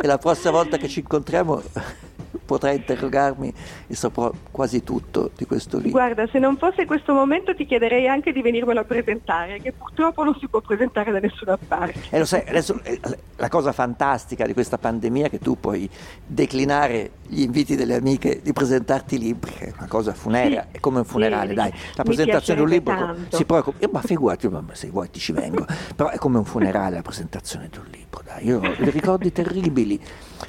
e 0.00 0.06
la 0.06 0.16
prossima 0.16 0.52
volta 0.52 0.78
che 0.78 0.88
ci 0.88 1.00
incontriamo 1.00 1.49
potrai 2.50 2.76
interrogarmi 2.76 3.54
e 3.86 3.94
saprò 3.94 4.32
quasi 4.50 4.82
tutto 4.82 5.30
di 5.36 5.46
questo 5.46 5.76
libro. 5.76 5.92
Guarda, 5.92 6.26
se 6.26 6.40
non 6.40 6.56
fosse 6.56 6.84
questo 6.84 7.14
momento 7.14 7.54
ti 7.54 7.64
chiederei 7.64 8.08
anche 8.08 8.32
di 8.32 8.42
venirmelo 8.42 8.80
a 8.80 8.84
presentare, 8.84 9.60
che 9.60 9.72
purtroppo 9.72 10.24
non 10.24 10.36
si 10.36 10.48
può 10.48 10.60
presentare 10.60 11.12
da 11.12 11.20
nessuna 11.20 11.56
parte. 11.56 11.94
E 12.10 12.18
lo 12.18 12.24
sai, 12.24 12.42
adesso 12.48 12.80
eh, 12.82 12.98
la 13.36 13.48
cosa 13.48 13.70
fantastica 13.70 14.46
di 14.46 14.52
questa 14.52 14.78
pandemia 14.78 15.26
è 15.26 15.30
che 15.30 15.38
tu 15.38 15.60
puoi 15.60 15.88
declinare 16.26 17.12
gli 17.28 17.42
inviti 17.42 17.76
delle 17.76 17.94
amiche 17.94 18.40
di 18.42 18.52
presentarti 18.52 19.16
libri, 19.16 19.52
che 19.52 19.66
è 19.66 19.72
una 19.76 19.86
cosa 19.86 20.12
funerea, 20.12 20.66
è 20.72 20.80
come 20.80 20.98
un 20.98 21.04
funerale, 21.04 21.50
Sì, 21.50 21.54
dai. 21.54 21.72
La 21.94 22.02
presentazione 22.02 22.58
di 22.58 22.64
un 22.64 22.70
libro 22.72 22.94
tanto. 22.96 23.36
si 23.36 23.44
preoccupa, 23.44 23.78
eh, 23.78 23.88
ma 23.92 24.00
figurati, 24.00 24.48
ma 24.48 24.64
se 24.72 24.88
vuoi 24.88 25.08
ti 25.08 25.20
ci 25.20 25.30
vengo, 25.30 25.64
però 25.94 26.08
è 26.08 26.18
come 26.18 26.38
un 26.38 26.44
funerale 26.44 26.96
la 26.96 27.02
presentazione 27.02 27.68
di 27.70 27.78
un 27.78 27.86
libro, 27.92 28.09
dai. 28.24 28.44
Io 28.46 28.58
ho 28.58 28.74
ricordi 28.90 29.30
terribili, 29.32 29.98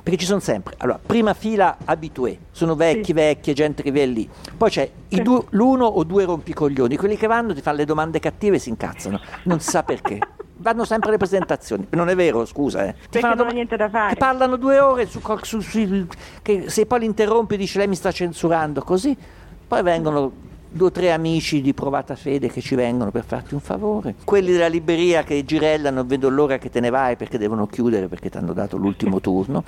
perché 0.01 0.17
ci 0.17 0.25
sono 0.25 0.39
sempre, 0.39 0.73
allora, 0.79 0.99
prima 1.03 1.33
fila 1.33 1.77
abitué, 1.85 2.37
sono 2.51 2.75
vecchi, 2.75 3.05
Sì. 3.05 3.13
vecchie, 3.13 3.53
gente 3.53 3.83
che 3.83 3.91
viene 3.91 4.11
lì, 4.11 4.29
poi 4.57 4.69
c'è 4.69 4.89
i 5.09 5.21
due- 5.21 5.43
l'uno 5.51 5.85
o 5.85 6.03
due 6.03 6.25
rompicoglioni, 6.25 6.97
quelli 6.97 7.17
che 7.17 7.27
vanno 7.27 7.53
ti 7.53 7.61
fanno 7.61 7.77
le 7.77 7.85
domande 7.85 8.19
cattive 8.19 8.55
e 8.55 8.59
si 8.59 8.69
incazzano, 8.69 9.19
non 9.43 9.59
si 9.59 9.69
sa 9.69 9.83
perché. 9.83 10.17
Vanno 10.61 10.85
sempre 10.85 11.09
alle 11.09 11.17
presentazioni, 11.17 11.87
non 11.89 12.07
è 12.09 12.15
vero, 12.15 12.45
scusa. 12.45 12.85
Eh. 12.85 12.93
Ti 13.09 13.19
non 13.19 13.35
dom- 13.35 13.51
niente 13.51 13.75
da 13.77 13.89
fare. 13.89 14.13
Parlano 14.15 14.57
due 14.57 14.77
ore 14.79 15.07
su, 15.07 15.19
su- 15.41 15.59
su- 15.59 16.05
che 16.43 16.65
se 16.69 16.85
poi 16.85 16.99
li 16.99 17.05
interrompi 17.07 17.57
dici 17.57 17.79
lei 17.79 17.87
mi 17.87 17.95
sta 17.95 18.11
censurando, 18.11 18.83
così. 18.83 19.17
Poi 19.67 19.81
vengono 19.81 20.31
due 20.73 20.87
o 20.87 20.91
tre 20.91 21.11
amici 21.11 21.61
di 21.61 21.73
provata 21.73 22.15
fede 22.15 22.47
che 22.49 22.61
ci 22.61 22.75
vengono 22.75 23.11
per 23.11 23.25
farti 23.25 23.53
un 23.53 23.59
favore. 23.59 24.15
Quelli 24.23 24.51
della 24.51 24.67
libreria 24.67 25.23
che 25.23 25.43
girellano, 25.43 26.05
vedo 26.05 26.29
l'ora 26.29 26.57
che 26.57 26.69
te 26.69 26.79
ne 26.79 26.89
vai 26.89 27.15
perché 27.17 27.37
devono 27.37 27.67
chiudere 27.67 28.07
perché 28.07 28.29
ti 28.29 28.37
hanno 28.37 28.53
dato 28.53 28.77
l'ultimo 28.77 29.19
turno. 29.21 29.63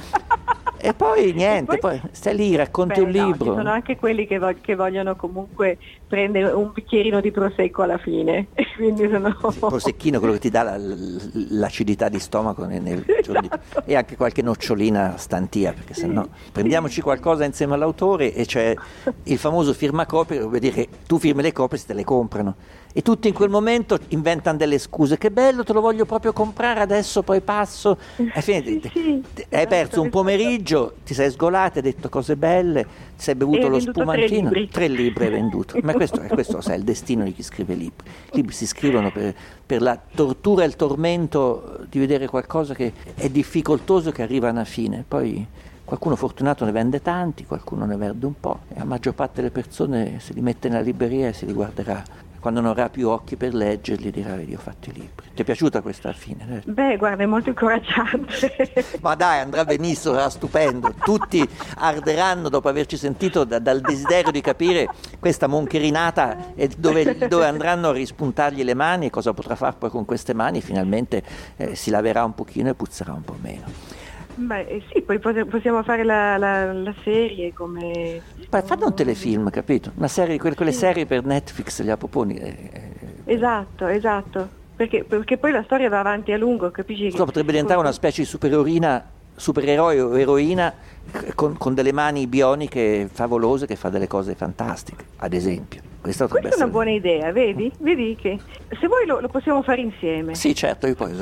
E 0.86 0.94
poi 0.94 1.32
niente, 1.34 1.76
E 1.76 1.78
poi- 1.78 2.00
poi 2.00 2.10
stai 2.12 2.36
lì, 2.36 2.56
racconti 2.56 3.00
Beh, 3.00 3.06
un 3.06 3.12
no, 3.12 3.26
libro. 3.26 3.52
ci 3.52 3.58
sono 3.58 3.70
anche 3.72 3.96
quelli 3.96 4.28
che, 4.28 4.38
vo- 4.38 4.56
che 4.60 4.76
vogliono 4.76 5.16
comunque 5.16 5.78
prendere 6.14 6.52
un 6.52 6.70
bicchierino 6.72 7.20
di 7.22 7.32
prosecco 7.32 7.82
alla 7.82 7.98
fine. 7.98 8.50
Quindi 8.78 9.10
sono... 9.10 9.30
Il 9.30 9.56
prosecchino, 9.58 10.20
quello 10.20 10.34
che 10.36 10.40
ti 10.42 10.50
dà 10.52 10.62
la- 10.62 10.78
l'acidità 10.78 12.08
di 12.08 12.20
stomaco 12.20 12.66
nel, 12.66 13.04
giorno 13.24 13.42
di- 13.42 13.50
Esatto. 13.52 13.82
e 13.86 13.96
anche 13.96 14.16
qualche 14.16 14.44
nocciolina 14.44 15.18
stantia, 15.18 15.74
perché 15.74 15.96
se 15.96 16.06
no 16.06 16.30
prendiamoci 16.52 17.02
qualcosa 17.02 17.46
insieme 17.46 17.74
all'autore 17.74 18.32
e 18.36 18.46
c'è 18.46 18.76
il 19.24 19.38
famoso 19.40 19.74
firma 19.74 20.06
copie, 20.06 20.40
vuol 20.42 20.60
dire 20.60 20.74
che 20.74 20.88
tu 21.08 21.18
firmi 21.18 21.42
le 21.42 21.52
copie 21.52 21.80
se 21.80 21.88
te 21.88 21.94
le 21.94 22.04
comprano. 22.04 22.56
E 22.96 23.02
tutti 23.02 23.28
in 23.28 23.34
quel 23.34 23.50
momento 23.50 23.98
inventano 24.10 24.56
delle 24.56 24.78
scuse, 24.78 25.18
che 25.18 25.32
bello, 25.32 25.64
te 25.64 25.74
lo 25.74 25.82
voglio 25.82 26.06
proprio 26.06 26.32
comprare 26.32 26.80
adesso, 26.80 27.24
poi 27.24 27.42
passo. 27.42 27.98
Alla 28.18 28.30
fine 28.42 28.64
Sì, 28.64 28.80
sì, 28.94 29.24
hai 29.50 29.66
perso 29.66 30.00
un 30.00 30.10
pomeriggio, 30.10 30.98
ti 31.04 31.16
sei 31.16 31.32
sgolato, 31.32 31.80
hai 31.80 31.84
detto 31.84 32.08
cose 32.10 32.36
belle, 32.36 32.84
ti 33.18 33.24
sei 33.24 33.34
bevuto 33.34 33.58
E 33.58 33.64
hai 33.64 33.70
lo 33.70 33.76
venduto 33.78 33.92
tre 34.04 34.28
spumantino, 34.28 34.50
libri. 34.50 34.70
tre 34.70 34.88
libri 34.88 35.26
hai 35.26 35.32
venduto. 35.32 35.80
Ma 35.82 35.94
questo, 35.94 36.22
è 36.22 36.28
questo 36.28 36.62
sai, 36.62 36.76
è 36.76 36.78
il 36.78 36.84
destino 36.84 37.24
di 37.24 37.34
chi 37.34 37.42
scrive 37.42 37.74
libri. 37.74 38.08
I 38.34 38.36
libri 38.36 38.54
si 38.54 38.68
scrivono 38.68 39.12
per, 39.12 39.34
per 39.66 39.82
la 39.82 40.00
tortura 40.14 40.64
e 40.64 40.68
il 40.68 40.76
tormento 40.76 41.80
di 41.90 41.98
vedere 41.98 42.28
qualcosa 42.28 42.76
che 42.76 42.94
è 43.16 43.28
difficoltoso 43.28 44.10
e 44.10 44.12
che 44.12 44.22
arriva 44.22 44.50
a 44.50 44.52
una 44.52 44.66
fine. 44.66 45.04
Poi 45.08 45.44
qualcuno 45.84 46.16
fortunato 46.16 46.64
ne 46.64 46.72
vende 46.72 47.02
tanti, 47.02 47.46
qualcuno 47.48 47.86
ne 47.86 47.96
vende 47.98 48.28
un 48.28 48.40
po', 48.40 48.60
e 48.70 48.76
la 48.78 48.86
maggior 48.86 49.16
parte 49.16 49.42
delle 49.42 49.50
persone 49.50 50.20
se 50.20 50.34
li 50.34 50.42
mette 50.42 50.70
nella 50.70 50.82
libreria 50.82 51.30
e 51.30 51.34
se 51.34 51.48
li 51.48 51.54
guarderà 51.54 52.04
quando 52.44 52.60
non 52.60 52.72
avrà 52.72 52.90
più 52.90 53.08
occhi 53.08 53.38
per 53.38 53.54
leggerli 53.54 54.12
dirà 54.12 54.36
vedi 54.36 54.54
ho 54.54 54.60
fatto 54.60 54.90
i 54.90 54.92
libri. 54.92 55.28
Ti 55.34 55.44
è 55.44 55.46
piaciuta 55.46 55.82
questa 55.82 56.12
fine? 56.12 56.62
eh? 56.66 56.70
Beh, 56.70 56.98
guarda, 56.98 57.24
è 57.24 57.26
molto 57.26 57.48
incoraggiante. 57.48 58.84
Ma 59.00 59.16
dai, 59.16 59.40
andrà 59.40 59.64
benissimo, 59.64 60.16
sarà 60.16 60.30
stupendo. 60.30 60.94
Tutti 61.06 61.48
arderanno 61.78 62.50
dopo 62.50 62.68
averci 62.68 62.98
sentito 62.98 63.46
da- 63.46 63.60
dal 63.60 63.80
desiderio 63.80 64.30
di 64.30 64.42
capire 64.42 64.90
questa 65.22 65.48
moncherinata 65.48 66.54
e 66.54 66.70
dove, 66.78 67.28
dove 67.30 67.46
andranno 67.46 67.88
a 67.88 67.94
rispuntargli 67.94 68.66
le 68.66 68.74
mani 68.74 69.06
e 69.06 69.10
cosa 69.10 69.32
potrà 69.32 69.56
fare 69.56 69.76
poi 69.80 69.90
con 69.90 70.04
queste 70.04 70.34
mani. 70.34 70.60
Finalmente 70.60 71.24
eh, 71.56 71.76
si 71.76 71.92
laverà 71.92 72.26
un 72.26 72.36
pochino 72.36 72.68
e 72.68 72.74
puzzerà 72.76 73.14
un 73.14 73.24
po' 73.24 73.38
meno. 73.40 74.02
Beh, 74.36 74.62
eh, 74.62 74.84
sì, 74.92 75.02
poi 75.02 75.20
pos- 75.20 75.46
possiamo 75.50 75.84
fare 75.84 76.04
la, 76.04 76.38
la- 76.38 76.74
la 76.74 76.94
serie 77.04 77.54
come... 77.54 78.22
Poi 78.50 78.62
fanno 78.64 78.88
un 78.88 78.96
telefilm, 78.96 79.50
capito? 79.50 79.92
Una 79.96 80.08
serie, 80.08 80.38
quelle, 80.40 80.56
quelle 80.56 80.72
serie 80.72 81.06
per 81.06 81.24
Netflix 81.24 81.82
gliela 81.82 81.98
proponi. 81.98 82.36
eh, 82.38 82.56
eh, 82.72 83.34
Esatto, 83.34 83.88
esatto. 83.88 84.50
Perché, 84.76 85.04
perché 85.04 85.38
poi 85.38 85.52
la 85.52 85.64
storia 85.64 85.88
va 85.90 86.00
avanti 86.00 86.32
a 86.32 86.38
lungo, 86.38 86.72
capisci? 86.72 87.10
Scusa, 87.12 87.26
potrebbe 87.26 87.52
diventare 87.52 87.80
una 87.80 87.92
specie 87.92 88.22
di 88.24 88.28
supereroina, 88.28 89.06
supereroe 89.36 90.02
o 90.02 90.18
eroina 90.18 90.74
eh, 91.12 91.34
con, 91.36 91.58
con 91.58 91.74
delle 91.74 91.92
mani 91.94 92.28
bioniche 92.28 93.08
favolose 93.12 93.66
che 93.68 93.76
fa 93.76 93.90
delle 93.90 94.08
cose 94.08 94.36
fantastiche, 94.36 95.06
ad 95.18 95.34
esempio. 95.34 95.82
Questa 96.04 96.28
Questa 96.28 96.50
è 96.50 96.56
una 96.56 96.68
buona 96.68 96.90
idea, 96.90 97.32
vedi? 97.32 97.72
Vedi 97.80 98.18
che 98.20 98.38
se 98.78 98.88
vuoi 98.88 99.06
lo, 99.06 99.22
lo 99.22 99.30
possiamo 99.30 99.62
fare 99.64 99.80
insieme. 99.80 100.36
Sì, 100.36 100.54
certo, 100.54 100.86
io 100.86 100.96
poi 100.96 101.14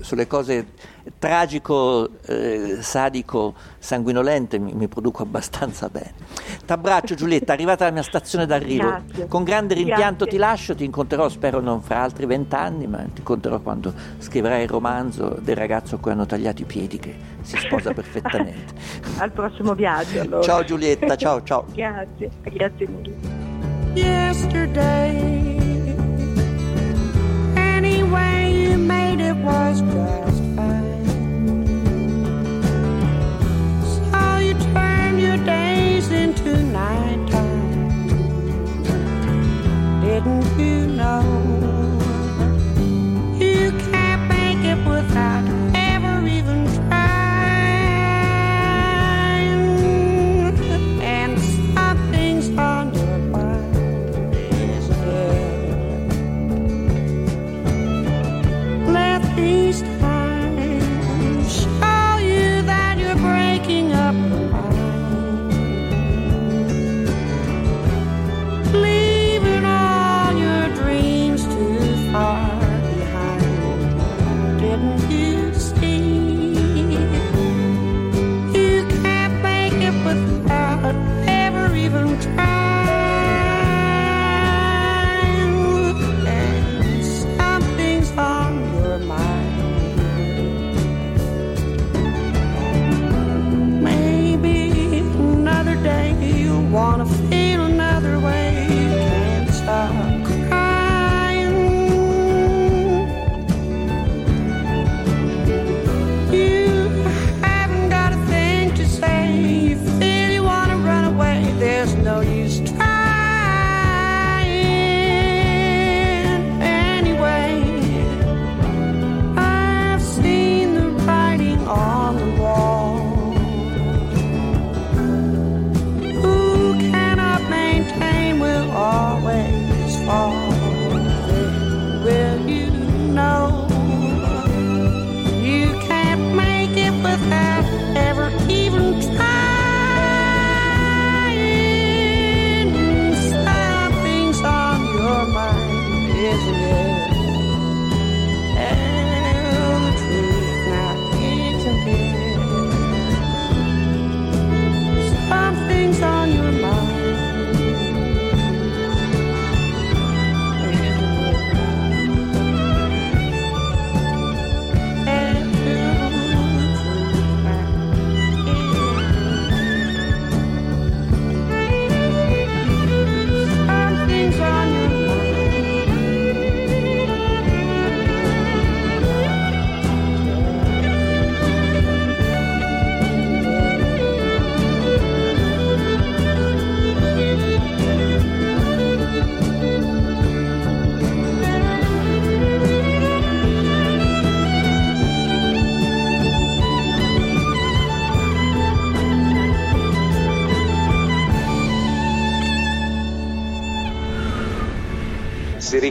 sulle 0.00 0.26
cose 0.26 0.66
tragico, 1.18 2.06
eh, 2.26 2.76
sadico, 2.82 3.54
sanguinolente 3.78 4.58
mi, 4.58 4.74
mi 4.74 4.88
produco 4.88 5.22
abbastanza 5.22 5.88
bene. 5.88 6.12
T'abbraccio 6.66 7.14
Giulietta, 7.14 7.54
arrivata 7.54 7.84
alla 7.84 7.94
mia 7.94 8.02
stazione 8.02 8.44
d'arrivo. 8.44 8.88
Grazie. 8.88 9.26
Con 9.26 9.42
grande 9.42 9.72
rimpianto 9.72 10.24
Grazie. 10.24 10.26
ti 10.26 10.36
lascio, 10.36 10.74
ti 10.74 10.84
incontrerò 10.84 11.30
spero 11.30 11.60
non 11.60 11.80
fra 11.80 12.02
altri 12.02 12.26
vent'anni, 12.26 12.86
ma 12.86 12.98
ti 12.98 13.20
incontrerò 13.20 13.58
quando 13.60 13.94
scriverai 14.18 14.64
il 14.64 14.68
romanzo 14.68 15.38
del 15.40 15.56
ragazzo 15.56 15.94
a 15.94 15.98
cui 15.98 16.10
hanno 16.10 16.26
tagliato 16.26 16.60
i 16.60 16.66
piedi 16.66 16.98
che 16.98 17.14
si 17.40 17.56
sposa 17.56 17.94
perfettamente. 17.94 18.74
Al 19.16 19.32
prossimo 19.32 19.72
viaggio 19.72 20.20
allora. 20.20 20.42
Ciao 20.42 20.62
Giulietta, 20.62 21.16
ciao 21.16 21.42
ciao. 21.42 21.64
grazie, 21.72 22.28
grazie 22.42 22.86
mille. 22.86 23.45
Yesterday. 23.96 25.16
Any 27.56 28.02
way 28.02 28.52
you 28.62 28.78
made 28.78 29.20
it 29.20 29.36
was 29.36 29.80
just 29.80 30.42
fine. 30.54 30.75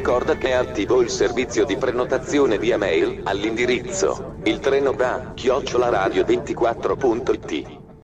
Ricorda 0.05 0.37
che 0.37 0.49
è 0.49 0.51
attivo 0.51 1.01
il 1.01 1.09
servizio 1.09 1.65
di 1.65 1.77
prenotazione 1.77 2.59
via 2.59 2.77
mail 2.77 3.21
all'indirizzo 3.23 4.35
il 4.43 4.59
treno 4.59 4.91
va 4.91 5.33
chiocciolaradio24.it 5.35 7.84